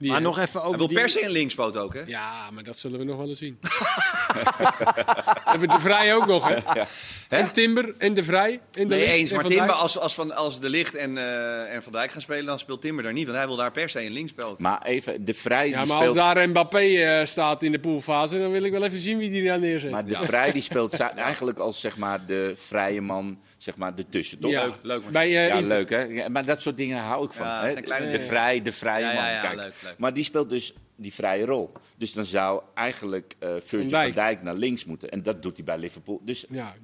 ja. 0.03 0.13
Die 0.21 0.21
Maar 0.21 0.21
hij- 0.21 0.29
nog 0.29 0.39
even 0.39 0.53
hij 0.61 0.69
over 0.69 0.79
wil 0.79 0.89
die... 0.89 0.97
per 0.97 1.09
se 1.09 1.25
een 1.25 1.31
linkspoot 1.31 1.77
ook, 1.77 1.95
hè? 1.95 2.03
Ja, 2.07 2.51
maar 2.51 2.63
dat 2.65 2.77
zullen 2.77 2.99
we 2.99 3.05
nog 3.05 3.17
wel 3.17 3.29
eens 3.29 3.39
zien. 3.39 3.59
we 3.61 5.51
hebben 5.51 5.69
De 5.69 5.81
Vrij 5.81 6.15
ook 6.15 6.27
nog, 6.27 6.49
hè? 6.49 6.83
En 7.29 7.53
Timber 7.53 7.95
en 7.99 8.15
De 8.15 8.25
Vrij. 8.25 8.61
En 8.73 8.89
de 8.89 8.95
Nee, 8.95 8.99
Ligt 8.99 9.13
eens. 9.13 9.31
en 9.31 9.37
Maar 9.37 9.45
Timber, 9.45 9.75
als, 9.75 9.99
als, 9.99 10.15
van, 10.15 10.35
als 10.37 10.61
De 10.61 10.69
Licht 10.69 10.95
en, 10.95 11.19
eh, 11.19 11.75
en 11.75 11.83
Van 11.83 11.93
Dijk 11.93 12.11
gaan 12.11 12.21
spelen, 12.21 12.45
dan 12.45 12.59
speelt 12.59 12.81
Timber 12.81 13.05
daar 13.05 13.13
niet. 13.13 13.25
Want 13.25 13.37
hij 13.37 13.47
wil 13.47 13.57
daar 13.57 13.71
per 13.71 13.89
se 13.89 14.05
een 14.05 14.13
linkspoot. 14.13 14.59
Maar 14.59 14.83
even, 14.83 15.25
de 15.25 15.35
Vrij 15.35 15.69
Ja, 15.69 15.83
die 15.83 15.93
maar 15.93 16.07
als 16.07 16.17
daar 16.17 16.49
Mbappé 16.49 16.79
eh, 16.79 17.27
staat 17.27 17.63
in 17.63 17.73
de 17.73 17.79
poolfase, 17.81 18.39
dan 18.39 18.51
wil 18.51 18.63
ik 18.63 18.73
wel 18.73 18.85
even 18.85 18.99
zien 18.99 19.19
wie 19.19 19.31
die 19.31 19.45
daar 19.45 19.59
neerzet. 19.59 19.91
Maar 19.91 20.05
de 20.07 20.17
Vrij 20.17 20.53
die 20.53 20.63
speelt 20.73 21.01
eigenlijk 21.01 21.59
als 21.59 21.81
zeg 21.81 21.97
maar, 21.97 22.27
de 22.27 22.53
vrije 22.57 23.01
man 23.01 23.39
zeg 23.63 23.77
maar, 23.77 23.93
ertussen, 23.97 24.39
toch? 24.39 24.51
Ja. 24.51 24.65
Leuk, 24.65 24.75
leuk. 24.83 25.11
Bij, 25.11 25.27
eh, 25.27 25.49
Ja, 25.49 25.55
Inter. 25.55 25.69
leuk 25.69 25.91
hè. 25.91 25.99
Ja, 26.03 26.29
maar 26.29 26.45
dat 26.45 26.63
soort 26.63 26.77
dingen 26.77 26.99
hou 26.99 27.25
ik 27.25 27.33
van. 27.33 27.47
Ja, 27.47 27.59
hè. 27.59 27.63
het 27.65 27.73
zijn 27.73 27.85
kleine 27.85 28.11
de 28.11 28.21
vrij, 28.21 28.63
de 28.63 28.73
vrije 28.73 29.05
Ja, 29.05 29.13
ja, 29.13 29.21
man. 29.23 29.31
ja, 29.31 29.41
kijk. 29.41 29.55
leuk, 29.55 29.73
leuk. 29.83 29.95
Maar 29.99 30.15
die 30.15 30.25
speelt 30.25 30.51
dus 30.51 30.75
die 31.03 31.13
vrije 31.13 31.45
rol. 31.45 31.73
Dus 31.97 32.13
dan 32.13 32.25
zou 32.25 32.63
eigenlijk 32.75 33.35
eh 33.39 33.49
Virgil 33.49 33.79
van 33.79 33.89
Dijk. 33.89 34.15
Dijk. 34.15 34.43
naar 34.43 34.55
links 34.55 34.85
moeten. 34.85 35.11
En 35.11 35.23
dat 35.23 35.43
doet 35.43 35.57
hij 35.57 35.65
bij 35.65 35.79
Liverpool. 35.79 36.21
Dus 36.25 36.45
Ja, 36.49 36.75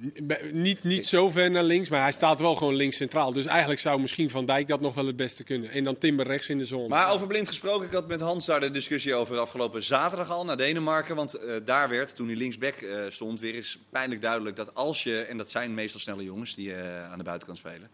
niet, 0.51 0.83
niet 0.83 1.07
zo 1.07 1.29
ver 1.29 1.51
naar 1.51 1.63
links, 1.63 1.89
maar 1.89 2.01
hij 2.01 2.11
staat 2.11 2.39
wel 2.39 2.55
gewoon 2.55 2.75
links 2.75 2.97
centraal. 2.97 3.31
Dus 3.31 3.45
eigenlijk 3.45 3.79
zou 3.79 4.01
misschien 4.01 4.29
Van 4.29 4.45
Dijk 4.45 4.67
dat 4.67 4.81
nog 4.81 4.93
wel 4.93 5.05
het 5.05 5.15
beste 5.15 5.43
kunnen. 5.43 5.71
En 5.71 5.83
dan 5.83 5.97
Timber 5.97 6.27
rechts 6.27 6.49
in 6.49 6.57
de 6.57 6.65
zone. 6.65 6.87
Maar 6.87 7.11
over 7.11 7.27
blind 7.27 7.47
gesproken, 7.47 7.87
ik 7.87 7.93
had 7.93 8.07
met 8.07 8.21
Hans 8.21 8.45
daar 8.45 8.59
de 8.59 8.71
discussie 8.71 9.15
over 9.15 9.37
afgelopen 9.37 9.83
zaterdag 9.83 10.29
al 10.29 10.45
naar 10.45 10.57
Denemarken. 10.57 11.15
Want 11.15 11.33
eh, 11.33 11.55
daar 11.65 11.89
werd, 11.89 12.15
toen 12.15 12.27
hij 12.27 12.35
linksback 12.35 12.75
eh, 12.75 13.05
stond, 13.09 13.39
weer 13.39 13.55
eens 13.55 13.79
pijnlijk 13.89 14.21
duidelijk 14.21 14.55
dat 14.55 14.75
als 14.75 15.03
je, 15.03 15.19
en 15.21 15.37
dat 15.37 15.49
zijn 15.49 15.73
meestal 15.73 15.99
snelle 15.99 16.23
jongens 16.23 16.55
die 16.55 16.73
eh, 16.73 17.11
aan 17.11 17.17
de 17.17 17.23
buitenkant 17.23 17.57
spelen. 17.57 17.89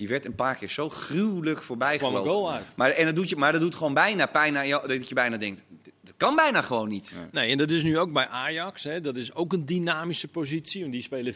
Die 0.00 0.08
werd 0.08 0.24
een 0.24 0.34
paar 0.34 0.54
keer 0.56 0.68
zo 0.70 0.88
gruwelijk 0.88 1.62
voorbij 1.62 1.96
Kwam 1.96 2.14
een 2.14 2.20
gelopen. 2.22 2.40
goal 2.42 2.52
uit. 2.52 2.64
Maar, 2.76 2.90
en 2.90 3.06
dat 3.06 3.16
doet 3.16 3.28
je, 3.28 3.36
maar 3.36 3.52
dat 3.52 3.60
doet 3.60 3.74
gewoon 3.74 3.94
bijna 3.94 4.26
pijn 4.26 4.56
aan 4.56 4.66
jou, 4.66 4.88
dat 4.88 5.08
je 5.08 5.14
bijna 5.14 5.36
denkt, 5.36 5.62
dat 6.02 6.14
kan 6.16 6.36
bijna 6.36 6.62
gewoon 6.62 6.88
niet. 6.88 7.12
Nee, 7.30 7.50
en 7.50 7.58
dat 7.58 7.70
is 7.70 7.82
nu 7.82 7.98
ook 7.98 8.12
bij 8.12 8.26
Ajax. 8.28 8.84
Hè. 8.84 9.00
Dat 9.00 9.16
is 9.16 9.34
ook 9.34 9.52
een 9.52 9.64
dynamische 9.64 10.28
positie. 10.28 10.80
Want 10.80 10.92
die 10.92 11.02
spelen 11.02 11.34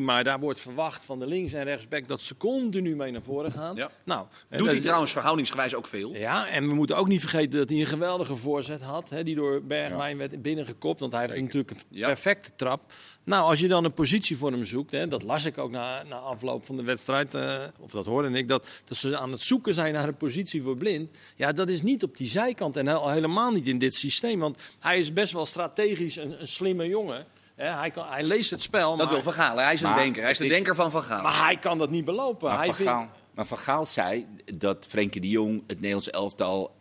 4-3-3. 0.00 0.02
Maar 0.02 0.24
daar 0.24 0.40
wordt 0.40 0.60
verwacht 0.60 1.04
van 1.04 1.18
de 1.18 1.26
links- 1.26 1.52
en 1.52 1.64
rechtsback 1.64 2.08
dat 2.08 2.20
ze 2.20 2.36
continu 2.36 2.96
mee 2.96 3.12
naar 3.12 3.22
voren 3.22 3.52
gaan. 3.52 3.76
Ja. 3.76 3.90
Nou, 4.04 4.26
Doet 4.50 4.66
hij 4.66 4.80
trouwens 4.80 5.12
verhoudingsgewijs 5.12 5.74
ook 5.74 5.86
veel. 5.86 6.14
Ja, 6.14 6.48
en 6.48 6.68
we 6.68 6.74
moeten 6.74 6.96
ook 6.96 7.08
niet 7.08 7.20
vergeten 7.20 7.58
dat 7.58 7.68
hij 7.68 7.78
een 7.78 7.86
geweldige 7.86 8.36
voorzet 8.36 8.82
had. 8.82 9.10
Hè, 9.10 9.22
die 9.24 9.34
door 9.34 9.62
Bergwijn 9.64 10.16
werd 10.18 10.42
binnengekopt. 10.42 11.00
Want 11.00 11.12
hij 11.12 11.20
heeft 11.26 11.40
natuurlijk 11.40 11.70
een 11.70 11.76
Ja. 11.88 12.06
perfecte 12.06 12.50
trap. 12.56 12.92
Nou, 13.26 13.44
als 13.48 13.60
je 13.60 13.68
dan 13.68 13.84
een 13.84 13.92
positie 13.92 14.36
voor 14.36 14.50
hem 14.52 14.64
zoekt. 14.64 14.92
Hè, 14.92 15.08
dat 15.08 15.22
las 15.22 15.44
ik 15.44 15.58
ook 15.58 15.70
na, 15.70 16.02
na 16.02 16.16
afloop 16.16 16.66
van 16.66 16.76
de 16.76 16.82
wedstrijd. 16.82 17.34
eh, 17.34 17.62
of 17.80 17.90
dat 17.90 18.06
hoorde 18.06 18.28
ik. 18.38 18.48
Dat, 18.48 18.68
dat 18.84 18.96
ze 18.98 19.16
aan 19.18 19.32
het 19.32 19.40
zoeken 19.40 19.74
zijn 19.74 19.92
naar 19.92 20.08
een 20.08 20.16
positie 20.16 20.62
voor 20.62 20.76
blind. 20.76 21.16
Ja, 21.36 21.52
dat 21.52 21.68
is 21.68 21.82
niet 21.82 22.02
op 22.02 22.16
die 22.16 22.28
zijkant. 22.28 22.76
En 22.76 22.88
al 22.88 23.10
helemaal 23.10 23.50
niet 23.50 23.66
in 23.66 23.78
dit 23.78 23.94
systeem. 23.94 24.38
Want 24.40 24.62
hij 24.78 24.98
is 24.98 25.12
best 25.12 25.32
wel 25.32 25.46
strategisch 25.46 26.16
een, 26.16 26.40
een 26.40 26.48
slimme 26.48 26.86
jongen. 26.88 27.26
Hè, 27.54 27.68
hij, 27.70 27.90
kan, 27.90 28.06
hij 28.08 28.22
leest 28.22 28.50
het 28.50 28.62
spel. 28.62 28.96
Dat 28.96 29.06
maar, 29.06 29.14
wil 29.14 29.22
Van 29.22 29.32
Gaal. 29.32 29.56
Hij 29.56 29.72
is 29.72 29.80
een 29.82 29.88
Maar 29.88 29.98
denker. 29.98 30.22
Hij 30.22 30.30
is 30.30 30.38
de 30.38 30.44
is- 30.44 30.50
denker 30.50 30.74
van 30.74 30.90
Van 30.90 31.02
Gaal. 31.02 31.22
maar 31.22 31.44
hij 31.44 31.56
kan 31.56 31.78
dat 31.78 31.90
niet 31.90 32.04
belopen. 32.04 32.48
Maar 32.48 32.56
hij 32.56 32.66
van, 32.66 32.74
vindt- 32.74 32.90
Gaal, 32.92 33.08
maar 33.34 33.46
Van 33.46 33.58
Gaal 33.58 33.84
zei 33.84 34.26
dat 34.54 34.86
Frenkie 34.88 35.20
de 35.20 35.28
Jong 35.28 35.62
het 35.66 35.76
Nederlands 35.76 36.10
elftal 36.10 36.76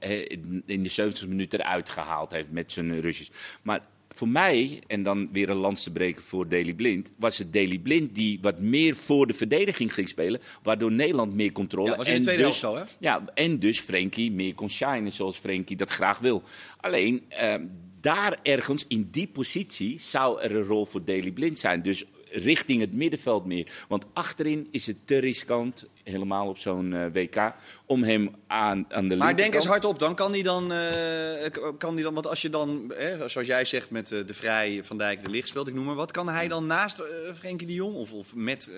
in 0.65 0.83
de 0.83 0.89
70 0.89 1.27
minuten 1.27 1.59
eruit 1.59 1.89
gehaald 1.89 2.31
heeft 2.31 2.51
met 2.51 2.71
zijn 2.71 3.01
Russisch. 3.01 3.31
Maar 3.61 3.79
voor 4.15 4.27
mij, 4.27 4.81
en 4.87 5.03
dan 5.03 5.29
weer 5.31 5.49
een 5.49 5.55
lans 5.57 5.83
te 5.83 5.91
breken 5.91 6.21
voor 6.21 6.47
Daley 6.47 6.73
Blind, 6.73 7.11
was 7.17 7.37
het 7.37 7.53
Daley 7.53 7.79
Blind 7.79 8.15
die 8.15 8.39
wat 8.41 8.59
meer 8.59 8.95
voor 8.95 9.27
de 9.27 9.33
verdediging 9.33 9.93
ging 9.93 10.09
spelen, 10.09 10.41
waardoor 10.63 10.91
Nederland 10.91 11.33
meer 11.33 11.51
controle 11.51 11.89
Ja, 11.89 11.95
was 11.97 12.07
in 12.07 12.11
de 12.11 12.17
en 12.17 12.23
tweede 12.23 12.43
dus, 12.43 12.61
helft 12.61 12.77
zo, 12.77 12.85
hè? 12.85 12.95
Ja, 12.99 13.23
en 13.33 13.59
dus 13.59 13.79
Frenkie 13.79 14.31
meer 14.31 14.53
kon 14.53 14.69
shinen 14.69 15.13
zoals 15.13 15.37
Frenkie 15.37 15.75
dat 15.77 15.91
graag 15.91 16.19
wil. 16.19 16.43
Alleen 16.77 17.23
ehm, 17.27 17.65
daar 17.99 18.39
ergens 18.43 18.85
in 18.87 19.07
die 19.11 19.27
positie 19.27 19.99
zou 19.99 20.41
er 20.41 20.55
een 20.55 20.63
rol 20.63 20.85
voor 20.85 21.05
Daley 21.05 21.31
Blind 21.31 21.59
zijn. 21.59 21.81
Dus 21.81 22.05
richting 22.35 22.81
het 22.81 22.93
middenveld 22.93 23.45
meer. 23.45 23.85
Want 23.87 24.05
achterin 24.13 24.67
is 24.71 24.87
het 24.87 24.97
te 25.05 25.17
riskant, 25.17 25.87
helemaal 26.03 26.47
op 26.47 26.57
zo'n 26.57 26.93
eh, 26.93 27.05
WK, 27.13 27.53
om 27.85 28.03
hem 28.03 28.35
aan, 28.47 28.85
aan 28.89 29.07
de 29.07 29.15
Maar 29.15 29.35
denk 29.35 29.53
eens 29.53 29.65
hardop, 29.65 29.99
dan 29.99 30.15
kan 30.15 30.31
hij 30.31 30.41
dan, 30.41 30.71
eh, 30.71 31.51
kan 31.77 31.95
die 31.95 32.03
dan, 32.03 32.13
want 32.13 32.27
als 32.27 32.41
je 32.41 32.49
dan, 32.49 32.93
hè, 32.95 33.29
zoals 33.29 33.47
jij 33.47 33.65
zegt 33.65 33.89
met 33.89 34.11
eh, 34.11 34.25
de 34.25 34.33
Vrij, 34.33 34.83
Van 34.83 34.97
Dijk, 34.97 35.23
de 35.23 35.29
Licht 35.29 35.47
speelt, 35.47 35.67
ik 35.67 35.73
noem 35.73 35.85
maar 35.85 35.95
wat, 35.95 36.11
kan 36.11 36.29
hij 36.29 36.47
dan 36.47 36.65
naast 36.65 37.01
Frenkie 37.35 37.67
de 37.67 37.73
Jong 37.73 37.95
of, 37.95 38.11
of 38.11 38.35
met, 38.35 38.69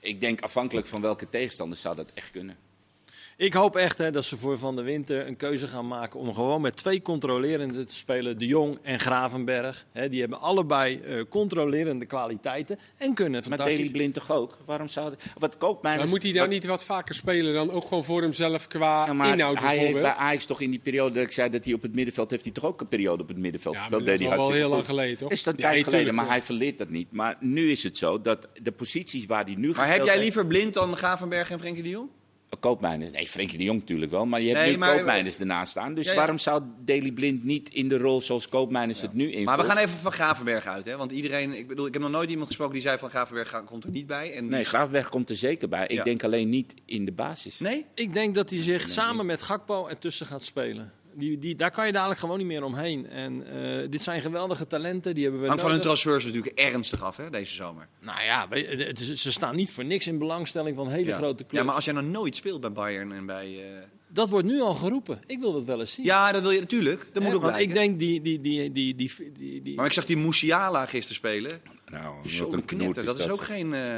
Ik 0.00 0.20
denk 0.20 0.40
afhankelijk 0.40 0.86
van 0.86 1.00
welke 1.00 1.28
tegenstander 1.28 1.78
zou 1.78 1.96
dat 1.96 2.10
echt 2.14 2.30
kunnen. 2.30 2.56
Ik 3.36 3.54
hoop 3.54 3.76
echt 3.76 3.98
hè, 3.98 4.10
dat 4.10 4.24
ze 4.24 4.36
voor 4.36 4.58
Van 4.58 4.76
der 4.76 4.84
Winter 4.84 5.26
een 5.26 5.36
keuze 5.36 5.68
gaan 5.68 5.88
maken 5.88 6.20
om 6.20 6.34
gewoon 6.34 6.60
met 6.60 6.76
twee 6.76 7.02
controlerende 7.02 7.84
te 7.84 7.94
spelen. 7.94 8.38
De 8.38 8.46
Jong 8.46 8.78
en 8.82 8.98
Gravenberg. 9.00 9.86
Hè, 9.92 10.08
die 10.08 10.20
hebben 10.20 10.40
allebei 10.40 11.00
eh, 11.00 11.22
controlerende 11.28 12.04
kwaliteiten 12.06 12.78
en 12.96 13.14
kunnen 13.14 13.32
Maar 13.32 13.42
fantastisch... 13.42 13.76
Daley 13.76 13.90
Blind 13.92 14.14
toch 14.14 14.30
ook? 14.32 14.58
Waarom 14.64 14.88
zou. 14.88 15.14
Wat 15.38 15.56
Koopmeiners... 15.56 16.02
Maar 16.04 16.12
moet 16.14 16.22
hij 16.22 16.32
dan 16.32 16.40
wat- 16.42 16.50
niet 16.50 16.64
wat 16.64 16.84
vaker 16.84 17.14
spelen 17.14 17.54
dan 17.54 17.70
ook 17.70 17.84
gewoon 17.86 18.04
voor 18.04 18.22
hemzelf 18.22 18.66
qua 18.66 19.06
Ja, 19.06 19.12
maar 19.12 19.32
inhoud 19.32 19.58
hij 19.58 19.76
heeft 19.78 20.00
bij 20.00 20.14
Ajax 20.14 20.44
toch 20.46 20.60
in 20.60 20.70
die 20.70 20.80
periode 20.80 21.14
dat 21.14 21.22
ik 21.24 21.32
zei 21.32 21.50
dat 21.50 21.64
hij 21.64 21.74
op 21.74 21.82
het 21.82 21.94
middenveld 21.94 22.30
heeft 22.30 22.44
hij 22.44 22.52
toch 22.52 22.64
ook 22.64 22.80
een 22.80 22.88
periode 22.88 23.22
op 23.22 23.28
het 23.28 23.38
middenveld 23.38 23.74
Ja, 23.74 23.80
maar 23.80 23.88
gespeeld. 23.90 24.18
dat 24.18 24.28
is 24.28 24.32
al 24.32 24.36
wel 24.46 24.52
heel 24.56 24.68
lang 24.68 24.84
geleden, 24.84 25.18
toch? 25.18 25.30
Is 25.30 25.42
dat 25.42 25.54
een 25.54 25.60
Ja, 25.60 25.70
tijd 25.70 25.84
geleden, 25.84 26.14
maar 26.14 26.26
hij 26.28 26.42
verleert 26.42 26.78
dat 26.78 26.88
niet. 26.88 27.12
Maar 27.12 27.36
nu 27.40 27.70
is 27.70 27.82
het 27.82 27.98
zo 27.98 28.20
dat 28.20 28.48
de 28.62 28.72
posities 28.72 29.26
waar 29.26 29.44
hij 29.44 29.54
nu 29.54 29.72
maar 29.76 29.88
heb 29.92 30.04
jij 30.04 30.18
liever 30.18 30.46
Blind 30.46 30.74
dan 30.74 30.96
Gravenberg 30.96 31.50
en 31.50 31.58
Frenkie 31.58 31.82
de 31.82 31.88
Jong? 31.88 32.08
Koopmeiners. 32.60 33.10
Nee, 33.10 33.26
Frenkie 33.26 33.58
de 33.58 33.64
Jong 33.64 33.78
natuurlijk 33.80 34.10
wel. 34.10 34.26
Maar 34.26 34.40
je 34.40 34.48
hebt 34.48 34.60
Nee, 34.60 34.70
nu 34.70 34.78
maar- 34.78 34.96
Koopmeiners 34.96 35.38
ernaast 35.40 35.70
staan. 35.70 35.94
Dus 35.94 36.04
Ja, 36.04 36.10
ja. 36.10 36.16
waarom 36.16 36.38
zou 36.38 36.62
Daley 36.84 37.12
Blind 37.12 37.44
niet 37.44 37.68
in 37.68 37.88
de 37.88 37.98
rol 37.98 38.22
zoals 38.22 38.48
Koopmeiners 38.48 39.00
het 39.00 39.12
nu 39.14 39.24
invult? 39.26 39.44
Maar 39.44 39.58
we 39.58 39.64
gaan 39.64 39.76
even 39.76 39.98
van 39.98 40.12
Gravenberg 40.12 40.66
uit, 40.66 40.84
hè? 40.84 40.96
want 40.96 41.10
iedereen, 41.12 41.52
ik 41.58 41.68
bedoel, 41.68 41.86
ik 41.86 41.92
heb 41.92 42.02
nog 42.02 42.10
nooit 42.10 42.28
iemand 42.30 42.46
gesproken 42.46 42.74
die 42.74 42.82
zei 42.82 42.98
van 42.98 43.10
Gravenberg 43.10 43.64
komt 43.64 43.84
er 43.84 43.90
niet 43.90 44.06
bij. 44.06 44.32
En 44.32 44.48
Nee, 44.48 44.64
Graafberg 44.64 45.08
komt 45.08 45.30
er 45.30 45.36
zeker 45.36 45.68
bij. 45.68 45.82
Ik 45.86 45.96
Ja. 45.96 46.02
denk 46.04 46.24
alleen 46.24 46.48
niet 46.48 46.74
in 46.86 47.04
de 47.04 47.12
basis. 47.12 47.58
Nee? 47.60 47.84
Ik 47.94 48.12
denk 48.12 48.34
dat 48.34 48.50
hij 48.50 48.58
zich 48.62 48.88
samen 48.88 49.26
met 49.26 49.42
Gakpo 49.42 49.86
ertussen 49.86 50.26
gaat 50.26 50.42
spelen. 50.44 50.92
Die, 51.14 51.38
die, 51.38 51.54
daar 51.56 51.70
kan 51.70 51.86
je 51.86 51.92
dadelijk 51.92 52.20
gewoon 52.20 52.38
niet 52.38 52.46
meer 52.46 52.62
omheen. 52.64 53.06
En 53.06 53.46
eh, 53.82 53.90
dit 53.90 54.02
zijn 54.02 54.20
geweldige 54.20 54.66
talenten. 54.66 55.14
Die 55.14 55.22
hebben 55.22 55.40
we 55.40 55.46
Hangt 55.46 55.62
van 55.62 55.70
hun 55.70 55.80
transfers 55.80 56.24
natuurlijk 56.24 56.58
ernstig 56.58 57.02
af, 57.02 57.16
hè, 57.16 57.30
deze 57.30 57.54
zomer. 57.54 57.88
Nou 58.00 58.22
ja, 58.24 58.46
het 58.50 59.00
is- 59.00 59.22
ze 59.22 59.32
staan 59.32 59.56
niet 59.56 59.70
voor 59.72 59.84
niks 59.84 60.06
in 60.06 60.18
belangstelling 60.18 60.76
van 60.76 60.88
hele 60.88 61.06
ja. 61.06 61.16
grote 61.16 61.42
clubs. 61.42 61.58
Ja, 61.58 61.62
maar 61.64 61.74
als 61.74 61.84
jij 61.84 61.94
nog 61.94 62.04
nooit 62.04 62.36
speelt 62.36 62.60
bij 62.60 62.72
Bayern 62.72 63.12
en 63.12 63.26
bij... 63.26 63.46
eh, 63.58 63.82
Dat 64.08 64.28
wordt 64.28 64.46
nu 64.46 64.60
al 64.60 64.74
geroepen. 64.74 65.20
Ik 65.26 65.38
wil 65.40 65.52
dat 65.52 65.64
wel 65.64 65.80
eens 65.80 65.92
zien. 65.92 66.04
Ja, 66.04 66.32
dat 66.32 66.42
wil 66.42 66.50
je 66.50 66.60
natuurlijk. 66.60 67.08
Dat 67.12 67.22
moet 67.22 67.34
ook 67.34 67.40
blijken. 67.40 67.62
ik 67.62 67.72
denk 67.72 67.98
die, 67.98 68.20
die, 68.20 68.40
die, 68.40 68.72
die, 68.72 68.94
die, 68.94 69.10
die, 69.38 69.62
die, 69.62 69.76
Maar 69.76 69.86
ik 69.86 69.92
zag 69.92 70.04
die 70.04 70.16
Musiala 70.16 70.86
gisteren 70.86 71.16
spelen. 71.16 71.50
Nou, 71.92 72.14
wat 72.38 72.52
een 72.52 73.04
Dat 73.04 73.18
is 73.18 73.28
ook 73.28 73.42
geen, 73.42 73.74
eh 73.74 73.80
geen 73.80 73.88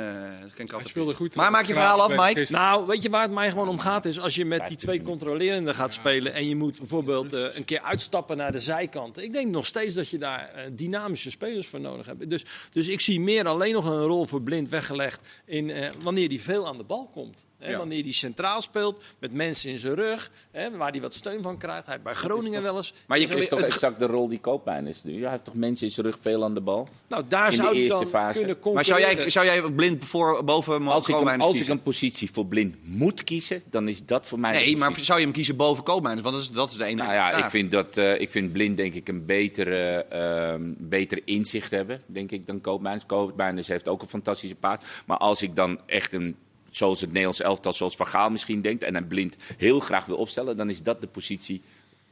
Hij 0.41 0.49
kattenpie. 0.57 0.89
speelde 0.89 1.15
goed. 1.15 1.35
Maar 1.35 1.51
maak 1.51 1.65
je 1.65 1.73
verhaal 1.73 2.03
af, 2.03 2.11
Mike. 2.11 2.39
gisteren. 2.39 2.63
Nou, 2.63 2.87
weet 2.87 3.03
je 3.03 3.11
waar 3.11 3.23
het 3.23 3.31
mij 3.31 3.51
gewoon 3.51 3.69
om 3.69 3.79
gaat? 3.79 4.05
Is 4.05 4.21
als 4.21 4.35
je 4.35 4.45
met 4.45 4.69
die 4.69 4.77
twee 4.77 5.03
controlerenden 5.03 5.75
gaat 5.75 5.93
spelen. 5.93 6.33
en 6.35 6.49
je 6.49 6.57
moet 6.57 6.79
bijvoorbeeld 6.79 7.33
eh, 7.33 7.57
een 7.57 7.65
keer 7.65 7.81
uitstappen 7.81 8.37
naar 8.37 8.53
de 8.53 8.59
zijkant. 8.59 9.19
Ik 9.19 9.33
denk 9.33 9.51
nog 9.51 9.67
steeds 9.67 9.95
dat 9.95 10.09
je 10.09 10.19
daar 10.19 10.49
eh, 10.49 10.65
dynamische 10.73 11.31
spelers 11.31 11.67
voor 11.67 11.81
nodig 11.81 12.07
hebt. 12.07 12.31
Dus, 12.31 12.45
dus 12.71 12.89
ik 12.89 13.01
zie 13.01 13.21
meer 13.21 13.47
alleen 13.47 13.73
nog 13.73 13.85
een 13.85 14.03
rol 14.05 14.25
voor 14.27 14.43
blind 14.43 14.69
weggelegd. 14.69 15.21
In, 15.45 15.71
eh, 15.71 15.91
wanneer 16.03 16.29
die 16.29 16.43
veel 16.43 16.67
aan 16.67 16.77
de 16.77 16.85
bal 16.85 17.11
komt. 17.13 17.45
Hè, 17.65 17.71
Ja. 17.71 17.79
Wanneer 17.79 18.03
hij 18.03 18.13
centraal 18.13 18.63
speelt, 18.63 19.03
met 19.19 19.33
mensen 19.33 19.71
in 19.71 19.79
zijn 19.79 19.95
rug, 19.95 20.31
hè, 20.51 20.77
waar 20.77 20.91
hij 20.91 21.01
wat 21.01 21.15
steun 21.15 21.43
van 21.43 21.59
krijgt. 21.59 21.87
Hij 21.87 22.01
bij 22.03 22.15
Groningen 22.15 22.63
wel 22.63 22.77
eens. 22.77 22.95
Maar 23.07 23.19
je 23.19 23.27
is 23.27 23.49
toch 23.49 23.59
het- 23.61 23.69
exact 23.69 23.99
de 23.99 24.07
rol 24.07 24.29
die 24.29 24.39
Koopmijn 24.41 24.87
is 24.87 25.03
nu? 25.03 25.21
Hij 25.23 25.31
heeft 25.31 25.45
toch 25.45 25.55
mensen 25.55 25.87
in 25.87 25.93
zijn 25.93 26.07
rug 26.07 26.17
veel 26.21 26.45
aan 26.45 26.55
de 26.55 26.61
bal? 26.61 26.89
Nou, 27.09 27.25
daar 27.29 27.45
in 27.45 27.51
de 27.51 27.57
zou 27.57 27.75
hij 27.75 27.83
eerste 27.85 28.07
fase. 28.07 28.57
Maar 28.75 28.85
zou 28.85 29.01
jij, 29.01 29.31
zou 29.31 29.47
jij 29.47 29.63
blind 29.63 30.05
voor, 30.05 30.45
boven 30.45 30.87
Als 30.87 31.09
ik, 31.09 31.15
een, 31.21 31.41
als 31.41 31.61
ik 31.61 31.69
een 31.69 31.83
positie 31.83 32.31
voor 32.33 32.47
blind 32.47 32.75
moet 32.83 33.25
kiezen, 33.25 33.63
dan 33.71 33.89
is 33.89 34.05
dat 34.07 34.27
voor 34.27 34.39
mij. 34.39 34.53
de 34.53 34.59
Nee, 34.59 34.77
maar 34.77 34.93
zou 35.01 35.19
je 35.19 35.25
hem 35.25 35.35
kiezen 35.35 35.57
boven 35.57 35.85
Koopmeiners? 35.85 36.23
Want 36.25 36.35
dat 36.37 36.45
is, 36.45 36.51
dat 36.51 36.71
is 36.71 36.77
de 36.77 36.85
enige 36.85 37.09
Nou 37.09 37.15
ja, 37.21 37.29
vraag. 37.29 37.45
ik 37.45 37.51
vind, 37.51 37.71
dat, 37.71 37.97
eh, 37.97 38.21
ik 38.21 38.31
vind 38.31 38.53
blind 38.53 38.77
denk 38.77 38.95
ik 38.95 39.09
een 39.09 39.27
betere, 39.27 40.05
ehm, 40.09 40.73
betere 40.79 41.23
inzicht 41.25 41.71
hebben, 41.71 42.03
denk 42.07 42.31
ik, 42.31 42.47
dan 42.47 42.61
Koopmeiners. 42.61 43.07
Koopmeiners 43.07 43.67
heeft 43.67 43.89
ook 43.89 44.03
een 44.03 44.09
fantastische 44.09 44.57
paard. 44.57 44.85
Maar 45.07 45.17
als 45.19 45.43
ik 45.43 45.57
dan 45.57 45.79
echt 45.87 46.13
een, 46.13 46.37
zoals 46.77 47.01
het 47.01 47.09
Nederlands 47.09 47.41
elftal, 47.41 47.73
zoals 47.73 47.97
Van 47.97 48.07
Gaal 48.07 48.31
misschien 48.31 48.61
denkt, 48.63 48.83
en 48.83 48.95
een 48.95 49.07
blind 49.07 49.37
heel 49.57 49.81
graag 49.81 50.05
wil 50.07 50.17
opstellen, 50.17 50.57
dan 50.57 50.71
is 50.71 50.83
dat 50.83 51.01
de 51.01 51.07
positie 51.07 51.63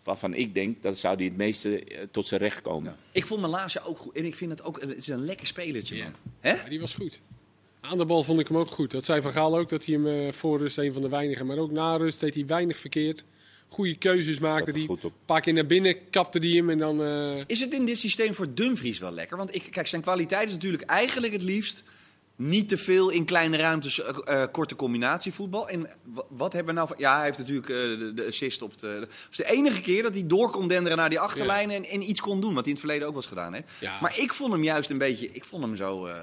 waarvan 0.05 0.35
ik 0.35 0.55
denk, 0.55 0.83
dat 0.83 0.99
zou 0.99 1.17
hij 1.17 1.25
het 1.25 1.37
meeste 1.37 1.85
eh, 1.85 1.99
tot 2.11 2.27
zijn 2.27 2.41
recht 2.41 2.63
komen. 2.63 2.97
Ik 3.13 3.27
vond 3.27 3.41
Malasia 3.41 3.83
ook 3.85 3.99
goed. 3.99 4.17
En 4.17 4.25
ik 4.25 4.35
vind 4.35 4.51
het 4.51 4.63
ook 4.65 4.81
het 4.81 4.97
is 4.97 5.09
een 5.09 5.25
lekker 5.25 5.47
spelertje, 5.47 5.97
Ja. 5.97 6.03
man. 6.05 6.13
Hè? 6.41 6.53
Ja, 6.53 6.69
die 6.69 6.81
was 6.81 6.95
goed. 6.95 7.21
Aan 7.81 7.99
de 7.99 8.05
bal 8.05 8.23
vond 8.23 8.41
ik 8.41 8.49
hem 8.49 8.57
ook 8.57 8.71
goed. 8.71 8.91
Dat 8.91 9.05
zei 9.05 9.21
Van 9.21 9.33
Gaal 9.33 9.59
ook, 9.59 9.69
dat 9.69 9.85
hij 9.85 9.95
hem 9.95 10.07
eh, 10.07 10.33
voor 10.33 10.59
rust 10.59 10.79
een 10.79 10.93
van 10.93 11.03
de 11.03 11.09
weinigen. 11.09 11.47
Maar 11.47 11.59
ook 11.59 11.71
na 11.71 11.97
rust 11.97 12.21
deed 12.21 12.35
hij 12.35 12.47
weinig 12.47 12.79
verkeerd. 12.79 13.25
Goede 13.69 13.95
keuzes 13.97 14.39
maakte 14.39 14.71
hij. 14.71 14.81
Een 14.89 15.11
paar 15.27 15.41
keer 15.41 15.53
naar 15.53 15.67
binnen 15.67 15.97
kapte 16.11 16.39
hij 16.39 16.49
hem 16.49 16.71
en 16.71 16.79
dan... 16.79 17.03
eh, 17.03 17.41
Is 17.47 17.61
het 17.61 17.75
in 17.75 17.85
dit 17.85 17.99
systeem 17.99 18.35
voor 18.35 18.55
Dumfries 18.55 18.99
wel 18.99 19.13
lekker? 19.13 19.37
Want 19.37 19.55
ik, 19.55 19.63
kijk, 19.71 19.87
zijn 19.87 20.03
kwaliteit 20.03 20.49
is 20.49 20.55
natuurlijk 20.55 20.83
eigenlijk 20.83 21.33
het 21.33 21.43
liefst 21.43 21.83
niet 22.49 22.69
te 22.69 22.79
veel 22.79 23.11
in 23.11 23.25
kleine 23.25 23.57
ruimtes, 23.57 24.01
eh, 24.03 24.45
korte 24.53 24.75
combinatievoetbal. 24.77 25.69
En 25.69 25.89
wa- 26.03 26.25
wat 26.29 26.53
hebben 26.53 26.73
we 26.75 26.79
nou 26.81 26.89
van... 26.89 26.99
Ja, 27.01 27.17
hij 27.17 27.25
heeft 27.25 27.39
natuurlijk 27.39 27.69
eh, 27.69 27.75
de, 27.77 28.13
de 28.15 28.27
assist 28.27 28.63
op 28.63 28.79
de... 28.79 28.97
Dat 29.01 29.09
is 29.31 29.37
de 29.37 29.51
enige 29.51 29.81
keer 29.81 30.03
dat 30.03 30.15
hij 30.15 30.27
door 30.27 30.51
kon 30.51 30.69
denderen 30.69 30.99
naar 30.99 31.09
die 31.11 31.21
achterlijn 31.21 31.71
en, 31.71 31.85
en 31.85 32.11
iets 32.11 32.21
kon 32.21 32.41
doen. 32.41 32.55
Wat 32.55 32.65
hij 32.65 32.73
in 32.73 32.79
het 32.79 32.81
verleden 32.81 33.09
ook 33.09 33.15
eens 33.17 33.27
gedaan 33.27 33.53
heeft. 33.55 33.69
Ja. 33.81 34.01
Maar 34.01 34.19
ik 34.19 34.33
vond 34.35 34.53
hem 34.53 34.63
juist 34.65 34.91
een 34.91 34.99
beetje... 34.99 35.29
Ik 35.31 35.45
vond 35.45 35.63
hem 35.63 35.77
zo... 35.77 36.07
ik 36.07 36.15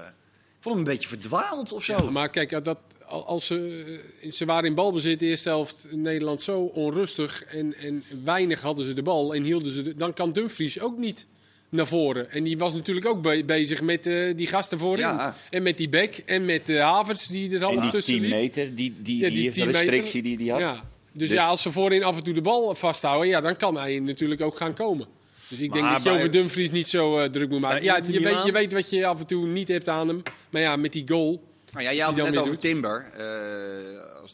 vond 0.60 0.74
hem 0.76 0.84
een 0.86 0.92
beetje 0.92 1.08
verdwaald 1.08 1.72
of 1.72 1.84
zo. 1.84 1.92
Ja, 1.92 2.10
maar 2.10 2.30
kijk, 2.30 2.64
dat, 2.64 2.78
al- 3.06 3.26
als 3.26 3.46
ze, 3.46 4.00
ze 4.30 4.44
waren 4.44 4.64
in 4.68 4.74
balbezit 4.74 5.18
de 5.18 5.26
eerste 5.26 5.48
helft 5.48 5.86
Nederland 5.90 6.42
zo 6.42 6.60
onrustig 6.60 7.44
en, 7.44 7.76
en 7.76 8.04
weinig 8.24 8.60
hadden 8.60 8.84
ze 8.84 8.92
de 8.92 9.02
bal 9.02 9.34
en 9.34 9.42
hielden 9.42 9.72
ze 9.72 9.82
de, 9.82 9.94
dan 9.94 10.12
kan 10.12 10.32
Dumfries 10.32 10.80
ook 10.80 10.98
niet 10.98 11.26
naar 11.70 11.86
voren. 11.86 12.30
En 12.30 12.44
die 12.44 12.58
was 12.58 12.74
natuurlijk 12.74 13.06
ook 13.06 13.22
be- 13.22 13.42
bezig 13.46 13.80
met 13.82 14.06
eh, 14.06 14.36
die 14.36 14.46
gasten 14.46 14.78
voorin. 14.78 14.98
Ja. 15.06 15.36
En 15.50 15.62
met 15.62 15.76
die 15.76 15.88
Beck 15.88 16.16
en 16.26 16.44
met 16.44 16.66
de 16.66 16.78
Havertz 16.78 17.26
die 17.26 17.54
er 17.54 17.62
half 17.62 17.80
die 17.80 17.90
tussen 17.90 18.12
10 18.12 18.22
liep. 18.22 18.30
meter, 18.30 18.74
die, 18.74 18.94
die, 19.02 19.16
Ja, 19.18 19.26
die, 19.26 19.30
die 19.34 19.42
heeft 19.42 19.54
10 19.54 19.62
een 19.62 19.68
meter. 19.72 19.80
restrictie 19.88 20.22
die 20.22 20.36
hij 20.36 20.46
had. 20.48 20.60
Ja. 20.60 20.72
Dus, 21.12 21.28
Dus- 21.28 21.30
ja, 21.38 21.46
als 21.46 21.62
ze 21.62 21.70
voorin 21.70 22.02
af 22.02 22.16
en 22.16 22.22
toe 22.22 22.34
de 22.34 22.40
bal 22.40 22.74
vasthouden, 22.74 23.28
ja, 23.28 23.40
dan 23.40 23.56
kan 23.56 23.76
hij 23.76 23.98
natuurlijk 23.98 24.40
ook 24.40 24.56
gaan 24.56 24.74
komen. 24.74 25.06
Dus 25.48 25.58
ik 25.60 25.72
denk 25.72 25.90
dat 25.90 26.02
je 26.02 26.10
over 26.10 26.30
Dumfries 26.30 26.70
niet 26.70 26.88
zo 26.88 27.18
eh, 27.18 27.28
druk 27.30 27.48
moet 27.48 27.60
maken. 27.60 27.82
Ja, 27.82 27.96
je 28.06 28.20
weet, 28.20 28.44
je 28.44 28.52
weet 28.52 28.72
wat 28.72 28.90
je 28.90 29.06
af 29.06 29.20
en 29.20 29.26
toe 29.26 29.46
niet 29.46 29.68
hebt 29.68 29.88
aan 29.88 30.08
hem. 30.08 30.22
Maar 30.50 30.62
ja, 30.62 30.76
met 30.76 30.92
die 30.92 31.04
goal. 31.08 31.42
Nou 31.72 31.84
ja, 31.84 31.92
jij 31.92 32.04
had 32.04 32.14
Die 32.14 32.24
het 32.24 32.32
net 32.32 32.40
over 32.42 32.52
doet. 32.54 32.62
Timber. 32.62 33.06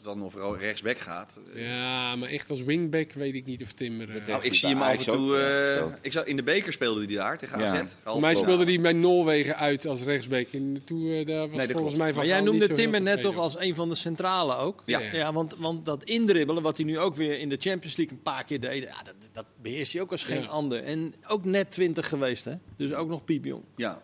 Eh, 0.01 0.07
als 0.07 0.23
het 0.23 0.39
dan 0.39 0.41
over 0.45 0.59
rechtsback 0.59 0.97
gaat. 0.97 1.39
Ja, 1.53 2.15
maar 2.15 2.29
echt 2.29 2.49
als 2.49 2.61
wingback 2.63 3.11
weet 3.11 3.33
ik 3.33 3.45
niet 3.45 3.63
of 3.63 3.71
Timmer... 3.71 4.07
eh, 4.09 4.13
Dat 4.15 4.27
Nou, 4.27 4.43
ik 4.43 4.53
zie 4.53 4.69
hem 4.69 4.81
af 4.81 4.97
en 5.07 5.13
toe. 5.13 5.37
ja, 5.37 5.75
eh, 5.77 5.85
ik 6.01 6.11
zag, 6.11 6.25
in 6.25 6.35
de 6.35 6.43
beker 6.43 6.73
speelde 6.73 7.05
hij 7.05 7.15
daar 7.15 7.37
tegen 7.37 7.59
Ja. 7.59 7.81
AZ. 7.81 7.93
Voor 8.03 8.19
mij 8.21 8.35
speelde 8.35 8.63
hij 8.65 8.81
bij 8.81 8.93
Noorwegen 8.93 9.55
uit 9.57 9.85
als 9.85 10.01
rechtsback. 10.03 10.47
En 10.51 10.81
toen 10.85 11.09
eh, 11.11 11.25
daar 11.25 11.49
was 11.49 11.57
Nee, 11.57 11.67
volgens 11.67 11.73
klopt. 11.75 11.97
mij 11.97 12.07
van 12.07 12.17
Maar 12.17 12.25
jij 12.25 12.41
noemde 12.41 12.73
Timber 12.73 13.01
net 13.01 13.21
toch 13.21 13.37
als 13.37 13.59
een 13.59 13.75
van 13.75 13.89
de 13.89 13.95
centrale 13.95 14.55
ook? 14.55 14.83
Ja. 14.85 14.99
ja 14.99 15.33
want, 15.33 15.55
want 15.57 15.85
dat 15.85 16.03
indribbelen, 16.03 16.63
wat 16.63 16.77
hij 16.77 16.85
nu 16.85 16.99
ook 16.99 17.15
weer 17.15 17.39
in 17.39 17.49
de 17.49 17.57
Champions 17.59 17.97
League 17.97 18.15
een 18.17 18.23
paar 18.23 18.43
keer 18.43 18.59
deed, 18.59 18.83
ja, 18.83 19.03
dat, 19.03 19.15
dat 19.33 19.45
beheerst 19.61 19.93
hij 19.93 20.01
ook 20.01 20.11
als 20.11 20.23
geen 20.23 20.41
Ja. 20.41 20.47
ander. 20.47 20.83
En 20.83 21.13
ook 21.27 21.45
net 21.45 21.71
20 21.71 22.07
geweest, 22.07 22.43
hè? 22.45 22.53
Dus 22.77 22.93
ook 22.93 23.07
nog 23.09 23.23
piepjong. 23.23 23.63
Ja. 23.75 24.01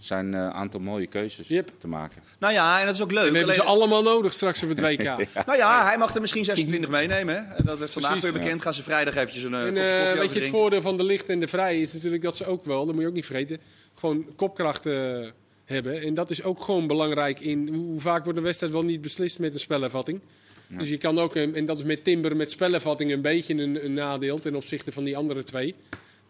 Er 0.00 0.06
zijn 0.06 0.32
een 0.32 0.52
aantal 0.52 0.80
mooie 0.80 1.06
keuzes 1.06 1.48
Yep. 1.48 1.70
te 1.78 1.88
maken. 1.88 2.22
Nou 2.38 2.52
ja, 2.52 2.80
en 2.80 2.86
dat 2.86 2.94
is 2.94 3.02
ook 3.02 3.10
leuk. 3.12 3.26
En 3.26 3.30
we 3.32 3.36
hebben 3.36 3.54
ze 3.54 3.62
Alleen- 3.62 3.72
allemaal 3.80 4.02
nodig 4.02 4.32
straks 4.32 4.62
op 4.62 4.68
het 4.68 4.80
WK. 4.80 5.02
Nou 5.46 5.56
ja, 5.58 5.84
hij 5.86 5.98
mag 5.98 6.14
er 6.14 6.20
misschien 6.20 6.44
26 6.44 6.90
meenemen. 6.90 7.34
Hè? 7.34 7.54
En 7.54 7.64
Dat 7.64 7.78
werd 7.78 7.90
vandaag 7.90 8.10
Precies, 8.12 8.30
weer 8.30 8.40
bekend. 8.42 8.62
Gaan 8.62 8.74
ze 8.74 8.82
vrijdag 8.82 9.16
eventjes 9.16 9.42
een 9.42 9.54
eh, 9.54 9.60
En 9.60 9.66
kopje 9.66 9.82
eh, 9.82 10.02
koffie 10.04 10.20
weet 10.20 10.32
je, 10.32 10.40
het 10.40 10.48
voordeel 10.48 10.80
van 10.80 10.96
de 10.96 11.04
licht 11.04 11.28
en 11.28 11.40
de 11.40 11.48
vrij 11.48 11.80
is 11.80 11.92
natuurlijk 11.92 12.22
dat 12.22 12.36
ze 12.36 12.46
ook 12.46 12.64
wel, 12.64 12.84
dat 12.86 12.94
moet 12.94 13.02
je 13.02 13.08
ook 13.08 13.14
niet 13.14 13.26
vergeten, 13.26 13.58
gewoon 13.94 14.26
kopkracht 14.36 14.86
eh, 14.86 15.18
hebben. 15.64 16.00
En 16.02 16.14
dat 16.14 16.30
is 16.30 16.42
ook 16.42 16.62
gewoon 16.62 16.86
belangrijk 16.86 17.40
in 17.40 17.68
hoe, 17.74 18.00
vaak 18.00 18.22
wordt 18.24 18.38
een 18.38 18.44
wedstrijd 18.44 18.72
wel 18.72 18.82
niet 18.82 19.00
beslist 19.02 19.38
met 19.38 19.54
een 19.54 19.60
spelervatting. 19.60 20.20
Dus 20.66 20.88
je 20.88 20.96
kan 20.98 21.18
ook, 21.18 21.36
eh, 21.36 21.56
en 21.56 21.64
dat 21.64 21.76
is 21.78 21.84
met 21.84 22.04
Timber 22.04 22.36
met 22.36 22.50
spelervatting 22.50 23.12
een 23.12 23.22
beetje 23.22 23.54
een, 23.54 23.84
een 23.84 23.94
nadeel 23.94 24.38
ten 24.38 24.54
opzichte 24.54 24.92
van 24.92 25.04
die 25.04 25.16
andere 25.16 25.42
twee. 25.42 25.74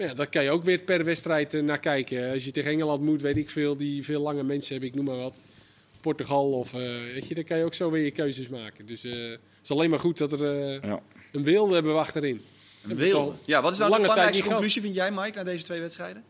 Ja, 0.01 0.15
daar 0.15 0.29
kan 0.29 0.43
je 0.45 0.51
ook 0.51 0.65
weer 0.65 0.79
per 0.79 1.05
wedstrijd 1.05 1.55
eh, 1.55 1.63
naar 1.63 1.79
kijken. 1.81 2.33
Als 2.33 2.45
je 2.45 2.51
tegen 2.51 2.71
Engeland 2.71 3.03
moet, 3.03 3.21
weet 3.21 3.37
ik 3.37 3.51
veel, 3.51 3.77
die 3.77 4.05
veel 4.05 4.21
lange 4.21 4.43
mensen 4.43 4.71
hebben, 4.73 4.89
ik 4.89 4.95
noem 4.95 5.05
maar 5.05 5.17
wat. 5.17 5.41
Portugal 6.01 6.53
of, 6.53 6.75
eh, 6.75 6.81
weet 7.13 7.29
je, 7.29 7.35
dan 7.35 7.45
kan 7.45 7.59
je 7.59 7.65
ook 7.65 7.75
zo 7.75 7.91
weer 7.91 8.05
je 8.05 8.11
keuzes 8.11 8.49
maken. 8.49 8.87
Dus 8.87 9.05
eh, 9.05 9.13
het 9.13 9.39
is 9.63 9.71
alleen 9.71 9.91
maar 9.91 9.99
goed 9.99 10.19
dat 10.19 10.33
er 10.33 10.59
eh, 10.75 10.83
Ja. 10.83 11.01
een 11.33 11.45
wilde 11.45 11.75
hebben 11.75 11.93
we 11.93 11.99
achterin. 11.99 12.35
Een 12.35 12.41
Hebben 12.89 12.97
we 13.07 13.11
wil. 13.11 13.21
al 13.21 13.39
Ja, 13.45 13.63
wat 13.63 13.73
is 13.73 13.79
nou 13.79 13.91
de 13.95 14.01
belangrijkste 14.01 14.43
conclusie, 14.45 14.83
vind 14.83 14.95
jij, 14.95 15.11
Mike, 15.11 15.33
na 15.39 15.45
deze 15.45 15.65
twee 15.65 15.81
wedstrijden? 15.81 16.23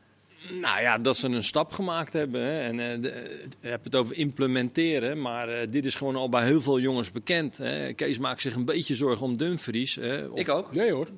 Nou 0.61 0.81
ja, 0.81 0.99
dat 0.99 1.17
ze 1.17 1.29
een 1.29 1.45
stap 1.45 1.73
gemaakt 1.73 2.13
hebben. 2.13 2.41
Hè. 2.43 2.61
En 2.61 3.01
de- 3.01 3.39
je 3.61 3.69
hebt 3.69 3.85
het 3.85 3.95
over 3.95 4.17
implementeren, 4.17 5.21
maar 5.21 5.49
eh, 5.49 5.67
dit 5.71 5.85
is 5.85 5.95
gewoon 5.95 6.17
al 6.17 6.29
bij 6.29 6.45
heel 6.47 6.63
veel 6.63 6.81
jongens 6.81 7.13
bekend. 7.13 7.57
Hè. 7.59 7.93
Kees 7.93 8.19
maakt 8.19 8.41
zich 8.41 8.55
een 8.55 8.65
beetje 8.65 8.97
zorgen 8.97 9.27
om 9.27 9.37
Dumfries. 9.37 9.95
Hè. 9.95 10.25
Of- 10.27 10.39
Ik 10.39 10.49
ook. 10.49 10.73
Nee 10.75 10.93
hoor. 10.93 11.09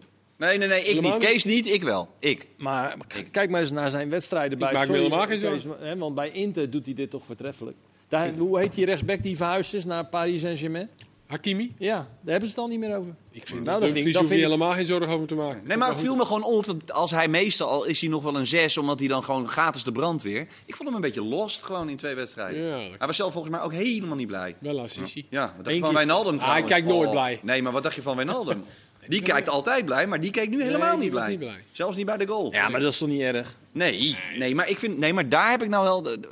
Nee, 0.42 0.58
nee, 0.58 0.68
nee, 0.68 0.80
ik 0.80 0.86
Helemaal 0.86 1.10
niet. 1.10 1.20
Kees 1.28 1.44
niet, 1.44 1.66
ik 1.66 1.82
wel. 1.82 2.08
Ik. 2.18 2.46
Maar 2.56 2.96
kijk 3.30 3.50
maar 3.50 3.60
eens 3.60 3.70
naar 3.70 3.90
zijn 3.90 4.10
wedstrijden 4.10 4.58
bij. 4.58 4.72
maak 4.72 4.80
me 4.80 4.86
sorry, 4.86 5.02
helemaal 5.02 5.26
geen 5.26 5.40
Kees, 5.40 5.62
zorgen. 5.62 5.86
hè, 5.86 5.96
want 5.96 6.14
bij 6.14 6.30
Inter 6.30 6.70
doet 6.70 6.84
hij 6.84 6.94
dit 6.94 7.10
toch 7.10 7.22
voortreffelijk. 7.26 7.76
Daar, 8.08 8.30
hoe 8.38 8.58
heet 8.58 8.74
die 8.74 8.84
rechtsback 8.84 9.22
die 9.22 9.36
verhuisd 9.36 9.74
is 9.74 9.84
naar 9.84 10.06
Paris 10.06 10.40
Saint-Germain? 10.40 10.88
Hakimi? 11.26 11.74
Ja, 11.78 11.94
daar 11.96 12.06
hebben 12.24 12.48
ze 12.48 12.54
het 12.54 12.64
al 12.64 12.68
niet 12.68 12.78
meer 12.78 12.96
over. 12.96 13.14
Ik 13.30 13.46
vind 13.46 13.64
Nou, 13.64 13.64
dat 13.64 13.80
dat 13.80 13.82
vind 13.82 14.06
ik- 14.06 14.14
hoef 14.16 14.28
dat 14.28 14.38
je 14.38 14.44
helemaal 14.44 14.72
geen 14.72 14.86
zorgen 14.86 15.14
over 15.14 15.26
te 15.26 15.34
maken. 15.34 15.60
Nee, 15.66 15.76
maar 15.76 15.88
het 15.88 16.00
viel 16.00 16.16
me 16.16 16.24
gewoon 16.24 16.44
op 16.44 16.66
dat 16.66 16.92
als 16.92 17.10
hij 17.10 17.28
meestal 17.28 17.68
al 17.68 17.84
is 17.84 18.00
hij 18.00 18.10
nog 18.10 18.22
wel 18.22 18.36
een 18.36 18.46
6, 18.46 18.76
omdat 18.78 18.98
hij 18.98 19.08
dan 19.08 19.24
gewoon 19.24 19.50
gaat 19.50 19.74
als 19.74 19.84
de 19.84 19.92
brandweer. 19.92 20.40
Ik 20.64 20.76
vond 20.76 20.88
hem 20.88 20.94
een 20.94 21.00
beetje 21.04 21.22
lost 21.24 21.62
gewoon 21.62 21.88
in 21.88 21.96
twee 21.96 22.14
wedstrijden. 22.14 22.62
Ja, 22.62 22.88
dat 22.88 22.98
Hij 22.98 23.06
was 23.06 23.16
zelf 23.16 23.32
volgens 23.32 23.52
mij 23.54 23.62
ook 23.62 23.72
helemaal 23.72 24.16
niet 24.16 24.26
blij. 24.26 24.54
wel 24.60 24.80
Assisi. 24.80 25.26
Ja, 25.30 25.40
wat 25.44 25.54
dacht 25.56 25.66
Eén 25.66 25.74
je 25.74 25.80
van 25.80 25.88
keer- 25.88 25.98
Wijnaldum 25.98 26.38
Ah, 26.38 26.50
hij 26.50 26.62
kijkt 26.62 26.86
nooit 26.88 27.06
Oh, 27.06 27.12
blij. 27.12 27.40
Nee, 27.42 27.62
maar 27.62 27.72
wat 27.72 27.82
dacht 27.82 27.94
je 27.94 28.02
van 28.02 28.16
Wijnaldum? 28.16 28.64
Die 29.08 29.22
kijkt 29.22 29.48
altijd 29.48 29.84
blij, 29.84 30.06
maar 30.06 30.20
die 30.20 30.30
keek 30.30 30.48
nu 30.50 30.62
helemaal 30.62 30.96
niet, 30.96 31.10
blij. 31.10 31.28
niet 31.28 31.38
blij. 31.38 31.64
Zelfs 31.72 31.96
niet 31.96 32.06
bij 32.06 32.16
de 32.16 32.26
goal. 32.26 32.52
Ja, 32.52 32.68
maar 32.68 32.80
dat 32.80 32.92
is 32.92 32.98
toch 32.98 33.08
niet 33.08 33.20
erg? 33.20 33.54
Nee, 33.72 34.16
nee, 34.38 34.54
maar 34.54 34.68
ik 34.68 34.78
vind, 34.78 34.98
nee, 34.98 35.12
maar 35.12 35.28
daar 35.28 35.50
heb 35.50 35.62
ik 35.62 35.68
nou 35.68 35.84
wel, 35.84 36.02
de- 36.02 36.20
de- 36.20 36.28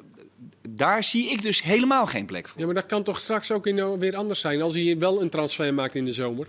daar 0.69 1.05
zie 1.05 1.31
ik 1.31 1.43
dus 1.43 1.63
helemaal 1.63 2.07
geen 2.07 2.27
plek 2.27 2.49
voor. 2.49 2.61
Ja, 2.61 2.67
maar 2.67 2.75
dat 2.75 2.87
kan 2.87 3.03
toch 3.03 3.19
straks 3.19 3.51
ook 3.53 3.67
in, 3.67 3.99
weer 3.99 4.17
anders 4.17 4.41
zijn 4.41 4.63
als 4.63 4.75
hij 4.75 4.99
wel 4.99 5.21
een 5.23 5.31
transfer 5.31 5.75
maakt 5.75 5.95
in 5.95 6.05
de 6.05 6.13
zomer. 6.13 6.47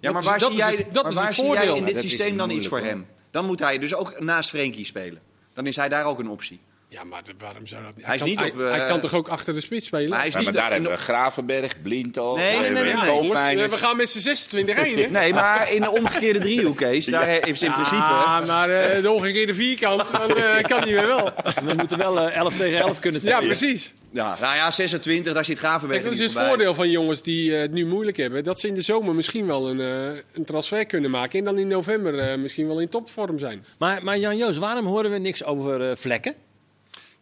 Ja, 0.00 0.12
maar 0.12 0.22
waar 0.22 0.38
dat 0.38 0.52
zie 0.52 0.60
is 0.62 0.66
jij, 0.74 0.86
dat 0.92 1.02
waar 1.14 1.32
zie 1.34 1.44
jij 1.44 1.54
voordeel. 1.54 1.74
in 1.76 1.80
Ja, 1.86 1.92
dit 1.92 2.00
systeem 2.02 2.36
dan 2.36 2.50
iets 2.50 2.66
voor 2.68 2.80
hem? 2.80 3.06
Dan 3.30 3.44
moet 3.46 3.60
hij 3.60 3.78
dus 3.78 3.94
ook 3.94 4.20
naast 4.20 4.50
Frenkie 4.50 4.84
spelen. 4.84 5.20
Dan 5.54 5.66
is 5.66 5.76
hij 5.76 5.88
daar 5.88 6.04
ook 6.04 6.18
een 6.18 6.28
optie. 6.28 6.60
Ja, 6.88 7.04
maar 7.04 7.24
de- 7.24 7.32
waarom 7.38 7.66
zou 7.66 7.82
dat 7.82 7.96
niet? 7.96 8.04
Hij 8.04 8.14
is 8.14 8.20
kan, 8.20 8.30
niet 8.30 8.38
hij, 8.40 8.50
op, 8.50 8.60
eh, 8.60 8.70
hij 8.70 8.88
kan 8.88 9.00
toch 9.00 9.14
ook 9.14 9.28
achter 9.28 9.54
de 9.54 9.60
spits 9.60 9.86
spelen? 9.86 10.08
Maar 10.08 10.18
hij 10.18 10.26
is 10.28 10.32
Ja, 10.34 10.38
niet 10.40 10.48
maar 10.52 10.62
daar 10.62 10.72
hebben 10.72 10.90
we 10.90 10.96
Gravenberg, 10.96 11.82
Blinto. 11.82 12.36
Nee, 12.36 12.58
nee, 12.58 12.70
nee, 12.70 12.82
nee, 12.82 12.92
ja, 12.92 13.04
nee. 13.04 13.14
jongens, 13.14 13.40
eh, 13.40 13.64
we 13.68 13.76
gaan 13.76 13.96
met 13.96 14.10
z'n 14.10 14.18
26 14.18 14.76
heen, 14.76 14.98
hè? 14.98 15.06
Nee, 15.20 15.32
maar 15.32 15.72
in 15.72 15.80
de 15.80 15.90
omgekeerde 15.90 16.38
driehoek, 16.38 16.76
Kees. 16.76 17.06
Daar 17.06 17.26
heeft 17.26 17.58
ze 17.58 17.64
in 17.66 17.72
principe... 17.72 18.02
Ah, 18.02 18.46
maar 18.46 18.70
eh, 18.70 19.02
de 19.02 19.10
omgekeerde 19.10 19.54
vierkant, 19.54 20.02
dan 20.12 20.36
eh, 20.36 20.62
kan 20.70 20.78
hij 20.80 20.92
weer 20.92 21.06
wel. 21.06 21.30
We 21.64 21.74
moeten 21.74 21.98
wel 21.98 22.20
eh, 22.20 22.36
11 22.36 22.56
tegen 22.56 22.78
11 22.78 22.98
kunnen 23.00 23.20
Ja, 23.24 23.28
tellen. 23.28 23.46
precies. 23.46 23.92
Ja, 24.10 24.36
nou 24.40 24.54
ja, 24.56 24.70
26, 24.70 25.32
daar 25.34 25.44
zit 25.44 25.58
Gravenberg 25.58 26.02
Kijk, 26.02 26.12
dat 26.16 26.22
is 26.28 26.34
het 26.34 26.44
voordeel 26.46 26.74
van 26.74 26.90
jongens 26.90 27.22
die 27.22 27.54
eh, 27.54 27.60
het 27.60 27.72
nu 27.72 27.86
moeilijk 27.86 28.16
hebben. 28.16 28.44
Dat 28.44 28.60
ze 28.60 28.68
in 28.68 28.74
de 28.74 28.82
zomer 28.82 29.14
misschien 29.14 29.46
wel 29.46 29.68
een, 29.70 29.80
eh, 29.80 30.20
een 30.32 30.44
transfer 30.44 30.86
kunnen 30.86 31.10
maken. 31.10 31.38
En 31.38 31.44
dan 31.44 31.58
in 31.58 31.68
november 31.68 32.18
eh, 32.18 32.38
misschien 32.38 32.66
wel 32.66 32.80
in 32.80 32.88
topvorm 32.88 33.38
zijn. 33.38 33.64
Maar, 33.78 34.04
maar 34.04 34.18
Jan-Joos, 34.18 34.58
waarom 34.58 34.86
horen 34.86 35.10
we 35.10 35.18
niks 35.18 35.44
over 35.44 35.90
eh, 35.90 35.96
vlekken? 35.96 36.34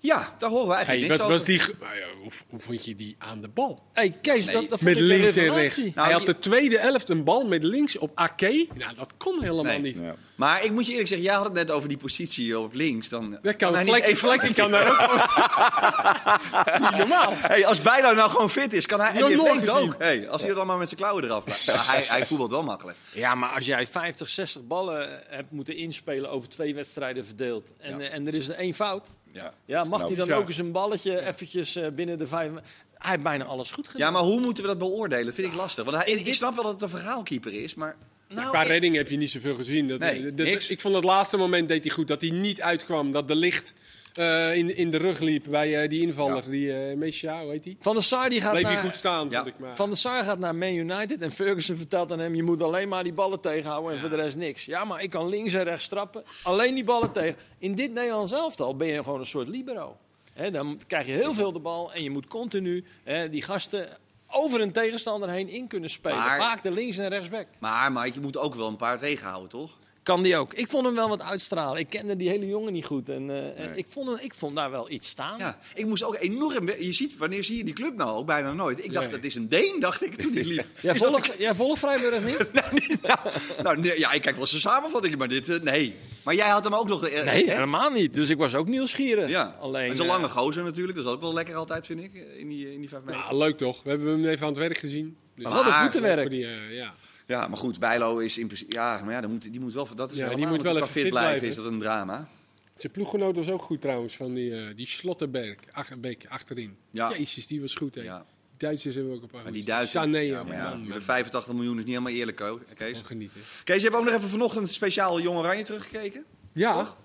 Ja, 0.05 0.35
daar 0.39 0.51
horen 0.51 0.69
we 0.69 0.75
eigenlijk 0.75 0.87
Hey, 0.87 0.99
niks 0.99 1.09
wat 1.09 1.21
over. 1.21 1.33
was 1.33 1.45
die, 1.45 1.59
nou 1.81 1.97
ja, 1.97 2.07
hoe, 2.23 2.31
hoe 2.51 2.61
vond 2.61 2.85
je 2.85 2.97
die 2.97 3.15
aan 3.19 3.41
de 3.41 3.49
bal? 3.49 3.83
hey, 3.93 4.19
Kees, 4.23 4.45
Nee, 4.45 4.55
dat, 4.55 4.63
dat 4.71 4.79
vond 4.79 4.91
Met 4.95 4.99
links 5.01 5.37
en 5.37 5.55
rechts. 5.55 5.77
Nou, 5.77 5.91
Hij 5.95 6.11
had 6.13 6.19
die- 6.25 6.35
de 6.35 6.39
tweede 6.39 6.79
helft 6.79 7.09
een 7.11 7.25
bal 7.25 7.47
met 7.47 7.63
links 7.65 7.99
op 7.99 8.11
Ake. 8.15 8.69
Nou, 8.75 8.95
dat 8.95 9.15
kon 9.17 9.43
helemaal 9.43 9.63
Nee. 9.65 9.81
niet. 9.81 9.99
Ja. 9.99 10.15
Maar 10.37 10.65
ik 10.65 10.71
moet 10.73 10.85
je 10.87 10.91
eerlijk 10.91 11.09
zeggen, 11.09 11.27
jij 11.27 11.37
had 11.37 11.45
het 11.45 11.53
net 11.55 11.71
over 11.71 11.89
die 11.89 11.99
positie 11.99 12.59
op 12.59 12.73
links. 12.75 13.09
Dan 13.09 13.39
Dat 13.43 13.57
kan 13.57 13.75
hij 13.75 13.85
niet 13.85 14.19
vlek, 14.19 14.51
kan 14.55 14.71
daar 14.71 14.89
ook. 14.91 14.99
niet 16.81 16.97
normaal. 16.99 17.33
Hey, 17.35 17.67
als 17.67 17.83
Bijlo 17.83 18.15
nou 18.15 18.31
gewoon 18.31 18.51
fit 18.51 18.73
is, 18.73 18.87
kan 18.87 19.01
hij... 19.01 19.11
En 19.23 19.37
nooit 19.37 19.59
gezien. 19.59 19.75
ook. 19.75 19.95
Hey, 19.99 20.29
als 20.29 20.41
hij 20.41 20.51
er 20.51 20.57
dan 20.57 20.67
maar 20.67 20.79
met 20.79 20.89
zijn 20.89 21.01
klauwen 21.01 21.25
eraf 21.25 21.45
blijft. 21.45 21.65
Ja, 21.65 21.83
hij, 21.93 22.05
hij 22.07 22.27
voetbalt 22.27 22.51
wel 22.51 22.63
makkelijk. 22.63 22.97
Ja, 23.13 23.35
maar 23.35 23.51
als 23.55 23.67
jij 23.67 23.87
50, 23.87 24.29
60 24.29 24.63
ballen 24.67 25.09
hebt 25.29 25.51
moeten 25.51 25.77
inspelen 25.77 26.31
over 26.31 26.49
twee 26.49 26.75
wedstrijden 26.75 27.27
verdeeld. 27.27 27.69
En, 27.79 27.99
Ja. 27.99 28.05
eh, 28.05 28.15
en 28.15 28.27
er 28.27 28.35
is 28.35 28.49
er 28.49 28.55
één 28.55 28.75
fout. 28.75 29.11
Ja, 29.35 29.53
Ja, 29.65 29.85
mag 29.85 30.07
hij 30.07 30.15
dan 30.17 30.33
ook 30.33 30.49
eens 30.49 30.59
een 30.59 30.73
balletje 30.73 31.27
eventjes 31.27 31.77
eh, 31.77 31.89
binnen 31.89 32.19
de 32.19 32.27
vijf... 32.27 32.51
Hij 32.95 33.11
heeft 33.11 33.23
bijna 33.23 33.45
alles 33.45 33.71
goed 33.71 33.89
gedaan. 33.89 34.07
Ja, 34.07 34.13
maar 34.13 34.23
hoe 34.23 34.41
moeten 34.41 34.63
we 34.63 34.69
dat 34.69 34.79
beoordelen? 34.79 35.35
Vind 35.35 35.47
ik 35.47 35.55
lastig. 35.55 35.85
Want 35.85 35.97
hij, 35.97 36.13
ik 36.13 36.35
snap 36.35 36.55
wel 36.55 36.63
dat 36.65 36.73
het 36.73 36.83
een 36.83 36.89
verhaalkeeper 36.89 37.53
is, 37.63 37.75
maar... 37.75 37.97
Nou, 38.29 38.49
Qua 38.51 38.63
ik- 38.63 38.69
redding 38.69 38.97
heb 38.97 39.09
je 39.09 39.17
niet 39.17 39.31
zoveel 39.31 39.55
gezien. 39.55 39.89
Dat, 39.89 39.99
Nee, 39.99 40.35
dat- 40.35 40.47
ik 40.69 40.81
vond 40.81 40.95
het 40.95 41.05
laatste 41.05 41.37
moment 41.37 41.69
deed 41.69 41.85
hij 41.85 41.93
goed. 41.93 42.09
Dat 42.09 42.21
hij 42.21 42.31
niet 42.31 42.61
uitkwam. 42.63 43.13
Dat 43.13 43.29
de 43.29 43.35
licht 43.37 43.73
eh, 44.15 44.57
in, 44.57 44.77
in 44.77 44.91
de 44.91 44.97
rug 44.97 45.19
liep 45.19 45.45
bij 45.49 45.83
eh, 45.83 45.89
die 45.89 46.01
invaller. 46.03 46.51
Die 46.51 46.91
uh, 46.91 46.97
Messia, 46.97 47.43
hoe 47.43 47.51
heet 47.51 47.63
die? 47.63 47.77
Van 47.81 47.95
der 47.95 48.03
Sar 48.05 48.29
die 48.29 48.41
gaat 48.41 48.51
Bleef 48.53 48.63
naar... 48.65 48.77
goed 48.77 48.97
staan, 48.97 49.31
Ja. 49.31 49.37
vond 49.37 49.47
ik 49.55 49.59
maar. 49.59 49.77
Van 49.77 49.89
der 49.89 49.99
Sar 49.99 50.25
gaat 50.25 50.39
naar 50.39 50.55
Man 50.55 50.75
United 50.75 51.23
en 51.23 51.31
Ferguson 51.31 51.77
vertelt 51.77 52.13
aan 52.13 52.19
hem... 52.19 52.35
je 52.35 52.43
moet 52.43 52.63
alleen 52.63 52.89
maar 52.89 53.03
die 53.03 53.13
ballen 53.13 53.41
tegenhouden 53.41 53.93
en 53.93 53.99
voor 53.99 54.11
de 54.11 54.17
rest 54.17 54.37
niks. 54.37 54.65
Ja, 54.65 54.85
maar 54.85 55.03
ik 55.03 55.11
kan 55.11 55.29
links 55.29 55.53
en 55.53 55.65
rechts 55.65 55.89
trappen. 55.89 56.23
Alleen 56.43 56.75
die 56.75 56.85
ballen 56.85 57.13
tegen. 57.13 57.37
In 57.59 57.75
dit 57.75 57.93
Nederlands 57.93 58.33
elftal 58.33 58.77
ben 58.77 58.87
je 58.89 59.03
gewoon 59.05 59.21
een 59.21 59.27
soort 59.27 59.49
libero. 59.49 59.97
Hè, 60.33 60.51
dan 60.51 60.81
krijg 60.87 61.07
je 61.07 61.13
heel 61.13 61.35
veel 61.35 61.53
de 61.53 61.59
bal 61.59 61.93
en 61.93 62.03
je 62.03 62.11
moet 62.11 62.27
continu 62.27 62.85
die 63.31 63.43
gasten 63.43 63.89
over 64.29 64.61
een 64.61 64.73
tegenstander 64.73 65.29
heen 65.29 65.49
in 65.49 65.67
kunnen 65.67 65.91
spelen. 65.91 66.19
Maar- 66.19 66.39
Vaak 66.39 66.63
de 66.63 66.71
links 66.71 66.99
en 66.99 67.09
rechtsback. 67.09 67.47
Maar, 67.59 67.93
maar 67.93 68.07
je 68.07 68.21
moet 68.21 68.37
ook 68.37 68.55
wel 68.55 68.69
een 68.69 68.77
paar 68.77 68.99
tegenhouden, 68.99 69.49
toch? 69.49 69.79
Kan 70.05 70.23
die 70.23 70.37
ook. 70.37 70.55
Ik 70.55 70.69
vond 70.69 70.85
hem 70.87 70.95
wel 70.95 71.09
wat 71.09 71.23
uitstralen. 71.23 71.79
Ik 71.81 71.89
kende 71.89 72.17
die 72.17 72.29
hele 72.29 72.47
jongen 72.47 72.73
niet 72.73 72.85
goed. 72.85 73.09
En, 73.09 73.31
eh, 73.31 73.65
en 73.65 73.77
ik, 73.77 73.87
vond 73.89 74.09
hem, 74.09 74.19
ik 74.21 74.35
vond 74.35 74.55
daar 74.57 74.71
wel 74.71 74.91
iets 74.91 75.09
staan. 75.09 75.39
Ja, 75.39 75.59
ik 75.75 75.87
moest 75.87 76.03
ook 76.05 76.17
enorm... 76.21 76.69
Je 76.79 76.93
ziet, 76.93 77.17
wanneer 77.17 77.45
zie 77.45 77.57
je 77.57 77.65
die 77.65 77.75
club 77.75 77.95
nou? 77.97 78.17
Ook 78.17 78.27
bijna 78.27 78.53
nooit. 78.53 78.85
Ik 78.85 78.93
dacht, 78.93 79.05
Nee. 79.07 79.15
dat 79.15 79.25
is 79.25 79.35
een 79.35 79.49
Deen, 79.49 79.77
dacht 79.81 80.03
ik 80.05 80.15
toen 80.15 80.33
die 80.33 80.47
liep. 80.47 80.65
Jij 80.81 80.95
volgt 80.95 81.37
volgt 81.57 81.79
Vrijburg 81.79 82.25
niet? 82.25 82.47
Nou, 83.63 83.81
nee, 83.81 83.99
ja, 83.99 84.13
ik 84.13 84.21
kijk 84.23 84.37
wel 84.37 84.47
zijn 84.47 84.61
samenvatting, 84.61 85.17
maar 85.17 85.29
dit, 85.29 85.49
eh, 85.49 85.61
nee. 85.61 85.97
Maar 86.25 86.35
jij 86.35 86.49
had 86.49 86.65
hem 86.65 86.75
ook 86.75 86.89
nog... 86.89 87.09
eh, 87.09 87.25
Nee, 87.25 87.47
hè? 87.47 87.53
helemaal 87.53 87.91
niet. 87.91 88.15
Dus 88.15 88.31
ik 88.31 88.39
was 88.39 88.55
ook 88.55 88.69
nieuwsgierig. 88.69 89.29
Ja, 89.29 89.57
Alleen, 89.61 89.85
dat 89.87 89.95
is 89.95 90.01
een 90.01 90.07
lange 90.07 90.29
gozer 90.29 90.65
natuurlijk. 90.65 90.97
Dat 90.97 91.07
is 91.07 91.13
ook 91.13 91.21
wel 91.21 91.33
lekker 91.33 91.55
altijd, 91.55 91.87
vind 91.87 92.01
ik, 92.03 92.13
in 92.39 92.49
die, 92.49 92.73
in 92.73 92.81
die 92.81 92.89
vijf 92.89 93.03
meter. 93.03 93.21
Nou, 93.21 93.37
leuk 93.37 93.57
toch? 93.57 93.83
We 93.83 93.91
hebben 93.91 94.09
hem 94.09 94.25
even 94.27 94.43
aan 94.43 94.49
het 94.53 94.59
werk 94.59 94.79
gezien. 94.79 95.17
Dus 95.37 95.45
Wat 95.53 95.67
een 95.67 95.73
voetenwerk. 95.73 96.21
voor 96.21 96.31
die, 96.31 96.47
ja. 96.71 96.95
Ja, 97.27 97.47
maar 97.49 97.57
goed, 97.59 97.79
Bijlo 97.79 98.19
is 98.19 98.39
in 98.39 98.47
principe... 98.47 98.73
Ja, 98.73 99.01
maar 99.05 99.13
ja, 99.15 99.21
dan 99.21 99.31
moet, 99.31 99.43
die 99.53 99.61
moet 99.61 99.73
wel... 99.73 99.89
Dat 99.95 100.11
is 100.13 100.17
Ja, 100.19 100.35
die 100.35 100.47
moet 100.47 100.63
wel 100.63 100.77
even 100.77 100.89
fit 100.89 101.09
blijven. 101.09 101.11
blijven. 101.11 101.49
Is 101.49 101.55
dat 101.57 101.65
een 101.65 101.79
drama? 101.79 102.29
Zijn 102.77 102.93
ploeggenoot 102.93 103.37
was 103.37 103.49
ook 103.51 103.63
goed 103.63 103.81
trouwens, 103.81 104.17
van 104.17 104.35
die, 104.35 104.55
eh 104.57 104.77
die 104.77 104.87
Slotterberg, 104.87 105.57
ach, 105.73 105.99
Beek, 105.99 106.25
achterin. 106.29 106.77
Ja. 106.91 107.11
Jezus, 107.17 107.47
die 107.47 107.61
was 107.61 107.75
goed. 107.75 107.95
Hè. 107.95 108.03
Ja. 108.03 108.25
Duitsers 108.57 108.95
hebben 108.95 109.13
we 109.13 109.19
ook 109.19 109.25
een 109.25 109.31
paar. 109.31 109.43
Maar 109.43 109.53
die. 109.53 109.65
Duitsers... 109.65 110.05
Sané, 110.05 110.19
ja, 110.19 110.37
man, 110.37 110.47
maar 110.47 110.57
ja, 110.57 110.69
man, 110.75 110.85
de 110.89 111.01
85 111.01 111.53
miljoen 111.55 111.73
is 111.73 111.79
niet 111.85 111.89
helemaal 111.93 112.13
eerlijk, 112.13 112.37
Ko- 112.37 112.61
Kees. 112.77 113.01
Genieten. 113.05 113.41
Kees, 113.65 113.77
je 113.77 113.83
hebt 113.83 113.97
ook 113.97 114.05
nog 114.05 114.15
even 114.15 114.29
vanochtend 114.29 114.71
speciaal 114.71 115.21
Jong 115.21 115.39
Oranje 115.39 115.63
teruggekeken? 115.63 116.25
Ja. 116.53 116.75
Toch? 116.79 116.97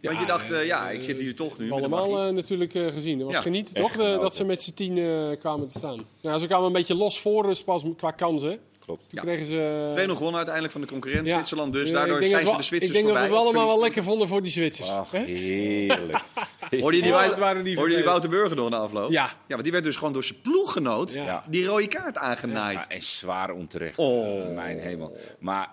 Want 0.00 0.18
je 0.18 0.26
dacht, 0.26 0.52
eh, 0.52 0.66
ja, 0.66 0.90
ik 0.90 1.02
zit 1.02 1.18
hier 1.18 1.34
toch 1.34 1.58
nu. 1.58 1.70
Allemaal 1.70 2.26
eh, 2.26 2.32
natuurlijk 2.34 2.74
eh, 2.74 2.86
gezien. 2.92 3.16
Dat 3.18 3.26
was 3.26 3.36
Ja, 3.36 3.42
genieten, 3.42 3.74
toch? 3.74 3.92
Dat 3.96 4.34
ze 4.34 4.44
met 4.44 4.62
z'n 4.62 4.74
tien 4.74 4.98
eh, 4.98 5.38
kwamen 5.38 5.68
te 5.68 5.78
staan. 5.78 6.04
Ja, 6.20 6.38
ze 6.38 6.46
kwamen 6.46 6.66
een 6.66 6.72
beetje 6.72 6.94
los 6.94 7.20
voor, 7.20 7.42
dus 7.42 7.64
pas 7.64 7.84
qua 7.96 8.10
kansen. 8.10 8.58
Klopt. 8.84 9.08
Toen 9.10 9.20
kregen 9.20 9.46
ze... 9.46 9.90
2-0 9.92 10.10
gewonnen 10.10 10.34
uiteindelijk 10.34 10.72
van 10.72 10.80
de 10.80 10.86
concurrent 10.86 11.26
Ja. 11.26 11.34
Zwitserland. 11.34 11.72
Dus 11.72 11.88
Ja, 11.88 11.94
daardoor 11.94 12.22
zijn 12.22 12.46
ze 12.46 12.56
de 12.56 12.62
Zwitsers 12.62 12.82
Ik 12.82 12.92
denk 12.92 13.06
dat 13.06 13.16
we 13.16 13.22
het 13.22 13.32
allemaal 13.32 13.66
wel 13.66 13.80
lekker 13.80 14.02
vonden 14.02 14.28
voor 14.28 14.42
die 14.42 14.52
Zwitsers. 14.52 14.90
Ach, 14.90 15.10
hè? 15.10 15.18
heerlijk. 15.24 16.20
Hoorde 16.80 16.96
je 16.96 17.02
die, 17.02 17.12
Oh, 17.12 17.18
Wou- 17.18 17.28
wat 17.30 17.38
waren 17.38 17.64
die 17.64 17.76
hoorde 17.76 17.90
je 17.90 17.96
die 17.96 18.04
vervelend. 18.04 18.04
Wouter 18.04 18.30
Burger 18.30 18.56
nog 18.56 18.70
na 18.70 18.76
afloop? 18.76 19.10
Ja. 19.10 19.24
Ja, 19.24 19.32
want 19.48 19.62
die 19.62 19.72
werd 19.72 19.84
dus 19.84 19.96
gewoon 19.96 20.12
door 20.12 20.24
zijn 20.24 20.40
ploeggenoot 20.40 21.12
Ja. 21.12 21.44
die 21.48 21.64
rode 21.66 21.86
kaart 21.88 22.18
aangenaaid. 22.18 22.76
Ja, 22.78 22.88
en 22.88 23.02
zwaar 23.02 23.50
onterecht. 23.50 23.98
Oh. 23.98 24.38
Eh, 24.48 24.54
mijn 24.54 24.78
hemel. 24.78 25.16
Maar 25.38 25.68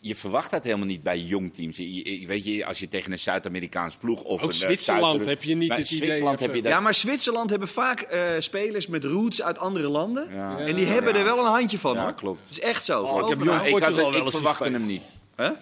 je 0.00 0.14
verwacht 0.14 0.50
dat 0.50 0.64
helemaal 0.64 0.86
niet 0.86 1.02
bij 1.02 1.18
jong 1.18 1.54
teams. 1.54 1.76
Je, 1.76 2.20
je- 2.20 2.26
weet 2.26 2.44
je, 2.44 2.64
als 2.66 2.78
je 2.78 2.88
tegen 2.88 3.12
een 3.12 3.18
Zuid-Amerikaans 3.18 3.96
ploeg 3.96 4.22
of 4.22 4.42
Ook 4.42 4.48
een 4.48 4.54
eh, 4.54 4.60
Zwitserland 4.62 5.24
heb 5.24 5.42
je 5.42 5.54
niet 5.56 5.70
het 5.70 5.90
idee 5.90 5.96
Zwitserland 5.98 6.34
even- 6.34 6.46
heb 6.46 6.54
je 6.56 6.62
dat. 6.62 6.70
Ja, 6.72 6.80
maar 6.80 6.94
Zwitserland 6.94 7.50
hebben 7.50 7.68
vaak 7.68 8.00
eh, 8.00 8.20
spelers 8.38 8.86
met 8.86 9.04
roots 9.04 9.42
uit 9.42 9.58
andere 9.58 9.88
landen. 9.88 10.28
Ja. 10.34 10.58
En 10.58 10.76
die 10.76 10.86
hebben 10.86 11.12
Ja. 11.12 11.18
er 11.18 11.24
wel 11.24 11.38
een 11.38 11.52
handje 11.52 11.78
van. 11.78 11.94
Ja, 11.94 12.02
hoor. 12.02 12.14
klopt. 12.14 12.40
Het 12.42 12.50
is 12.50 12.60
echt 12.60 12.84
zo. 12.84 13.02
ik 13.02 13.08
Geloof 13.08 13.28
heb 13.28 13.42
ik, 13.42 13.48
had, 13.82 14.14
ik 14.16 14.30
verwachtte 14.30 14.64
hem 14.70 14.86
niet. 14.86 15.02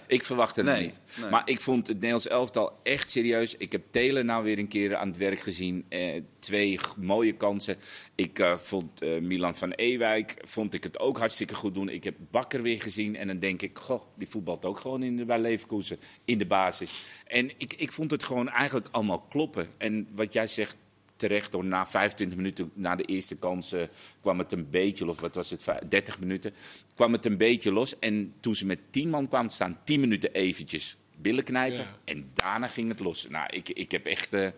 Ik 0.06 0.24
verwachtte 0.24 0.62
Nee, 0.62 0.80
niet. 0.86 1.00
nee. 1.20 1.30
Maar 1.30 1.42
ik 1.44 1.60
vond 1.60 1.86
het 1.86 1.96
Nederlands 1.96 2.28
elftal 2.28 2.78
echt 2.82 3.10
serieus. 3.10 3.56
Ik 3.56 3.72
heb 3.72 3.82
Telen 3.90 4.26
nou 4.26 4.44
weer 4.44 4.58
een 4.58 4.68
keer 4.68 4.96
aan 4.96 5.08
het 5.08 5.16
werk 5.16 5.40
gezien. 5.40 5.84
Eh, 5.88 6.20
twee 6.38 6.78
mooie 6.98 7.32
kansen. 7.32 7.76
Ik 8.14 8.38
eh, 8.38 8.56
vond 8.56 9.02
eh, 9.02 9.20
Milan 9.20 9.56
van 9.56 9.70
Ewijk 9.70 10.34
vond 10.44 10.74
ik 10.74 10.82
het 10.82 10.98
ook 11.00 11.18
hartstikke 11.18 11.54
goed 11.54 11.74
doen. 11.74 11.88
Ik 11.88 12.04
heb 12.04 12.14
Bakker 12.30 12.62
weer 12.62 12.82
gezien. 12.82 13.16
En 13.16 13.26
dan 13.26 13.38
denk 13.38 13.62
ik, 13.62 13.78
goh, 13.78 14.02
die 14.16 14.28
voetbalt 14.28 14.64
ook 14.64 14.80
gewoon 14.80 15.02
in 15.02 15.16
de, 15.16 15.24
bij 15.24 15.38
Leverkusen 15.38 16.00
in 16.24 16.38
de 16.38 16.46
basis. 16.46 17.04
En 17.26 17.50
ik, 17.56 17.74
ik 17.76 17.92
vond 17.92 18.10
het 18.10 18.24
gewoon 18.24 18.48
eigenlijk 18.48 18.88
allemaal 18.90 19.20
kloppen. 19.20 19.68
En 19.78 20.08
wat 20.14 20.32
jij 20.32 20.46
zegt, 20.46 20.76
terecht 21.28 21.52
hoor. 21.52 21.64
Na 21.64 21.86
25 21.86 22.36
minuten, 22.36 22.70
na 22.74 22.96
de 22.96 23.04
eerste 23.04 23.34
kans, 23.36 23.72
eh, 23.72 23.82
kwam 24.20 24.38
het 24.38 24.52
een 24.52 24.70
beetje, 24.70 25.08
of 25.08 25.20
wat 25.20 25.34
was 25.34 25.50
het, 25.50 25.62
vij- 25.62 25.82
30 25.88 26.20
minuten, 26.20 26.52
kwam 26.94 27.12
het 27.12 27.26
een 27.26 27.36
beetje 27.36 27.72
los. 27.72 27.98
En 27.98 28.32
toen 28.40 28.54
ze 28.56 28.66
met 28.66 28.78
10 28.90 29.08
man 29.08 29.28
kwamen 29.28 29.50
staan, 29.50 29.78
10 29.84 30.00
minuten 30.00 30.32
eventjes 30.32 30.96
billen 31.16 31.44
knijpen. 31.44 31.78
Ja. 31.78 31.96
En 32.04 32.30
daarna 32.34 32.66
ging 32.66 32.88
het 32.88 33.00
los. 33.00 33.28
Nou, 33.28 33.46
ik, 33.50 33.68
ik 33.68 33.90
heb 33.90 34.06
echt 34.06 34.34
eh, 34.34 34.48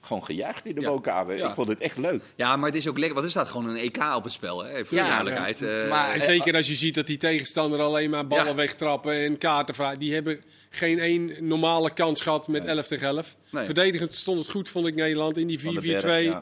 gewoon 0.00 0.24
gejuicht 0.24 0.66
in 0.66 0.74
de 0.74 0.80
Ja. 0.80 0.88
woonkamer. 0.88 1.36
Ja. 1.36 1.48
Ik 1.48 1.54
vond 1.54 1.68
het 1.68 1.78
echt 1.80 1.96
leuk. 1.96 2.22
Ja, 2.36 2.56
maar 2.56 2.68
het 2.68 2.78
is 2.78 2.88
ook 2.88 2.96
lekker, 2.96 3.14
want 3.14 3.24
er 3.26 3.30
staat 3.32 3.48
gewoon 3.48 3.68
een 3.68 3.76
EK 3.76 3.98
op 4.16 4.24
het 4.24 4.32
spel. 4.32 4.64
Hè? 4.64 4.70
Voor 4.84 4.88
de 4.88 5.02
Ja, 5.02 5.06
duidelijkheid. 5.08 5.58
ja. 5.58 5.82
Eh, 5.82 5.88
Maar- 5.90 6.12
En 6.14 6.20
zeker 6.20 6.54
als 6.56 6.66
je 6.66 6.74
ziet 6.74 6.94
dat 6.94 7.06
die 7.06 7.16
tegenstander 7.16 7.80
alleen 7.80 8.10
maar 8.10 8.26
ballen 8.26 8.46
Ja. 8.46 8.54
wegtrappen 8.54 9.12
en 9.24 9.38
kaarten 9.38 9.74
vrij. 9.74 9.96
Die 9.96 10.14
hebben 10.14 10.40
geen 10.70 10.98
één 10.98 11.32
normale 11.40 11.92
kans 11.92 12.20
gehad 12.20 12.48
met 12.48 12.64
11 12.64 12.86
tegen 12.86 13.06
11. 13.06 13.36
Nee. 13.50 13.64
Verdedigend 13.64 14.12
stond 14.14 14.38
het 14.38 14.50
goed, 14.50 14.68
vond 14.68 14.86
ik 14.86 14.94
Nederland, 14.94 15.36
in 15.38 15.46
die 15.46 15.58
4-4-2. 15.60 16.32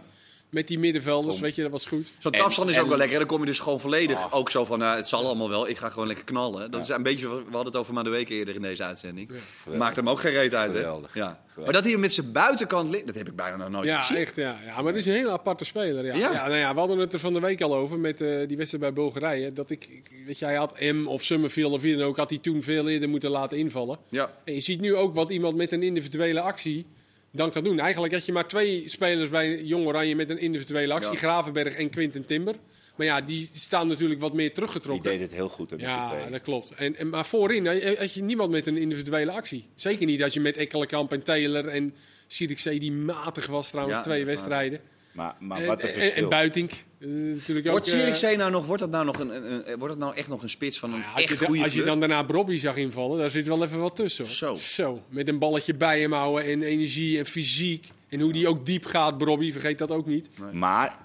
Ja. 0.50 0.54
Met 0.58 0.68
die 0.68 0.78
middenvelders, 0.78 1.40
weet 1.40 1.54
je, 1.54 1.62
dat 1.62 1.70
was 1.70 1.86
goed. 1.86 2.06
Zo'n 2.18 2.32
tafstand 2.32 2.70
is 2.70 2.76
en- 2.76 2.82
ook 2.82 2.88
wel 2.88 2.96
lekker. 2.98 3.18
Dan 3.18 3.26
kom 3.26 3.40
je 3.40 3.46
dus 3.46 3.58
gewoon 3.58 3.80
volledig 3.80 4.32
ook 4.32 4.50
zo 4.50 4.64
van, 4.64 4.78
nou, 4.78 4.96
het 4.96 5.08
zal 5.08 5.24
allemaal 5.24 5.48
wel. 5.48 5.68
Ik 5.68 5.76
ga 5.76 5.88
gewoon 5.88 6.06
lekker 6.06 6.24
knallen. 6.24 6.60
Dat 6.70 6.86
Ja. 6.86 6.92
is 6.92 6.98
een 6.98 7.02
beetje, 7.02 7.28
we 7.28 7.34
hadden 7.42 7.64
het 7.72 7.76
over 7.76 7.94
maar 7.94 8.04
de 8.04 8.10
week 8.10 8.28
eerder 8.28 8.54
in 8.54 8.62
deze 8.62 8.84
uitzending. 8.84 9.28
Geweldig. 9.28 9.82
Maakt 9.84 9.96
hem 9.96 10.08
ook 10.08 10.20
geen 10.20 10.32
reet 10.32 10.54
uit, 10.54 10.72
hè? 10.72 10.76
Geweldig. 10.78 11.14
Ja. 11.14 11.24
Geweldig. 11.48 11.64
Maar 11.64 11.72
dat 11.82 11.84
hij 11.92 11.96
met 12.00 12.12
zijn 12.12 12.32
buitenkant 12.32 12.90
ligt, 12.90 13.06
dat 13.06 13.14
heb 13.14 13.28
ik 13.28 13.36
bijna 13.36 13.56
nog 13.56 13.68
nooit 13.70 13.84
Ja, 13.88 14.00
gezien. 14.00 14.16
echt. 14.22 14.36
Ja. 14.36 14.58
ja, 14.66 14.76
maar 14.76 14.84
het 14.92 14.96
is 14.96 15.06
een 15.06 15.12
hele 15.12 15.30
aparte 15.30 15.64
speler. 15.64 16.04
Ja. 16.04 16.14
Ja. 16.14 16.32
Ja. 16.32 16.46
nou 16.46 16.58
ja, 16.58 16.72
we 16.72 16.78
hadden 16.78 16.98
het 16.98 17.12
er 17.12 17.18
van 17.20 17.32
de 17.32 17.40
week 17.40 17.60
al 17.60 17.74
over 17.74 17.98
met 17.98 18.20
eh, 18.20 18.48
die 18.48 18.56
wedstrijd 18.56 18.84
bij 18.84 18.92
Bulgarije. 18.92 19.52
Dat 19.52 19.70
ik, 19.70 19.86
ik- 19.90 20.10
weet 20.26 20.38
je, 20.38 20.44
hij 20.44 20.54
had 20.56 20.80
M 20.80 21.06
of 21.06 21.22
Summerfield 21.22 21.72
of 21.72 21.80
wie 21.82 21.96
dan 21.96 22.06
ook, 22.06 22.16
had 22.16 22.30
hij 22.30 22.38
toen 22.38 22.62
veel 22.62 22.88
eerder 22.88 23.08
moeten 23.08 23.30
laten 23.30 23.58
invallen. 23.58 23.98
Ja. 24.08 24.30
En 24.44 24.54
je 24.54 24.60
ziet 24.60 24.80
nu 24.80 24.94
ook 24.94 25.14
wat 25.14 25.30
iemand 25.30 25.56
met 25.56 25.72
een 25.72 25.82
individuele 25.82 26.40
actie 26.40 26.86
dan 27.30 27.50
kan 27.50 27.64
doen. 27.64 27.78
Eigenlijk 27.80 28.12
had 28.12 28.26
je 28.26 28.32
maar 28.32 28.48
twee 28.48 28.82
spelers 28.88 29.28
bij 29.30 29.62
Jong 29.62 29.86
Oranje 29.86 30.14
met 30.14 30.30
een 30.30 30.38
individuele 30.38 30.92
actie. 30.92 31.12
Ja. 31.12 31.18
Gravenberg 31.18 31.74
en 31.74 31.90
Quinten 31.90 32.24
Timber. 32.24 32.54
Maar 32.96 33.06
ja, 33.06 33.20
die 33.20 33.48
staan 33.52 33.88
natuurlijk 33.88 34.20
wat 34.20 34.32
meer 34.32 34.44
Die 34.46 34.54
teruggetrokken. 34.54 35.10
deed 35.10 35.20
het 35.20 35.32
heel 35.32 35.48
goed. 35.48 35.70
hè, 35.70 35.76
Ja, 35.78 36.08
tweeën. 36.10 36.30
dat 36.30 36.42
klopt. 36.42 36.70
En, 36.74 36.96
en, 36.96 37.08
maar 37.08 37.26
voorin 37.26 37.66
had- 37.66 37.96
had 37.98 38.12
je 38.14 38.22
niemand 38.22 38.50
met 38.50 38.66
een 38.66 38.76
individuele 38.76 39.30
actie. 39.32 39.64
Zeker 39.74 40.06
niet 40.06 40.22
als 40.22 40.34
je 40.34 40.40
met 40.40 40.56
Ekkelenkamp 40.56 41.12
en 41.12 41.22
Taylor 41.22 41.68
en 41.68 41.94
Sirikzee, 42.26 42.78
die 42.78 42.92
matig 42.92 43.46
was 43.46 43.70
trouwens, 43.70 43.96
Ja, 43.98 44.02
twee 44.04 44.24
wedstrijden. 44.24 44.80
Maar, 45.12 45.34
maar 45.38 45.58
En, 45.60 45.66
wat 45.66 45.82
een 45.82 45.88
en, 45.88 45.94
verschil. 45.94 46.22
en 46.22 46.28
Buitink. 46.28 46.70
Eh, 47.00 47.08
natuurlijk 47.08 47.66
ook, 47.66 47.72
Wordt 47.72 47.86
eh, 47.92 47.92
Zierikzee 47.98 48.36
nou 48.36 48.50
nog, 48.50 48.66
wordt 48.66 48.80
dat 48.82 48.90
nou 48.90 49.04
nog 49.04 49.18
een, 49.18 49.34
een, 49.34 49.52
een- 49.70 49.78
wordt 49.78 49.94
dat 49.94 49.98
nou 50.02 50.16
echt 50.16 50.28
nog 50.28 50.42
een 50.42 50.50
spits 50.50 50.78
van 50.78 50.92
een 50.92 50.98
ja, 51.00 51.12
als, 51.12 51.22
echt 51.22 51.38
je, 51.38 51.46
goede 51.46 51.62
als 51.62 51.74
je 51.74 51.82
dan 51.82 52.00
daarna 52.00 52.22
Brobby 52.22 52.58
zag 52.58 52.76
invallen, 52.76 53.18
daar 53.18 53.30
zit 53.30 53.46
wel 53.46 53.64
even 53.64 53.80
wat 53.80 53.96
tussen. 53.96 54.24
Hoor. 54.24 54.34
Zo. 54.58 55.02
Met 55.10 55.28
een 55.28 55.38
balletje 55.38 55.74
bij 55.74 56.00
hem 56.00 56.12
houden 56.12 56.44
en 56.50 56.62
energie 56.62 57.18
en 57.18 57.26
fysiek. 57.26 57.86
En 58.08 58.20
hoe 58.20 58.32
die 58.32 58.48
ook 58.48 58.66
diep 58.66 58.84
gaat, 58.84 59.18
Brobby, 59.18 59.52
vergeet 59.52 59.78
dat 59.78 59.90
ook 59.90 60.06
niet. 60.06 60.30
Maar 60.52 60.96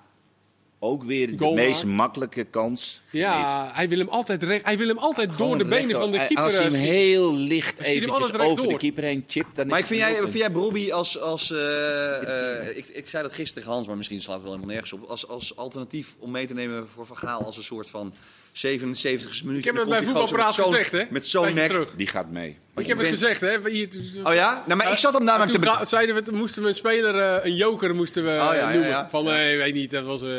ook 0.83 1.03
weer 1.03 1.37
de 1.37 1.51
meest 1.51 1.85
makkelijke 1.85 2.43
kans. 2.43 3.01
Ja, 3.09 3.71
hij 3.73 3.89
wil 3.89 3.97
hem 3.97 4.07
altijd, 4.07 4.43
recht, 4.43 4.65
hij 4.65 4.77
wil 4.77 4.87
hem 4.87 4.97
altijd 4.97 5.37
door 5.37 5.57
de 5.57 5.65
benen 5.65 5.95
van 5.95 6.11
de 6.11 6.17
keeper. 6.17 6.43
Als 6.43 6.53
hij 6.53 6.65
eh, 6.65 6.71
hem 6.71 6.81
schieten. 6.81 6.97
heel 6.99 7.37
licht 7.37 7.79
recht 7.79 8.39
over 8.39 8.67
de 8.67 8.77
keeper 8.77 9.03
heen 9.03 9.23
chipt, 9.27 9.55
dan 9.55 9.65
is 9.65 9.71
Maar 9.71 9.79
ik 9.79 9.85
vind 9.85 9.99
jij, 9.99 10.15
vind 10.15 10.37
jij 10.37 10.49
Brobby 10.49 10.91
als... 10.91 11.19
als 11.19 11.51
eh, 11.51 12.67
eh, 12.67 12.77
ik, 12.77 12.87
ik 12.87 13.09
zei 13.09 13.23
dat 13.23 13.33
gisteren 13.33 13.53
tegen 13.53 13.71
Hans, 13.71 13.87
maar 13.87 13.97
misschien 13.97 14.21
slaat 14.21 14.35
het 14.35 14.43
wel 14.43 14.53
helemaal 14.53 14.75
nergens 14.75 14.93
op. 14.93 15.09
Als, 15.09 15.27
als 15.27 15.55
alternatief 15.55 16.15
om 16.19 16.31
mee 16.31 16.47
te 16.47 16.53
nemen 16.53 16.87
voor 16.89 17.05
Van 17.05 17.17
Gaal 17.17 17.45
als 17.45 17.57
een 17.57 17.63
soort 17.63 17.89
van 17.89 18.13
77 18.53 19.43
minuut. 19.43 19.59
Ik 19.59 19.65
heb 19.65 19.75
het 19.75 19.89
bij 19.89 20.03
voetbalpraat 20.03 20.53
gezegd, 20.55 20.91
hè? 20.91 21.03
Met 21.09 21.27
zo'n 21.27 21.53
nek. 21.53 21.69
terug. 21.69 21.89
Die 21.95 22.07
gaat 22.07 22.29
mee. 22.29 22.57
Ik 22.75 22.87
heb 22.87 22.97
het 22.97 23.07
gezegd, 23.07 23.41
hè? 23.41 23.69
Hier, 23.69 23.87
Oh 24.23 24.33
ja? 24.33 24.63
Nou, 24.67 24.77
maar 24.77 24.91
ik 24.91 24.97
zat 24.97 25.13
hem 25.13 25.23
namelijk 25.23 25.51
toen 25.51 25.61
te... 25.61 25.67
gra- 25.67 25.85
zeiden 25.85 26.15
we, 26.23 26.31
moesten 26.31 26.61
we 26.61 26.67
een 26.67 26.75
speler, 26.75 27.19
eh, 27.19 27.45
een 27.45 27.55
joker 27.55 27.95
moesten 27.95 28.23
we 28.23 28.29
Oh, 28.29 28.35
ja, 28.35 28.51
eh, 28.53 28.57
ja, 28.59 28.69
noemen. 28.69 28.87
ja. 28.89 29.07
Van, 29.09 29.25
Ja. 29.25 29.49
eh, 29.51 29.57
weet 29.57 29.73
niet, 29.73 29.89
dat 29.91 30.03
was 30.03 30.21
eh, 30.21 30.29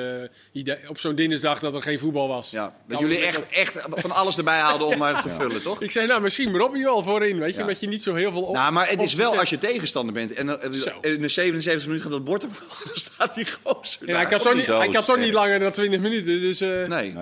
idee, 0.53 0.77
op 0.89 0.99
zo'n 0.99 1.15
dinsdag 1.15 1.59
dat 1.59 1.75
er 1.75 1.83
geen 1.83 1.99
voetbal 1.99 2.29
was. 2.29 2.51
Ja, 2.51 2.63
dat 2.63 2.73
Nou, 3.01 3.03
jullie 3.11 3.25
echt, 3.27 3.49
echt 3.49 3.75
van 3.89 4.11
alles 4.11 4.37
erbij 4.39 4.59
haalden 4.59 4.87
om 4.87 4.99
maar 4.99 5.21
te 5.23 5.29
vullen, 5.31 5.63
toch? 5.63 5.83
Ik 5.83 5.91
zei, 5.91 6.07
nou, 6.07 6.21
misschien 6.21 6.57
Robbie 6.57 6.83
wel 6.85 7.03
voorin, 7.03 7.39
weet 7.39 7.53
je, 7.55 7.61
Ja. 7.61 7.65
met 7.67 7.81
je 7.81 7.87
niet 7.89 8.03
zo 8.03 8.15
heel 8.15 8.33
veel 8.33 8.43
op. 8.43 8.55
Nou, 8.55 8.73
maar 8.73 8.89
het 8.89 9.03
is 9.03 9.15
wel 9.15 9.39
als 9.39 9.51
je 9.51 9.59
tegenstander 9.59 10.15
bent 10.15 10.33
en 10.33 10.61
in 11.01 11.21
de 11.21 11.29
77 11.29 11.87
minuten 11.87 12.03
gaat 12.03 12.13
dat 12.13 12.25
bord 12.25 12.45
op, 12.45 12.51
dan 12.85 12.95
staat 12.95 13.35
die 13.35 13.47
gozer 13.63 14.15
hij 14.17 14.27
kan 14.27 15.05
toch 15.05 15.17
niet, 15.19 15.33
langer 15.33 15.59
dan 15.59 15.73
20 15.73 16.01
minuten, 16.01 16.41
dus... 16.41 16.61
eh, 16.61 16.87
Nee. 16.87 17.15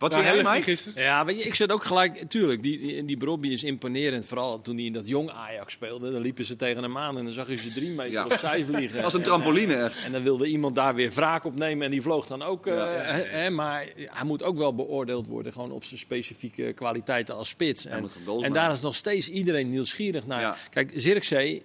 Wat 0.00 0.14
wil 0.14 0.22
jij, 0.22 0.36
Mike? 0.36 0.62
gisteren. 0.62 1.02
Ja, 1.02 1.24
weet 1.24 1.38
je, 1.42 1.44
ik 1.46 1.54
zit 1.54 1.72
ook 1.72 1.84
gelijk, 1.84 2.28
tuurlijk, 2.28 2.62
die, 2.62 2.78
die, 2.78 3.04
die 3.04 3.16
Brobby 3.16 3.48
is 3.48 3.64
imponerend. 3.64 4.24
Vooral 4.26 4.60
toen 4.60 4.76
hij 4.76 4.84
in 4.84 4.92
dat 4.92 5.08
jong 5.08 5.30
Ajax 5.30 5.72
speelde. 5.72 6.10
Dan 6.12 6.20
liepen 6.20 6.44
ze 6.44 6.56
tegen 6.56 6.82
hem 6.82 6.98
aan 6.98 7.18
en 7.18 7.24
dan 7.24 7.32
zag 7.32 7.48
je 7.48 7.56
ze 7.56 7.72
drie 7.72 7.88
meter 7.90 8.12
Ja. 8.12 8.24
opzij 8.24 8.64
vliegen. 8.64 9.02
Als 9.04 9.12
een 9.12 9.18
En, 9.18 9.24
trampoline, 9.26 9.74
echt. 9.74 10.04
En 10.04 10.12
dan 10.12 10.22
wilde 10.22 10.46
iemand 10.46 10.74
daar 10.74 10.94
weer 10.94 11.10
wraak 11.10 11.44
op 11.44 11.58
nemen 11.58 11.84
en 11.84 11.90
die 11.90 12.02
vloog 12.02 12.26
dan 12.26 12.42
ook. 12.42 12.66
eh, 12.66 12.74
Ja, 12.74 12.92
ja, 12.92 13.16
ja. 13.16 13.22
hè, 13.24 13.50
maar 13.50 13.86
hij 13.96 14.24
moet 14.26 14.42
ook 14.42 14.56
wel 14.58 14.74
beoordeeld 14.74 15.26
worden, 15.26 15.52
gewoon 15.52 15.70
op 15.72 15.84
zijn 15.84 15.98
specifieke 16.00 16.72
kwaliteiten 16.72 17.36
als 17.36 17.48
spits. 17.48 17.84
En, 17.86 18.10
en 18.42 18.52
daar 18.52 18.72
is 18.72 18.80
nog 18.80 18.94
steeds 18.94 19.28
iedereen 19.28 19.68
nieuwsgierig 19.70 20.26
naar. 20.26 20.40
Ja. 20.40 20.56
Kijk, 20.70 20.92
Zirkzee 20.94 21.62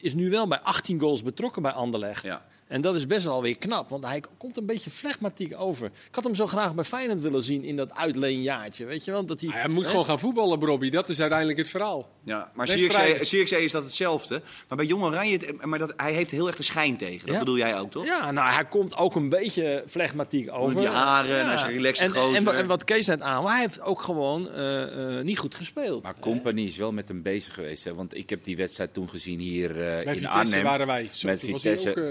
is 0.00 0.14
nu 0.14 0.30
wel 0.30 0.48
bij 0.48 0.60
18 0.60 1.00
goals 1.00 1.22
betrokken 1.22 1.62
bij 1.62 1.72
Anderlecht. 1.72 2.22
Ja. 2.22 2.44
En 2.72 2.80
dat 2.80 2.94
is 2.96 3.06
best 3.06 3.24
wel 3.24 3.42
weer 3.42 3.56
knap, 3.56 3.88
want 3.88 4.06
hij 4.06 4.22
komt 4.38 4.56
een 4.56 4.66
beetje 4.66 4.90
flegmatiek 4.90 5.54
over. 5.60 5.86
Ik 5.86 6.14
had 6.14 6.24
hem 6.24 6.34
zo 6.34 6.46
graag 6.46 6.74
bij 6.74 6.84
Feyenoord 6.84 7.20
willen 7.20 7.42
zien 7.42 7.64
in 7.64 7.76
dat 7.76 7.92
uitleenjaartje, 7.94 8.84
weet 8.84 9.04
je 9.04 9.10
wel? 9.10 9.24
Dat 9.26 9.40
hij, 9.40 9.50
Ah, 9.50 9.54
hij 9.56 9.68
moet 9.68 9.84
hè? 9.84 9.90
gewoon 9.90 10.04
gaan 10.04 10.18
voetballen, 10.18 10.60
Robbie. 10.64 10.90
Dat 10.90 11.08
is 11.08 11.20
uiteindelijk 11.20 11.58
het 11.58 11.68
verhaal. 11.68 12.08
Ja, 12.24 12.50
maar 12.54 12.66
Wedstrijden. 12.66 12.98
Zierikzee 13.00 13.24
Zierikzee 13.26 13.64
is 13.64 13.72
dat 13.72 13.82
hetzelfde. 13.84 14.42
Maar 14.68 14.76
bij 14.76 14.86
Jong 14.86 15.02
Oranje, 15.02 15.38
maar 15.64 15.78
dat, 15.78 15.92
hij 15.96 16.12
heeft 16.12 16.30
heel 16.30 16.46
erg 16.46 16.56
de 16.56 16.62
schijn 16.62 16.96
tegen. 16.96 17.26
Dat 17.26 17.34
Ja. 17.34 17.38
bedoel 17.38 17.56
jij 17.56 17.78
ook, 17.78 17.90
toch? 17.90 18.04
Ja, 18.04 18.30
nou, 18.30 18.52
hij 18.52 18.64
komt 18.64 18.96
ook 18.96 19.14
een 19.14 19.28
beetje 19.28 19.84
flegmatiek 19.86 20.52
over. 20.52 20.80
die 20.80 20.88
haren 20.88 21.38
en 21.38 21.46
hij 21.46 21.54
is 21.54 21.62
een 21.62 21.68
relaxed 21.70 22.08
en, 22.14 22.14
en, 22.14 22.20
gozer. 22.22 22.54
en 22.54 22.66
wat 22.66 22.84
Kees 22.84 23.06
net 23.06 23.20
aan, 23.20 23.42
maar 23.42 23.52
hij 23.52 23.60
heeft 23.60 23.80
ook 23.80 24.02
gewoon 24.02 24.50
eh, 24.50 25.18
eh, 25.18 25.24
niet 25.24 25.38
goed 25.38 25.54
gespeeld. 25.54 26.02
Maar 26.02 26.14
Company 26.20 26.60
is 26.62 26.76
wel 26.76 26.92
met 26.92 27.08
hem 27.08 27.22
bezig 27.22 27.54
geweest. 27.54 27.84
Hè? 27.84 27.94
Want 27.94 28.16
ik 28.16 28.30
heb 28.30 28.44
die 28.44 28.56
wedstrijd 28.56 28.94
toen 28.94 29.08
gezien 29.08 29.38
hier 29.38 29.70
eh, 29.70 29.76
Bij 29.76 29.98
in 30.02 30.08
Vitesse 30.08 30.28
Arnhem. 30.28 30.62
waren 30.62 30.86
wij. 30.86 31.08
Zo, 31.12 31.28
Met 31.28 31.40
Vitesse. 31.40 31.90
ook, 31.90 31.96
eh, 31.96 32.02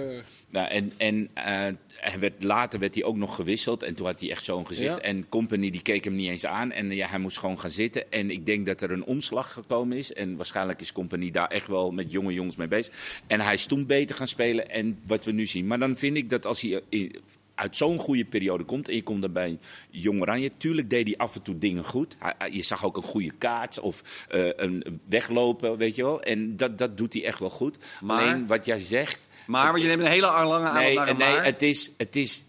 Nou, 0.51 0.67
en 0.67 0.91
en 0.97 1.29
eh, 1.33 1.43
hij 1.95 2.19
werd, 2.19 2.43
later 2.43 2.79
werd 2.79 2.93
hij 2.95 3.03
ook 3.03 3.15
nog 3.15 3.35
gewisseld. 3.35 3.83
En 3.83 3.95
toen 3.95 4.05
had 4.05 4.19
hij 4.19 4.29
echt 4.31 4.43
zo'n 4.43 4.67
gezicht. 4.67 4.95
Ja. 4.95 4.99
En 5.01 5.29
Company 5.29 5.69
die 5.69 5.81
keek 5.81 6.03
hem 6.03 6.15
niet 6.15 6.29
eens 6.29 6.45
aan. 6.45 6.71
En 6.71 6.91
ja, 6.91 7.07
hij 7.07 7.19
moest 7.19 7.37
gewoon 7.39 7.59
gaan 7.59 7.69
zitten. 7.71 8.11
En 8.11 8.31
ik 8.31 8.45
denk 8.45 8.65
dat 8.65 8.81
er 8.81 8.91
een 8.91 9.05
omslag 9.05 9.51
gekomen 9.53 9.97
is. 9.97 10.13
En 10.13 10.35
waarschijnlijk 10.35 10.81
is 10.81 10.91
Company 10.91 11.31
daar 11.31 11.47
echt 11.47 11.67
wel 11.67 11.91
met 11.91 12.11
jonge 12.11 12.33
jongens 12.33 12.55
mee 12.55 12.67
bezig. 12.67 13.21
En 13.27 13.39
hij 13.39 13.53
is 13.53 13.65
toen 13.65 13.85
beter 13.85 14.15
gaan 14.15 14.27
spelen. 14.27 14.69
En 14.69 14.99
wat 15.05 15.25
we 15.25 15.31
nu 15.31 15.45
zien. 15.45 15.67
Maar 15.67 15.79
dan 15.79 15.97
vind 15.97 16.17
ik 16.17 16.29
dat 16.29 16.45
als 16.45 16.61
hij 16.61 16.81
in- 16.89 17.15
uit 17.55 17.75
zo'n 17.77 17.97
goede 17.97 18.25
periode 18.25 18.63
komt. 18.63 18.87
En 18.89 18.95
je 18.95 19.03
komt 19.03 19.21
dan 19.21 19.31
bij 19.31 19.57
Jong 19.89 20.21
Oranje. 20.21 20.51
Tuurlijk 20.57 20.89
deed 20.89 21.07
hij 21.07 21.17
af 21.17 21.35
en 21.35 21.41
toe 21.41 21.57
dingen 21.57 21.83
goed. 21.85 22.17
Je 22.51 22.61
zag 22.61 22.85
ook 22.85 22.97
een 22.97 23.03
goede 23.03 23.31
kaart. 23.37 23.79
Of 23.79 24.25
eh, 24.29 24.47
een 24.55 24.99
weglopen, 25.09 25.77
weet 25.77 25.95
je 25.95 26.03
wel. 26.03 26.21
En 26.21 26.55
dat, 26.55 26.77
dat 26.77 26.97
doet 26.97 27.13
hij 27.13 27.23
echt 27.25 27.39
wel 27.39 27.49
goed. 27.49 27.77
Maar- 28.03 28.21
Alleen 28.21 28.47
wat 28.47 28.65
jij 28.65 28.79
zegt. 28.79 29.19
Maar, 29.47 29.71
want 29.71 29.81
je 29.81 29.87
neemt 29.87 30.01
een 30.01 30.07
hele 30.07 30.21
lange 30.21 30.37
aanloop 30.37 30.73
Nee, 30.73 30.95
naar 30.95 31.09
een 31.09 31.17
nee 31.17 31.33
maar. 31.33 31.45
het, 31.45 31.61
is, 31.61 31.91
het 31.97 32.15
is. 32.15 32.43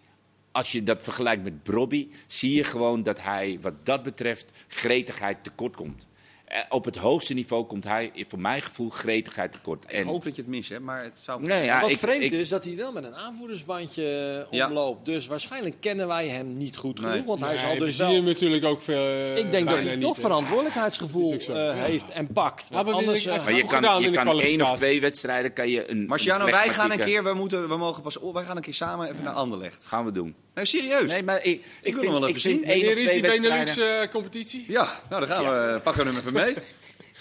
Als 0.53 0.72
je 0.72 0.82
dat 0.82 1.03
vergelijkt 1.03 1.43
met 1.43 1.62
Brobby, 1.62 2.09
zie 2.26 2.55
je 2.55 2.64
gewoon 2.64 3.03
dat 3.03 3.20
hij, 3.22 3.59
wat 3.61 3.86
dat 3.86 4.03
betreft, 4.03 4.51
gretigheid 4.68 5.45
tekort 5.45 5.76
komt. 5.76 6.07
Eh, 6.53 6.61
op 6.68 6.84
het 6.84 6.96
hoogste 6.96 7.34
niveau 7.34 7.64
komt 7.64 7.84
hij, 7.84 8.12
voor 8.28 8.40
mijn 8.40 8.62
gevoel, 8.62 8.90
gretigheid 8.90 9.53
tekort. 9.53 9.84
Ik 9.84 9.90
En, 9.90 10.07
hoop 10.07 10.24
dat 10.24 10.36
je 10.36 10.42
het 10.42 10.50
mist, 10.50 10.68
hè. 10.68 10.80
Maar 10.80 11.03
het 11.03 11.18
zou... 11.22 11.42
nee, 11.42 11.64
ja, 11.64 11.80
wat 11.80 11.90
ik, 11.90 11.98
vreemd 11.98 12.22
ik- 12.22 12.32
is 12.32 12.48
dat 12.48 12.64
hij 12.64 12.76
wel 12.76 12.92
met 12.92 13.05
een 13.05 13.14
aanvoerdersbandje 13.16 14.46
Ja. 14.50 14.66
omloopt. 14.66 15.05
Dus 15.05 15.26
waarschijnlijk 15.26 15.74
kennen 15.80 16.07
wij 16.09 16.28
hem 16.28 16.53
niet 16.53 16.76
goed 16.76 17.00
Nee. 17.00 17.11
genoeg. 17.11 17.26
Want 17.26 17.40
hij 17.40 17.59
zal 17.59 17.72
we 17.72 17.78
dus 17.78 17.96
zien 17.96 18.07
wel... 18.07 18.14
hem 18.14 18.24
natuurlijk 18.24 18.64
ook 18.64 18.82
veel. 18.82 19.05
eh, 19.07 19.36
Ik 19.36 19.50
denk 19.50 19.68
dat 19.68 19.78
hij 19.82 19.96
toch 19.96 20.18
verantwoordelijkheidsgevoel 20.18 21.32
eh, 21.32 21.72
heeft 21.74 22.09
en 22.09 22.26
pakt. 22.32 22.70
Maar 22.70 22.84
Want 22.84 22.96
anders, 22.96 23.26
ik- 23.26 23.32
eh, 23.32 23.44
maar 23.44 23.53
je 23.55 23.64
kan, 23.64 24.00
je 24.03 24.11
kan 24.11 24.40
één 24.40 24.61
of 24.62 24.72
twee 24.76 25.00
wedstrijden 25.00 25.53
kan 25.53 25.68
je 25.68 25.90
een. 25.90 26.07
Marciano, 26.07 26.44
een 26.44 26.50
wij 26.50 26.68
gaan 26.68 26.90
een 26.90 26.98
keer, 26.98 27.24
we, 27.24 27.34
moeten, 27.34 27.68
we 27.68 27.76
mogen 27.76 28.03
pas, 28.03 28.18
oh, 28.18 28.34
wij 28.34 28.44
gaan 28.44 28.57
een 28.57 28.62
keer 28.62 28.74
samen 28.74 29.09
even 29.11 29.22
naar 29.22 29.32
Anderlecht. 29.34 29.84
Gaan 29.86 30.05
we 30.05 30.12
doen. 30.12 30.34
Nee, 30.55 30.64
serieus? 30.64 31.12
Nee, 31.12 31.22
maar 31.22 31.36
ik, 31.44 31.44
ik, 31.44 31.64
wil 31.82 31.92
vind, 31.92 32.03
hem 32.03 32.11
wel 32.12 32.22
ik 32.22 32.28
even 32.28 32.40
zien. 32.40 32.64
één 32.64 32.64
of 32.64 32.84
Wanneer 32.84 32.98
is 32.98 33.05
twee 33.05 33.20
die 33.20 33.30
wedstrijden. 33.30 33.74
Benelux-competitie? 33.74 34.64
Ja, 34.68 34.88
nou 35.09 35.26
dan 35.26 35.36
gaan 35.36 35.44
we, 35.44 35.80
pakken 35.82 36.03
we 36.05 36.09
hem 36.11 36.18
even 36.18 36.32
mee. 36.32 36.41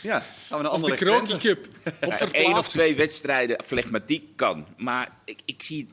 Ja, 0.01 0.25
gaan 0.47 0.57
we 0.57 0.63
naar 0.63 0.73
of 0.73 0.81
de. 0.81 1.37
Cup. 1.37 1.67
Op 2.01 2.29
Eén 2.31 2.57
of 2.57 2.67
twee 2.67 2.95
wedstrijden 2.95 3.63
flegmatiek 3.63 4.23
kan. 4.35 4.67
Maar 4.77 5.17
ik, 5.25 5.39
ik 5.45 5.63
zie. 5.63 5.87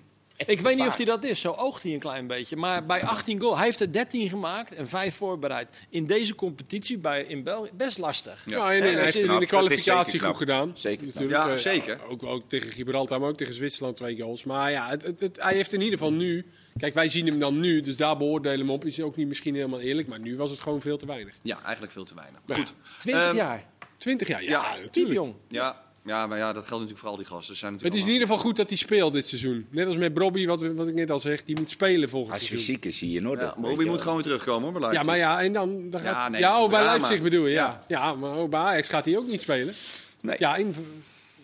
Ik 0.47 0.61
weet 0.61 0.77
niet 0.77 0.87
of 0.87 0.97
hij 0.97 1.05
dat 1.05 1.25
is, 1.25 1.41
zo 1.41 1.51
oogt 1.53 1.83
hij 1.83 1.93
een 1.93 1.99
klein 1.99 2.27
beetje. 2.27 2.57
Maar 2.57 2.87
bij 2.87 3.03
18 3.05 3.41
goal, 3.41 3.57
hij 3.57 3.65
heeft 3.65 3.81
er 3.81 3.93
13 3.93 4.29
gemaakt 4.29 4.75
en 4.75 4.89
5 4.89 5.15
voorbereid. 5.15 5.87
In 5.91 6.07
deze 6.07 6.35
competitie 6.35 6.99
bij, 6.99 7.23
in 7.25 7.43
België, 7.43 7.71
best 7.75 7.99
lastig. 7.99 8.43
Ja. 8.47 8.57
Ja, 8.57 8.73
en, 8.73 8.83
en 8.83 8.93
hij 8.93 9.03
heeft 9.03 9.15
het 9.15 9.23
in 9.31 9.39
de 9.41 9.47
kwalificatie 9.47 10.21
goed 10.21 10.37
gedaan. 10.37 10.71
Zeker 10.75 11.07
Natuurlijk, 11.07 11.33
Ja, 11.33 11.49
eh, 11.51 11.57
zeker. 11.57 12.01
Ook, 12.09 12.23
ook 12.23 12.43
tegen 12.49 12.71
Gibraltar, 12.71 13.21
maar 13.21 13.29
ook 13.29 13.37
tegen 13.37 13.55
Zwitserland 13.55 13.97
twee 13.97 14.17
goals. 14.21 14.45
Maar 14.45 14.71
ja, 14.71 14.89
het, 14.89 15.03
het, 15.03 15.21
het- 15.21 15.43
hij 15.43 15.55
heeft 15.55 15.73
in 15.73 15.81
ieder 15.81 15.99
geval 15.99 16.13
nu... 16.13 16.47
Kijk, 16.77 16.95
wij 16.95 17.09
zien 17.09 17.27
hem 17.27 17.39
dan 17.39 17.61
nu, 17.61 17.81
dus 17.81 17.97
daar 17.97 18.17
beoordelen 18.17 18.59
we 18.59 18.65
hem 18.65 18.71
op. 18.75 18.85
Is 18.85 19.01
ook 19.01 19.17
niet 19.17 19.29
misschien 19.29 19.55
helemaal 19.55 19.81
eerlijk, 19.81 20.09
maar 20.09 20.21
nu 20.21 20.37
was 20.37 20.51
het 20.51 20.61
gewoon 20.61 20.81
veel 20.81 20.97
te 20.97 21.07
weinig. 21.07 21.35
Ja, 21.43 21.63
eigenlijk 21.63 21.93
veel 21.93 22.05
te 22.05 22.15
weinig. 22.15 22.41
Ja. 22.47 22.55
Goed. 22.55 22.75
20 22.99 23.25
Ehm, 23.25 23.37
jaar. 23.37 23.65
20 23.97 24.29
jaar, 24.29 24.43
ja, 24.43 24.49
Ja, 24.51 24.81
natuurlijk. 24.83 25.15
jong. 25.15 25.35
Ja, 25.49 25.83
ja, 26.09 26.27
maar 26.27 26.39
ja, 26.39 26.53
dat 26.53 26.67
geldt 26.67 26.71
natuurlijk 26.71 26.99
voor 27.01 27.09
al 27.09 27.17
die 27.17 27.27
gasten. 27.27 27.57
Zijn 27.57 27.79
Het 27.83 27.95
is 27.95 28.01
in 28.03 28.07
ieder 28.07 28.23
geval 28.27 28.39
goed 28.39 28.57
dat 28.57 28.69
hij 28.69 28.79
speelt 28.79 29.13
dit 29.13 29.29
seizoen. 29.29 29.67
Net 29.71 29.87
als 29.87 29.97
met 29.97 30.15
Bobby, 30.15 30.47
wat, 30.47 30.63
wat 30.63 30.87
ik 30.89 30.95
net 30.95 31.11
al 31.11 31.19
zeg, 31.19 31.45
die 31.45 31.57
moet 31.59 31.71
spelen 31.71 32.09
volgend 32.09 32.33
Als 32.35 32.47
seizoen. 32.47 32.67
fysiek 32.67 32.85
is 32.85 33.01
hij 33.01 33.09
in 33.11 33.29
orde. 33.29 33.43
Ja, 33.43 33.55
je 33.79 33.85
moet 33.87 34.01
gewoon 34.01 34.15
weer 34.15 34.23
terugkomen 34.25 34.63
hoor, 34.63 34.73
bij 34.73 34.81
Ja, 34.81 34.87
Leipzig. 34.87 35.07
maar 35.07 35.19
ja, 35.19 35.41
en 35.43 35.53
dan, 35.53 35.91
dan 35.91 36.01
gaat... 36.01 36.33
Ja, 36.33 36.39
Ja, 36.39 36.63
oh, 36.63 36.71
bij. 36.71 36.85
Leipzig 36.85 37.23
bedoel 37.23 37.47
je, 37.47 37.53
ja. 37.53 37.81
Ja. 37.89 37.99
Ja, 37.99 38.15
maar 38.15 38.37
oh, 38.37 38.49
bij 38.49 38.61
Ajax 38.61 38.89
gaat 38.89 39.05
hij 39.05 39.17
ook 39.17 39.27
niet 39.27 39.41
spelen. 39.41 39.75
Nee. 40.21 40.37
Ja, 40.39 40.57
in, 40.57 40.75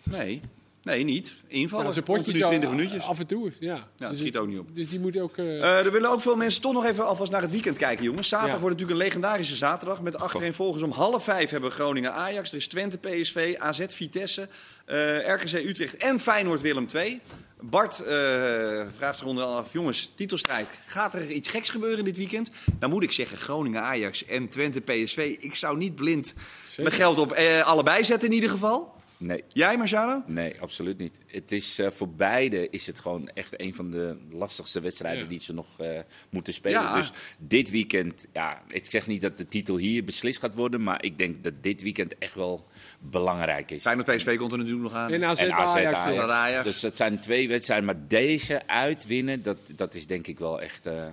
Nee, 0.03 0.41
nee, 0.85 1.03
niet. 1.03 1.33
Invallen. 1.47 1.93
ja, 1.95 2.01
potjes 2.01 2.35
20 2.35 2.69
al- 2.69 2.75
minuutjes. 2.75 3.03
Af 3.03 3.19
en 3.19 3.27
toe, 3.27 3.51
ja. 3.59 3.73
Ja, 3.75 3.87
dat 3.97 4.09
Dus 4.09 4.19
schiet 4.19 4.37
ook 4.37 4.47
niet 4.47 4.59
op. 4.59 4.75
Dus 4.75 4.89
die 4.89 4.99
moet 4.99 5.19
ook... 5.19 5.37
eh, 5.37 5.57
Eh, 5.57 5.85
er 5.85 5.91
willen 5.91 6.09
ook 6.09 6.21
veel 6.21 6.35
mensen 6.35 6.61
toch 6.61 6.73
nog 6.73 6.85
even 6.85 7.05
alvast 7.05 7.31
naar 7.31 7.41
het 7.41 7.51
weekend 7.51 7.77
kijken, 7.77 8.03
jongens. 8.03 8.27
Zaterdag 8.27 8.55
Ja. 8.55 8.61
wordt 8.61 8.75
natuurlijk 8.79 9.01
een 9.01 9.07
legendarische 9.07 9.55
zaterdag. 9.55 10.01
Met 10.01 10.17
achtereenvolgens 10.19 10.83
om 10.83 10.91
half 10.91 11.23
vijf 11.23 11.49
hebben 11.49 11.69
we 11.69 11.75
Groningen 11.75 12.13
Ajax. 12.13 12.51
Er 12.51 12.57
is 12.57 12.67
Twente 12.67 12.97
PSV, 12.97 13.55
AZ 13.57 13.85
Vitesse, 13.87 14.47
eh, 14.85 15.27
RKC 15.33 15.51
Utrecht 15.53 15.97
en 15.97 16.19
Feyenoord 16.19 16.61
Willem 16.61 16.85
II. 16.95 17.21
Bart 17.61 17.99
eh, 17.99 18.07
vraagt 18.97 19.17
zich 19.17 19.25
onder 19.27 19.43
af, 19.43 19.73
jongens, 19.73 20.11
titelstrijd. 20.15 20.67
Gaat 20.85 21.13
er 21.13 21.31
iets 21.31 21.49
geks 21.49 21.69
gebeuren 21.69 22.05
dit 22.05 22.17
weekend? 22.17 22.49
Dan 22.79 22.89
moet 22.89 23.03
ik 23.03 23.11
zeggen 23.11 23.37
Groningen 23.37 23.81
Ajax 23.81 24.25
en 24.25 24.49
Twente 24.49 24.81
PSV. 24.81 25.35
Ik 25.39 25.55
zou 25.55 25.77
niet 25.77 25.95
blind 25.95 26.33
Zeker. 26.65 26.83
mijn 26.83 26.95
geld 26.95 27.17
op 27.17 27.31
eh, 27.31 27.61
allebei 27.61 28.03
zetten 28.03 28.27
in 28.29 28.33
ieder 28.35 28.49
geval. 28.49 28.93
Nee. 29.17 29.43
Jij, 29.47 29.77
Marciano? 29.77 30.23
Nee, 30.27 30.61
absoluut 30.61 30.97
niet. 30.97 31.17
Het 31.27 31.51
is, 31.51 31.79
eh, 31.79 31.89
voor 31.89 32.09
beide 32.09 32.69
is 32.69 32.87
het 32.87 32.99
gewoon 32.99 33.29
echt 33.33 33.61
een 33.61 33.73
van 33.73 33.91
de 33.91 34.17
lastigste 34.31 34.81
wedstrijden 34.81 35.23
Ja. 35.23 35.29
die 35.29 35.39
ze 35.39 35.53
nog 35.53 35.79
eh, 35.79 35.99
moeten 36.29 36.53
spelen. 36.53 36.81
Ja. 36.81 36.95
Dus 36.95 37.11
dit 37.37 37.69
weekend, 37.69 38.25
ja, 38.33 38.61
ik 38.67 38.85
zeg 38.91 39.07
niet 39.07 39.21
dat 39.21 39.37
de 39.37 39.47
titel 39.47 39.77
hier 39.77 40.03
beslist 40.03 40.39
gaat 40.39 40.55
worden, 40.55 40.83
maar 40.83 41.03
ik 41.03 41.17
denk 41.17 41.43
dat 41.43 41.53
dit 41.61 41.81
weekend 41.81 42.17
echt 42.17 42.33
wel 42.35 42.67
belangrijk 42.99 43.71
is. 43.71 43.81
Feyenoord 43.81 44.15
PSV 44.15 44.37
komt 44.37 44.51
er 44.51 44.57
natuurlijk 44.57 44.83
nog 44.83 44.93
aan. 44.93 45.11
en 45.11 45.23
AZ, 45.23 45.41
En 45.41 45.51
AZ 45.53 45.75
Ajax. 45.75 45.97
Ajax. 45.97 46.15
nog. 46.17 46.29
Ajax. 46.29 46.63
Dus 46.63 46.79
dat 46.79 46.97
zijn 46.97 47.19
twee 47.19 47.47
wedstrijden, 47.47 47.85
maar 47.85 48.07
deze 48.07 48.67
uitwinnen, 48.67 49.43
dat, 49.43 49.57
dat 49.75 49.95
is 49.95 50.07
denk 50.07 50.27
ik 50.27 50.39
wel 50.39 50.61
echt 50.61 50.85
eh, 50.85 51.07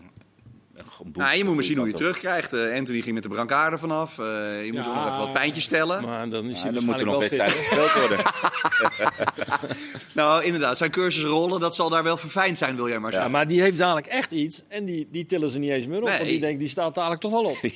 een 0.85 0.91
go- 0.91 1.05
boek. 1.05 1.17
Nou, 1.17 1.37
je 1.37 1.45
moet 1.45 1.55
maar 1.55 1.65
zien 1.65 1.79
hoe 1.79 1.87
je 1.87 1.93
terugkrijgt. 1.93 2.53
Eh, 2.53 2.77
Anthony 2.77 3.01
ging 3.01 3.15
met 3.15 3.23
de 3.23 3.29
brancard 3.29 3.81
vanaf. 3.81 4.19
Eh, 4.19 4.25
je 4.65 4.73
moet 4.73 4.85
Ja. 4.85 4.89
er 4.91 4.95
nog 4.97 5.07
even 5.07 5.19
wat 5.19 5.33
pijntjes 5.33 5.65
stellen. 5.65 6.05
Maar 6.05 6.29
dan 6.29 6.49
is 6.49 6.63
hij 6.63 6.73
dan 6.73 6.85
moeten 6.85 7.07
nog 7.07 7.19
wedstrijden 7.19 7.57
gespeeld 7.57 7.93
worden. 7.93 8.19
Nou, 10.15 10.45
inderdaad, 10.45 10.77
zijn 10.79 10.91
cursus 10.91 11.23
rollen, 11.25 11.61
dat 11.61 11.75
zal 11.75 11.89
daar 11.89 12.03
wel 12.03 12.17
verfijnd 12.17 12.59
zijn, 12.59 12.77
wil 12.77 12.89
jij 12.89 12.99
maar 12.99 13.11
Ja, 13.11 13.15
zeggen. 13.17 13.33
maar 13.33 13.47
die 13.49 13.61
heeft 13.61 13.79
dadelijk 13.79 14.07
echt 14.07 14.31
iets 14.33 14.63
en 14.69 14.85
die, 14.85 15.09
die 15.11 15.27
tillen 15.27 15.51
ze 15.51 15.59
niet 15.59 15.71
eens 15.71 15.87
meer 15.87 15.99
op. 15.99 16.05
Nee. 16.09 16.17
Want 16.17 16.29
die 16.29 16.41
denkt, 16.41 16.59
die 16.59 16.69
staat 16.69 16.95
dadelijk 16.95 17.21
toch 17.21 17.31
wel 17.31 17.45
op. 17.45 17.57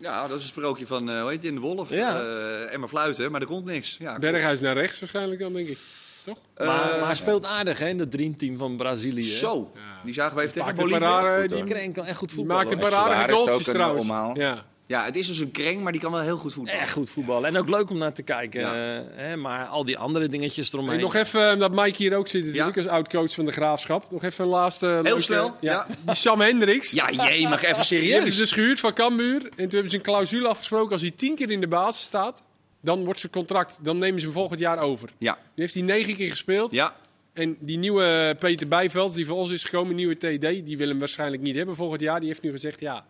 Ja, 0.00 0.26
dat 0.28 0.36
is 0.36 0.42
een 0.42 0.48
sprookje 0.48 0.86
van, 0.86 1.10
eh 1.10 1.20
hoe 1.20 1.30
heet 1.30 1.42
je, 1.42 1.48
in 1.48 1.54
de 1.54 1.60
Wolf. 1.60 1.90
Ja. 1.90 2.20
Eh, 2.20 2.72
en 2.72 2.80
maar 2.80 2.88
fluiten, 2.88 3.30
maar 3.30 3.40
er 3.40 3.46
komt 3.46 3.64
niks. 3.64 3.96
Ja, 3.98 4.18
Berghuis 4.18 4.60
naar 4.60 4.74
rechts 4.74 5.00
waarschijnlijk 5.00 5.40
dan, 5.40 5.52
denk 5.52 5.68
ik. 5.68 5.78
Toch? 6.24 6.38
Eh, 6.54 6.66
maar, 6.66 6.76
maar 6.76 7.06
hij 7.06 7.14
speelt 7.14 7.46
aardig 7.46 7.78
hè, 7.78 7.88
in 7.88 7.98
het 7.98 8.10
dreamteam 8.10 8.58
van 8.58 8.76
Brazilië. 8.76 9.22
hè. 9.30 9.36
Zo, 9.36 9.70
die 10.04 10.14
zagen 10.14 10.36
we 10.36 10.42
even 10.42 10.54
tegen 10.54 10.74
Bolivia. 10.74 11.46
die. 11.46 11.64
Die 11.64 11.92
kan 11.92 12.04
echt 12.04 12.18
goed 12.18 12.28
die 12.28 12.36
voetballen. 12.36 12.64
maakt 12.66 12.82
een 12.82 13.34
ook 13.34 13.38
goaltjes 13.38 13.64
trouwens. 13.74 14.00
omhaal. 14.02 14.38
Ja. 14.38 14.64
Ja, 14.86 15.04
het 15.04 15.16
is 15.16 15.26
dus 15.26 15.38
een 15.38 15.50
kreng, 15.50 15.82
maar 15.82 15.92
die 15.92 16.00
kan 16.00 16.12
wel 16.12 16.20
heel 16.20 16.36
goed 16.36 16.52
voetballen. 16.52 16.80
Echt 16.80 16.92
goed 16.92 17.10
voetballen. 17.10 17.48
En 17.48 17.58
ook 17.58 17.68
leuk 17.68 17.90
om 17.90 17.98
naar 17.98 18.12
te 18.12 18.22
kijken. 18.22 18.60
Ja. 18.60 18.96
eh, 18.96 19.02
hè, 19.14 19.36
maar 19.36 19.66
al 19.66 19.84
die 19.84 19.98
andere 19.98 20.28
dingetjes 20.28 20.72
eromheen. 20.72 21.00
Nog 21.00 21.14
even, 21.14 21.50
eh, 21.50 21.58
dat 21.58 21.72
Mike 21.72 21.96
hier 21.96 22.16
ook 22.16 22.28
zit 22.28 22.44
natuurlijk 22.44 22.74
Ja. 22.76 22.82
als 22.82 22.90
oud-coach 22.90 23.34
van 23.34 23.44
de 23.44 23.52
Graafschap. 23.52 24.10
Nog 24.10 24.22
even 24.22 24.44
een 24.44 24.50
laatste... 24.50 24.86
leuke- 25.02 25.20
snel, 25.20 25.56
ja. 25.60 25.86
Die 26.06 26.14
Sam 26.14 26.40
Hendricks. 26.40 26.90
Ja, 26.90 27.10
jee, 27.10 27.20
mag 27.22 27.32
even 27.32 27.58
Die 27.58 27.66
hebben 27.66 27.84
serieus. 27.84 28.32
ze 28.34 28.40
dus 28.40 28.52
gehuurd 28.52 28.80
van 28.80 28.92
Cambuur. 28.92 29.42
En 29.44 29.50
toen 29.56 29.68
hebben 29.70 29.90
ze 29.90 29.96
een 29.96 30.02
clausule 30.02 30.48
afgesproken. 30.48 30.92
Als 30.92 31.00
hij 31.00 31.10
tien 31.10 31.34
keer 31.34 31.50
in 31.50 31.60
de 31.60 31.68
basis 31.68 32.04
staat, 32.04 32.42
dan 32.84 33.04
wordt 33.04 33.20
zijn 33.20 33.32
contract. 33.32 33.78
Dan 33.82 33.98
nemen 33.98 34.20
ze 34.20 34.26
hem 34.26 34.34
volgend 34.34 34.60
jaar 34.60 34.78
over. 34.78 35.08
Nu 35.08 35.14
Ja, 35.18 35.38
heeft 35.54 35.74
hij 35.74 35.82
negen 35.82 36.16
keer 36.16 36.30
gespeeld. 36.30 36.72
ja. 36.72 36.96
En 37.32 37.56
die 37.60 37.78
nieuwe 37.78 38.36
Peter 38.38 38.68
Bijveld, 38.68 39.14
die 39.14 39.26
voor 39.26 39.36
ons 39.36 39.50
is 39.50 39.64
gekomen, 39.64 39.94
nieuwe 39.94 40.14
TD, 40.16 40.40
die 40.40 40.76
wil 40.76 40.88
hem 40.88 40.98
waarschijnlijk 40.98 41.42
niet 41.42 41.56
hebben 41.56 41.76
volgend 41.76 42.00
jaar. 42.00 42.18
Die 42.20 42.28
heeft 42.28 42.42
nu 42.42 42.50
gezegd, 42.50 42.80
ja, 42.80 43.06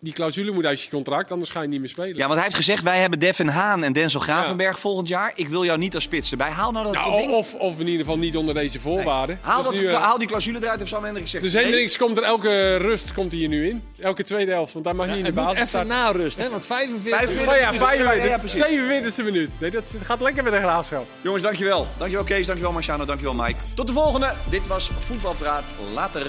die 0.00 0.12
clausule 0.12 0.50
moet 0.52 0.64
uit 0.64 0.82
je 0.82 0.90
contract, 0.90 1.32
anders 1.32 1.50
ga 1.50 1.62
je 1.62 1.68
niet 1.68 1.80
meer 1.80 1.88
spelen. 1.88 2.16
Ja, 2.16 2.22
want 2.22 2.32
hij 2.34 2.42
heeft 2.42 2.54
gezegd, 2.56 2.82
wij 2.82 2.98
hebben 3.00 3.18
Devin 3.18 3.48
Haan 3.48 3.84
en 3.84 3.92
Denzel 3.92 4.20
Gravenberg 4.20 4.78
volgend 4.80 5.08
jaar. 5.08 5.32
Ik 5.34 5.48
wil 5.48 5.64
jou 5.64 5.78
niet 5.78 5.94
als 5.94 6.04
spits 6.04 6.30
erbij. 6.30 6.50
Haal 6.50 6.72
nou 6.72 6.84
dat 6.84 6.94
Nou, 6.94 7.16
ding. 7.16 7.30
of, 7.32 7.54
of 7.54 7.78
in 7.80 7.86
ieder 7.86 8.00
geval 8.00 8.18
niet 8.18 8.36
onder 8.36 8.54
deze 8.54 8.80
voorwaarden. 8.80 9.38
Haal, 9.42 9.62
Dus 9.62 9.72
dat, 9.72 9.80
nu, 9.80 9.86
eh, 9.86 10.02
haal 10.02 10.18
die 10.18 10.26
clausule 10.28 10.58
eruit, 10.62 10.78
heeft 10.78 10.90
Sam 10.90 11.02
Hendrik 11.04 11.24
gezegd. 11.24 11.42
dus 11.44 11.52
Nee. 11.52 11.62
Hendricks 11.62 11.96
komt 11.96 12.16
er 12.18 12.22
elke 12.24 12.76
rust 12.76 13.12
komt 13.12 13.30
hij 13.30 13.40
hier 13.40 13.48
nu 13.48 13.68
in. 13.68 13.82
Elke 14.00 14.22
tweede 14.24 14.52
helft, 14.52 14.72
want 14.72 14.84
hij 14.84 14.94
mag 14.94 15.06
niet 15.06 15.16
in 15.16 15.20
de 15.22 15.26
het 15.26 15.34
moet 15.36 15.44
basis 15.44 15.58
even 15.58 15.68
starten. 15.68 15.90
na 15.94 16.10
rust, 16.10 16.38
hè? 16.38 16.50
Want 16.50 16.66
45... 16.66 17.18
45 17.18 17.54
Oh 17.54 17.60
ja, 17.60 17.64
minuten. 17.70 17.86
45, 17.88 18.24
Ja, 18.24 18.30
ja, 18.30 18.38
precies. 18.38 19.20
47e 19.20 19.24
minuut. 19.24 19.50
Nee, 19.60 19.70
dat 19.70 19.96
gaat 20.02 20.20
lekker 20.20 20.42
met 20.42 20.52
de 20.52 20.58
graafschap. 20.58 21.06
Jongens, 21.20 21.42
dankjewel. 21.42 21.86
Dankjewel 21.96 22.24
Kees, 22.24 22.46
dankjewel 22.46 22.72
Marciano, 22.72 23.04
dankjewel 23.04 23.34
Mike. 23.34 23.58
Tot 23.74 23.86
de 23.86 23.92
volgende. 23.92 24.32
Dit 24.50 24.66
was 24.66 24.90
Voetbalpraat. 24.98 25.64
Later. 25.94 26.26